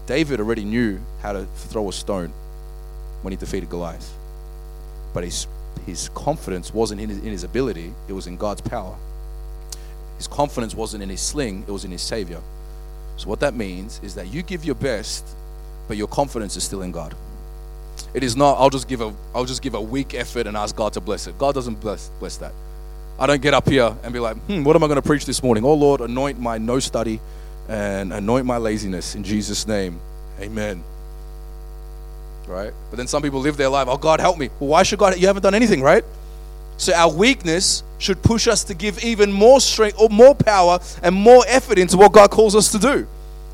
David 0.07 0.39
already 0.39 0.63
knew 0.63 0.99
how 1.21 1.33
to 1.33 1.45
throw 1.55 1.89
a 1.89 1.93
stone 1.93 2.33
when 3.21 3.33
he 3.33 3.37
defeated 3.37 3.69
Goliath. 3.69 4.11
But 5.13 5.25
his, 5.25 5.45
his 5.85 6.09
confidence 6.15 6.73
wasn't 6.73 7.01
in 7.01 7.09
his, 7.09 7.19
in 7.19 7.29
his 7.29 7.43
ability, 7.43 7.93
it 8.07 8.13
was 8.13 8.25
in 8.25 8.35
God's 8.35 8.61
power. 8.61 8.95
His 10.17 10.27
confidence 10.27 10.73
wasn't 10.73 11.03
in 11.03 11.09
his 11.09 11.21
sling, 11.21 11.65
it 11.67 11.71
was 11.71 11.85
in 11.85 11.91
his 11.91 12.01
Savior. 12.01 12.41
So, 13.17 13.29
what 13.29 13.39
that 13.41 13.53
means 13.53 13.99
is 14.03 14.15
that 14.15 14.27
you 14.33 14.41
give 14.41 14.65
your 14.65 14.75
best, 14.75 15.25
but 15.87 15.97
your 15.97 16.07
confidence 16.07 16.57
is 16.57 16.63
still 16.63 16.81
in 16.81 16.91
God. 16.91 17.15
It 18.13 18.23
is 18.23 18.35
not, 18.35 18.59
I'll 18.59 18.69
just 18.69 18.87
give 18.87 19.01
a, 19.01 19.13
I'll 19.33 19.45
just 19.45 19.61
give 19.61 19.73
a 19.73 19.81
weak 19.81 20.13
effort 20.13 20.47
and 20.47 20.55
ask 20.57 20.75
God 20.75 20.93
to 20.93 21.01
bless 21.01 21.27
it. 21.27 21.37
God 21.37 21.55
doesn't 21.55 21.79
bless, 21.79 22.09
bless 22.19 22.37
that. 22.37 22.53
I 23.19 23.27
don't 23.27 23.41
get 23.41 23.53
up 23.53 23.69
here 23.69 23.95
and 24.03 24.13
be 24.13 24.19
like, 24.19 24.37
hmm, 24.37 24.63
what 24.63 24.75
am 24.75 24.83
I 24.83 24.87
going 24.87 25.01
to 25.01 25.07
preach 25.07 25.25
this 25.25 25.43
morning? 25.43 25.63
Oh 25.63 25.73
Lord, 25.73 26.01
anoint 26.01 26.39
my 26.39 26.57
no 26.57 26.79
study 26.79 27.19
and 27.69 28.11
anoint 28.11 28.45
my 28.45 28.57
laziness 28.57 29.15
in 29.15 29.23
Jesus' 29.23 29.67
name. 29.67 29.99
Amen. 30.39 30.83
Right? 32.47 32.73
But 32.89 32.97
then 32.97 33.07
some 33.07 33.21
people 33.21 33.39
live 33.39 33.57
their 33.57 33.69
life, 33.69 33.87
oh 33.87 33.97
God, 33.97 34.19
help 34.19 34.37
me. 34.37 34.49
Well, 34.59 34.69
why 34.69 34.83
should 34.83 34.99
God? 34.99 35.17
You 35.17 35.27
haven't 35.27 35.43
done 35.43 35.55
anything, 35.55 35.81
right? 35.81 36.03
So 36.77 36.93
our 36.93 37.11
weakness 37.11 37.83
should 37.99 38.21
push 38.21 38.47
us 38.47 38.63
to 38.65 38.73
give 38.73 39.03
even 39.03 39.31
more 39.31 39.61
strength 39.61 39.99
or 39.99 40.09
more 40.09 40.35
power 40.35 40.79
and 41.01 41.15
more 41.15 41.43
effort 41.47 41.77
into 41.77 41.97
what 41.97 42.11
God 42.11 42.31
calls 42.31 42.55
us 42.55 42.71
to 42.71 42.79
do. 42.79 43.07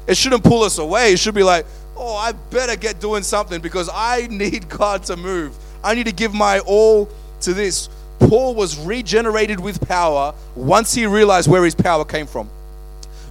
It 0.08 0.18
shouldn't 0.18 0.44
pull 0.44 0.64
us 0.64 0.78
away. 0.80 1.14
It 1.14 1.20
should 1.20 1.36
be 1.36 1.44
like, 1.44 1.66
oh, 1.96 2.16
I 2.16 2.32
better 2.32 2.76
get 2.76 3.00
doing 3.00 3.24
something 3.24 3.62
because 3.62 3.90
I 3.94 4.28
need 4.32 4.70
God 4.70 5.04
to 5.04 5.18
move. 5.18 5.56
I 5.84 5.96
need 5.96 6.08
to 6.08 6.14
give 6.14 6.34
my 6.34 6.60
all 6.60 7.10
to 7.42 7.54
this. 7.54 7.90
Paul 8.20 8.56
was 8.56 8.78
regenerated 8.78 9.60
with 9.60 9.88
power 9.88 10.34
once 10.56 10.94
he 10.94 11.06
realized 11.06 11.50
where 11.50 11.64
his 11.64 11.76
power 11.76 12.04
came 12.04 12.28
from. 12.28 12.50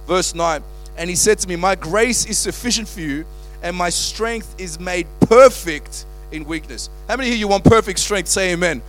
Verse 0.07 0.33
9, 0.33 0.63
and 0.97 1.09
he 1.09 1.15
said 1.15 1.37
to 1.39 1.47
me, 1.47 1.55
My 1.55 1.75
grace 1.75 2.25
is 2.25 2.37
sufficient 2.37 2.87
for 2.87 3.01
you, 3.01 3.25
and 3.61 3.75
my 3.75 3.89
strength 3.89 4.55
is 4.57 4.79
made 4.79 5.05
perfect 5.21 6.05
in 6.31 6.45
weakness. 6.45 6.89
How 7.07 7.17
many 7.17 7.31
of 7.31 7.37
you 7.37 7.47
want 7.47 7.63
perfect 7.63 7.99
strength? 7.99 8.27
Say 8.27 8.53
amen. 8.53 8.81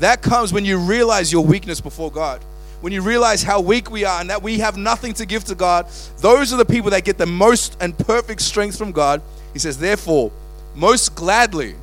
That 0.00 0.22
comes 0.22 0.52
when 0.52 0.64
you 0.64 0.78
realize 0.78 1.32
your 1.32 1.44
weakness 1.44 1.80
before 1.80 2.10
God. 2.10 2.42
When 2.80 2.92
you 2.92 3.00
realize 3.00 3.42
how 3.42 3.60
weak 3.60 3.90
we 3.90 4.04
are 4.04 4.20
and 4.20 4.28
that 4.28 4.42
we 4.42 4.58
have 4.58 4.76
nothing 4.76 5.14
to 5.14 5.26
give 5.26 5.44
to 5.44 5.54
God, 5.54 5.86
those 6.18 6.52
are 6.52 6.56
the 6.56 6.64
people 6.64 6.90
that 6.90 7.04
get 7.04 7.16
the 7.16 7.26
most 7.26 7.76
and 7.80 7.96
perfect 7.96 8.42
strength 8.42 8.76
from 8.76 8.92
God. 8.92 9.22
He 9.52 9.58
says, 9.58 9.78
Therefore, 9.78 10.30
most 10.74 11.14
gladly, 11.14 11.76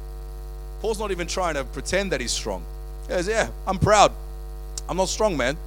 Paul's 0.81 0.99
not 0.99 1.11
even 1.11 1.27
trying 1.27 1.55
to 1.55 1.63
pretend 1.63 2.11
that 2.11 2.21
he's 2.21 2.31
strong. 2.31 2.63
He 3.07 3.13
says, 3.13 3.27
Yeah, 3.27 3.49
I'm 3.65 3.79
proud. 3.79 4.11
I'm 4.87 4.97
not 4.97 5.09
strong, 5.09 5.37
man. 5.37 5.57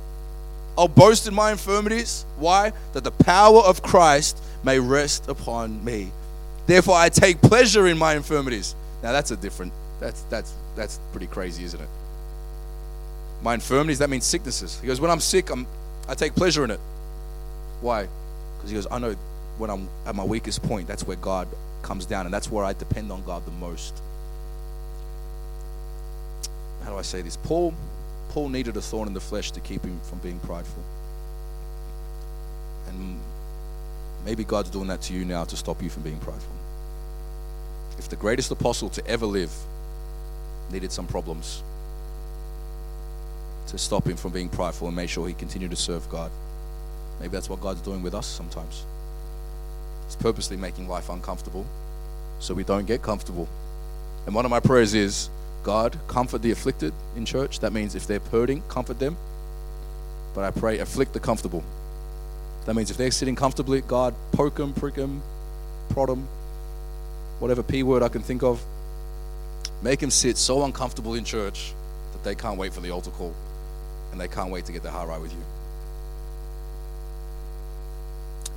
I'll 0.77 0.89
boast 0.89 1.27
in 1.27 1.35
my 1.35 1.53
infirmities. 1.53 2.27
Why? 2.37 2.73
That 2.93 3.05
the 3.05 3.11
power 3.11 3.61
of 3.61 3.83
Christ 3.83 4.41
may 4.63 4.79
rest 4.79 5.29
upon 5.29 5.85
me. 5.85 6.11
Therefore, 6.67 6.97
I 6.97 7.09
take 7.09 7.41
pleasure 7.41 7.87
in 7.87 7.99
my 7.99 8.15
infirmities. 8.15 8.75
Now, 9.03 9.13
that's 9.13 9.31
a 9.31 9.37
different, 9.37 9.73
that's, 10.01 10.23
that's, 10.23 10.53
that's 10.77 10.99
pretty 11.13 11.27
crazy, 11.27 11.65
isn't 11.65 11.81
it? 11.81 11.89
My 13.45 13.53
infirmities, 13.53 13.99
that 13.99 14.09
means 14.09 14.25
sicknesses. 14.25 14.81
He 14.81 14.87
goes, 14.87 15.03
When 15.03 15.11
I'm 15.11 15.21
sick, 15.21 15.51
I'm, 15.51 15.67
I 16.09 16.15
take 16.15 16.35
pleasure 16.35 16.65
in 16.65 16.71
it. 16.71 16.81
Why? 17.83 18.09
Because 18.57 18.71
he 18.71 18.75
goes, 18.75 18.87
I 18.91 18.99
know 18.99 19.15
when 19.59 19.69
I'm 19.69 19.87
at 20.07 20.15
my 20.15 20.25
weakest 20.25 20.63
point, 20.63 20.89
that's 20.89 21.07
where 21.07 21.19
God 21.19 21.47
comes 21.83 22.07
down, 22.07 22.25
and 22.25 22.33
that's 22.33 22.51
where 22.51 22.65
I 22.65 22.73
depend 22.73 23.13
on 23.13 23.23
God 23.25 23.45
the 23.45 23.51
most. 23.51 24.01
How 26.83 26.91
do 26.91 26.97
I 26.97 27.03
say 27.03 27.21
this? 27.21 27.37
Paul 27.37 27.75
Paul 28.31 28.49
needed 28.49 28.79
a 28.79 28.81
thorn 28.81 29.09
in 29.09 29.15
the 29.15 29.21
flesh 29.21 29.51
to 29.51 29.61
keep 29.61 29.85
him 29.85 30.01
from 30.05 30.21
being 30.21 30.41
prideful. 30.41 30.83
And 32.89 33.21
maybe 34.25 34.43
God's 34.43 34.71
doing 34.71 34.89
that 34.89 35.03
to 35.03 35.13
you 35.13 35.27
now 35.27 35.45
to 35.45 35.57
stop 35.57 35.83
you 35.83 35.91
from 35.91 36.03
being 36.03 36.19
prideful. 36.19 36.55
If 37.99 38.09
the 38.09 38.17
greatest 38.17 38.51
apostle 38.51 38.89
to 38.89 39.07
ever 39.07 39.27
live 39.27 39.53
needed 40.73 40.91
some 40.91 41.07
problems 41.07 41.63
to 43.69 43.79
stop 43.79 44.07
him 44.07 44.17
from 44.17 44.33
being 44.33 44.49
prideful 44.49 44.89
and 44.89 44.97
make 44.97 45.09
sure 45.09 45.27
he 45.27 45.35
continued 45.35 45.71
to 45.71 45.77
serve 45.77 46.09
God, 46.11 46.31
maybe 47.21 47.33
that's 47.33 47.49
what 47.49 47.61
God's 47.61 47.81
doing 47.81 48.03
with 48.03 48.15
us 48.15 48.27
sometimes. 48.27 48.85
He's 50.07 50.17
purposely 50.17 50.57
making 50.57 50.89
life 50.89 51.09
uncomfortable 51.09 51.65
so 52.39 52.55
we 52.55 52.65
don't 52.65 52.87
get 52.87 53.03
comfortable. 53.03 53.49
And 54.27 54.35
one 54.35 54.45
of 54.45 54.51
my 54.51 54.61
prayers 54.61 54.95
is 54.95 55.31
God, 55.63 55.99
comfort 56.09 56.43
the 56.43 56.51
afflicted 56.51 56.93
in 57.17 57.25
church. 57.25 57.61
That 57.61 57.73
means 57.73 57.95
if 57.95 58.07
they're 58.07 58.21
hurting, 58.31 58.63
comfort 58.69 58.99
them. 58.99 59.17
But 60.35 60.45
I 60.45 60.51
pray, 60.51 60.79
afflict 60.79 61.15
the 61.15 61.21
comfortable. 61.21 61.65
That 62.67 62.75
means 62.75 62.91
if 62.91 62.97
they're 62.97 63.11
sitting 63.11 63.37
comfortably, 63.37 63.81
God, 63.81 64.15
poke 64.33 64.57
them, 64.57 64.73
prick 64.73 64.95
them, 64.95 65.23
prod 65.91 66.09
them, 66.09 66.27
whatever 67.39 67.63
P 67.63 67.83
word 67.83 68.03
I 68.03 68.09
can 68.09 68.23
think 68.23 68.43
of. 68.43 68.63
Make 69.83 70.01
them 70.01 70.11
sit 70.11 70.37
so 70.37 70.65
uncomfortable 70.65 71.15
in 71.15 71.25
church 71.25 71.73
that 72.13 72.25
they 72.25 72.35
can't 72.35 72.59
wait 72.59 72.73
for 72.73 72.81
the 72.81 72.91
altar 72.91 73.11
call 73.11 73.35
and 74.15 74.21
they 74.21 74.29
can't 74.29 74.53
wait 74.53 74.65
to 74.65 74.71
get 74.71 74.85
their 74.85 74.93
heart 74.93 75.09
right 75.09 75.21
with 75.21 75.33
you. 75.33 75.43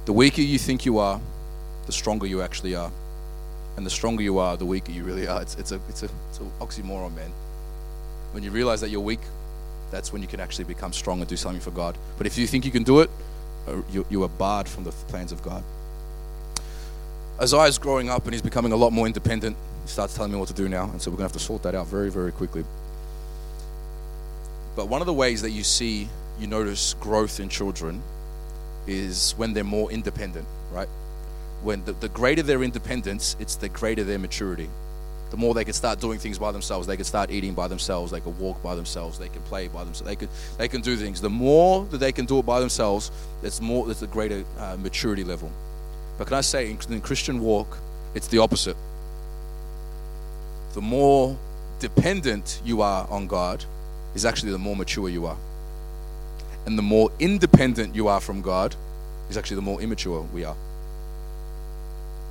The 0.05 0.13
weaker 0.13 0.43
you 0.43 0.59
think 0.59 0.85
you 0.85 0.99
are, 0.99 1.19
the 1.87 1.91
stronger 1.91 2.27
you 2.27 2.43
actually 2.43 2.75
are. 2.75 2.91
And 3.75 3.83
the 3.83 3.89
stronger 3.89 4.21
you 4.21 4.37
are, 4.37 4.55
the 4.55 4.67
weaker 4.67 4.91
you 4.91 5.03
really 5.03 5.25
are. 5.25 5.41
It's, 5.41 5.55
it's, 5.55 5.71
a, 5.71 5.79
it's, 5.89 6.03
a, 6.03 6.09
it's 6.29 6.39
an 6.39 6.51
oxymoron, 6.59 7.15
man. 7.15 7.31
When 8.33 8.43
you 8.43 8.51
realize 8.51 8.81
that 8.81 8.89
you're 8.89 9.01
weak, 9.01 9.21
that's 9.89 10.13
when 10.13 10.21
you 10.21 10.27
can 10.27 10.39
actually 10.39 10.65
become 10.65 10.93
strong 10.93 11.21
and 11.21 11.27
do 11.27 11.35
something 11.35 11.59
for 11.59 11.71
God. 11.71 11.97
But 12.19 12.27
if 12.27 12.37
you 12.37 12.45
think 12.45 12.63
you 12.63 12.71
can 12.71 12.83
do 12.83 12.99
it, 12.99 13.09
uh, 13.67 13.81
you, 13.89 14.05
you 14.11 14.21
are 14.21 14.29
barred 14.29 14.69
from 14.69 14.83
the 14.83 14.91
plans 14.91 15.31
of 15.31 15.41
God. 15.41 15.63
Isaiah's 17.41 17.79
growing 17.79 18.11
up 18.11 18.25
and 18.25 18.33
he's 18.33 18.43
becoming 18.43 18.73
a 18.73 18.77
lot 18.77 18.93
more 18.93 19.07
independent. 19.07 19.57
He 19.81 19.89
starts 19.89 20.13
telling 20.13 20.31
me 20.31 20.37
what 20.37 20.49
to 20.49 20.53
do 20.53 20.69
now, 20.69 20.83
and 20.91 21.01
so 21.01 21.09
we're 21.09 21.17
going 21.17 21.29
to 21.29 21.33
have 21.33 21.41
to 21.41 21.45
sort 21.45 21.63
that 21.63 21.73
out 21.73 21.87
very, 21.87 22.11
very 22.11 22.31
quickly. 22.31 22.63
But 24.77 24.87
one 24.87 25.01
of 25.01 25.07
the 25.07 25.13
ways 25.13 25.41
that 25.41 25.51
you 25.51 25.63
see, 25.63 26.07
you 26.39 26.47
notice 26.47 26.93
growth 26.93 27.41
in 27.41 27.49
children 27.49 28.01
is 28.87 29.33
when 29.35 29.51
they're 29.51 29.65
more 29.65 29.91
independent, 29.91 30.47
right? 30.71 30.87
when 31.63 31.83
the, 31.85 31.93
the 31.93 32.09
greater 32.09 32.43
their 32.43 32.63
independence, 32.63 33.35
it's 33.39 33.55
the 33.55 33.69
greater 33.69 34.03
their 34.03 34.19
maturity. 34.19 34.69
The 35.31 35.37
more 35.37 35.53
they 35.53 35.65
can 35.65 35.73
start 35.73 35.99
doing 35.99 36.19
things 36.19 36.37
by 36.37 36.51
themselves, 36.51 36.87
they 36.87 36.95
can 36.95 37.03
start 37.03 37.31
eating 37.31 37.53
by 37.53 37.67
themselves, 37.67 38.11
they 38.11 38.21
can 38.21 38.37
walk 38.39 38.61
by 38.63 38.75
themselves, 38.75 39.19
they 39.19 39.27
can 39.27 39.41
play 39.43 39.67
by 39.67 39.83
themselves, 39.83 40.07
they 40.07 40.15
can 40.15 40.29
they 40.57 40.67
can 40.69 40.81
do 40.81 40.95
things. 40.95 41.19
The 41.19 41.29
more 41.29 41.85
that 41.85 41.97
they 41.97 42.13
can 42.13 42.25
do 42.25 42.39
it 42.39 42.45
by 42.45 42.59
themselves, 42.59 43.11
it's 43.43 43.59
more 43.59 43.89
it's 43.91 44.01
a 44.01 44.07
greater 44.07 44.45
uh, 44.57 44.77
maturity 44.79 45.25
level. 45.25 45.51
But 46.17 46.27
can 46.27 46.37
I 46.37 46.41
say, 46.41 46.71
in, 46.71 46.77
in 46.89 47.01
Christian 47.01 47.41
walk, 47.41 47.77
it's 48.15 48.27
the 48.27 48.37
opposite. 48.37 48.77
The 50.73 50.81
more 50.81 51.37
dependent 51.79 52.61
you 52.63 52.81
are 52.81 53.05
on 53.09 53.27
God, 53.27 53.65
is 54.17 54.25
actually 54.25 54.51
the 54.51 54.57
more 54.57 54.75
mature 54.75 55.07
you 55.07 55.27
are. 55.27 55.37
And 56.65 56.77
the 56.77 56.81
more 56.81 57.11
independent 57.19 57.95
you 57.95 58.07
are 58.07 58.19
from 58.19 58.41
God, 58.41 58.75
is 59.29 59.37
actually 59.37 59.57
the 59.57 59.61
more 59.61 59.79
immature 59.79 60.21
we 60.33 60.43
are. 60.43 60.55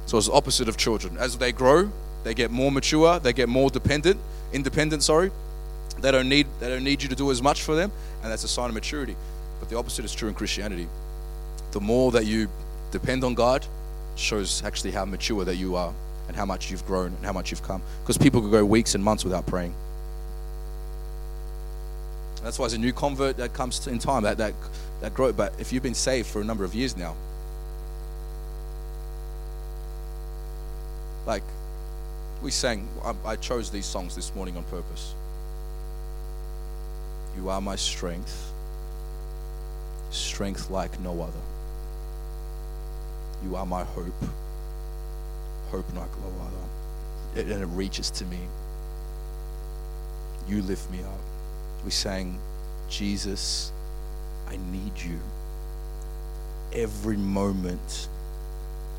So 0.07 0.19
it's 0.19 0.27
the 0.27 0.33
opposite 0.33 0.69
of 0.69 0.77
children. 0.77 1.17
As 1.17 1.39
they 1.39 1.53
grow, 1.53 1.91
they 2.25 2.35
get 2.35 2.51
more 2.51 2.73
mature, 2.73 3.21
they 3.21 3.33
get 3.33 3.49
more 3.49 3.71
dependent, 3.71 4.19
independent, 4.53 5.05
sorry. 5.05 5.31
They 6.01 6.11
don't 6.11 6.29
need 6.29 6.47
they 6.59 6.69
don't 6.69 6.85
need 6.85 7.03
you 7.03 7.09
to 7.09 7.15
do 7.15 7.31
as 7.31 7.41
much 7.41 7.63
for 7.63 7.77
them, 7.77 7.93
and 8.23 8.31
that's 8.33 8.45
a 8.45 8.49
sign 8.49 8.69
of 8.69 8.75
maturity. 8.75 9.17
But 9.61 9.69
the 9.71 9.79
opposite 9.79 10.05
is 10.05 10.13
true 10.13 10.29
in 10.29 10.35
Christianity. 10.35 10.89
The 11.71 11.81
more 11.81 12.11
that 12.13 12.27
you 12.27 12.49
depend 12.91 13.23
on 13.25 13.35
God, 13.35 13.65
shows 14.17 14.63
actually 14.65 14.91
how 14.91 15.05
mature 15.05 15.45
that 15.45 15.57
you 15.57 15.77
are 15.77 15.95
and 16.27 16.37
how 16.37 16.45
much 16.45 16.71
you've 16.71 16.87
grown 16.87 17.09
and 17.15 17.25
how 17.25 17.33
much 17.33 17.51
you've 17.51 17.63
come. 17.63 17.81
Because 18.03 18.19
people 18.19 18.41
could 18.43 18.51
go 18.51 18.65
weeks 18.65 18.95
and 18.95 19.05
months 19.05 19.25
without 19.25 19.47
praying. 19.47 19.75
That's 22.43 22.59
why 22.59 22.67
as 22.67 22.75
a 22.75 22.79
new 22.79 22.93
convert 22.93 23.37
that 23.39 23.55
comes 23.55 23.87
in 23.87 23.99
time, 23.99 24.23
that 24.23 24.39
that 24.39 24.55
that 25.01 25.15
growth. 25.15 25.37
But 25.37 25.55
if 25.59 25.73
you've 25.73 25.83
been 25.83 25.95
saved 25.95 26.29
for 26.29 26.41
a 26.41 26.45
number 26.45 26.65
of 26.65 26.75
years 26.75 26.97
now, 26.97 27.17
Like, 31.27 31.43
we 32.41 32.53
sang, 32.53 32.89
I, 33.05 33.15
I 33.25 33.37
chose 33.37 33.69
these 33.71 33.85
songs 33.85 34.15
this 34.15 34.35
morning 34.35 34.57
on 34.57 34.63
purpose. 34.65 35.13
You 37.37 37.49
are 37.51 37.61
my 37.61 37.75
strength, 37.75 38.53
strength 40.11 40.71
like 40.71 40.99
no 41.01 41.21
other. 41.21 41.33
You 43.45 43.57
are 43.57 43.67
my 43.67 43.83
hope, 43.83 44.15
hope 45.71 45.87
like 45.97 46.11
no 46.21 46.33
other. 46.47 47.51
and 47.53 47.63
it 47.63 47.67
reaches 47.67 48.09
to 48.11 48.25
me. 48.27 48.39
You 50.49 50.63
lift 50.63 50.89
me 50.93 51.01
up. 51.03 51.36
We 51.87 51.93
sang, 51.93 52.41
Jesus, 52.89 53.71
I 54.49 54.59
need 54.73 54.93
you. 54.99 55.21
Every 56.73 57.17
moment, 57.17 58.09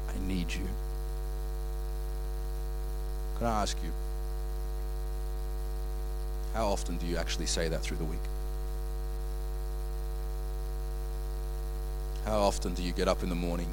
I 0.08 0.28
need 0.28 0.54
you. 0.54 0.66
Can 3.38 3.48
I 3.48 3.62
ask 3.62 3.78
you, 3.84 3.92
how 6.54 6.68
often 6.68 6.98
do 6.98 7.06
you 7.06 7.18
actually 7.18 7.46
say 7.46 7.68
that 7.68 7.82
through 7.82 7.98
the 7.98 8.06
week? 8.06 8.20
How 12.24 12.40
often 12.40 12.74
do 12.74 12.82
you 12.82 12.94
get 12.94 13.10
up 13.10 13.22
in 13.22 13.28
the 13.28 13.36
morning 13.36 13.68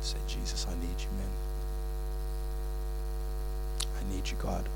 say, 0.00 0.18
Jesus, 0.28 0.66
I 0.70 0.74
need 0.74 1.00
you, 1.00 1.08
man. 1.18 1.30
I 3.98 4.14
need 4.14 4.28
you, 4.28 4.36
God. 4.40 4.68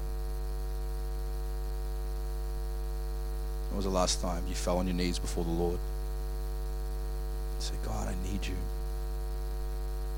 Was 3.79 3.85
the 3.85 3.93
last 3.93 4.21
time 4.21 4.43
you 4.49 4.57
fell 4.57 4.79
on 4.79 4.89
your 4.89 4.97
knees 4.97 5.21
before 5.21 5.45
the 5.45 5.53
Lord? 5.53 5.79
Say, 7.61 7.75
God, 7.85 8.09
I 8.09 8.15
need 8.29 8.45
you. 8.45 8.57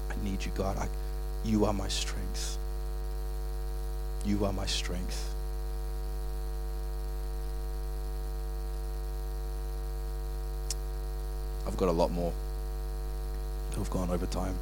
I 0.09 0.15
need 0.25 0.43
you, 0.43 0.51
God. 0.55 0.79
I, 0.79 0.89
you 1.45 1.67
are 1.67 1.75
my 1.75 1.89
strength. 1.89 2.57
You 4.25 4.47
are 4.47 4.53
my 4.55 4.65
strength. 4.65 5.35
I've 11.67 11.77
got 11.77 11.91
a 11.91 11.93
lot 11.93 12.11
more. 12.11 12.33
I've 13.79 13.91
gone 13.91 14.09
over 14.09 14.25
time. 14.25 14.55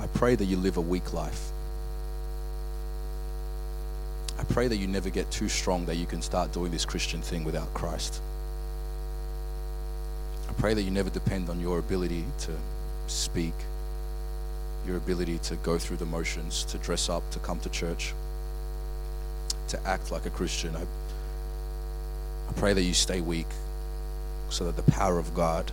I 0.00 0.08
pray 0.08 0.34
that 0.34 0.44
you 0.46 0.56
live 0.56 0.76
a 0.76 0.80
weak 0.80 1.12
life. 1.12 1.52
I 4.48 4.52
pray 4.52 4.68
that 4.68 4.76
you 4.76 4.86
never 4.86 5.10
get 5.10 5.30
too 5.30 5.48
strong 5.48 5.86
that 5.86 5.96
you 5.96 6.06
can 6.06 6.22
start 6.22 6.52
doing 6.52 6.70
this 6.70 6.84
Christian 6.84 7.20
thing 7.20 7.44
without 7.44 7.72
Christ. 7.74 8.20
I 10.48 10.52
pray 10.54 10.74
that 10.74 10.82
you 10.82 10.90
never 10.90 11.10
depend 11.10 11.50
on 11.50 11.60
your 11.60 11.78
ability 11.78 12.24
to 12.40 12.52
speak, 13.06 13.54
your 14.86 14.96
ability 14.96 15.38
to 15.38 15.56
go 15.56 15.78
through 15.78 15.96
the 15.96 16.06
motions, 16.06 16.64
to 16.66 16.78
dress 16.78 17.08
up, 17.08 17.28
to 17.32 17.38
come 17.40 17.58
to 17.60 17.68
church, 17.68 18.14
to 19.68 19.86
act 19.86 20.12
like 20.12 20.26
a 20.26 20.30
Christian. 20.30 20.76
I, 20.76 20.82
I 20.82 22.52
pray 22.54 22.72
that 22.72 22.82
you 22.82 22.94
stay 22.94 23.20
weak 23.20 23.48
so 24.48 24.64
that 24.64 24.76
the 24.76 24.90
power 24.92 25.18
of 25.18 25.34
God 25.34 25.72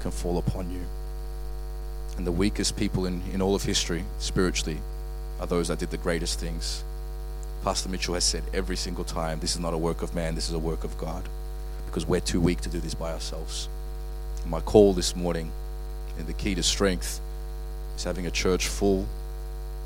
can 0.00 0.10
fall 0.10 0.38
upon 0.38 0.70
you. 0.70 0.82
And 2.16 2.26
the 2.26 2.32
weakest 2.32 2.76
people 2.76 3.06
in, 3.06 3.22
in 3.32 3.40
all 3.40 3.54
of 3.54 3.62
history, 3.62 4.04
spiritually, 4.18 4.78
are 5.40 5.46
those 5.46 5.68
that 5.68 5.78
did 5.78 5.90
the 5.90 5.96
greatest 5.96 6.40
things. 6.40 6.82
Pastor 7.64 7.88
Mitchell 7.88 8.12
has 8.12 8.24
said 8.24 8.42
every 8.52 8.76
single 8.76 9.04
time 9.04 9.40
this 9.40 9.54
is 9.54 9.58
not 9.58 9.72
a 9.72 9.78
work 9.78 10.02
of 10.02 10.14
man, 10.14 10.34
this 10.34 10.48
is 10.48 10.54
a 10.54 10.58
work 10.58 10.84
of 10.84 10.98
God. 10.98 11.26
Because 11.86 12.04
we're 12.04 12.20
too 12.20 12.38
weak 12.38 12.60
to 12.60 12.68
do 12.68 12.78
this 12.78 12.92
by 12.92 13.10
ourselves. 13.10 13.70
My 14.46 14.60
call 14.60 14.92
this 14.92 15.16
morning, 15.16 15.50
and 16.18 16.26
the 16.26 16.34
key 16.34 16.54
to 16.56 16.62
strength, 16.62 17.22
is 17.96 18.04
having 18.04 18.26
a 18.26 18.30
church 18.30 18.68
full 18.68 19.06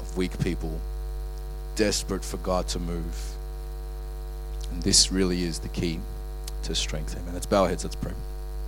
of 0.01 0.17
weak 0.17 0.37
people, 0.41 0.81
desperate 1.77 2.25
for 2.25 2.39
God 2.39 2.67
to 2.69 2.81
move. 2.81 3.17
And 4.73 4.83
this 4.83 5.13
really 5.13 5.45
is 5.45 5.61
the 5.61 5.69
key 5.69 6.01
to 6.65 6.75
strength. 6.75 7.17
Amen. 7.17 7.33
Let's 7.33 7.47
bow 7.47 7.63
our 7.63 7.69
heads, 7.69 7.85
let's 7.85 7.95
pray. 7.95 8.13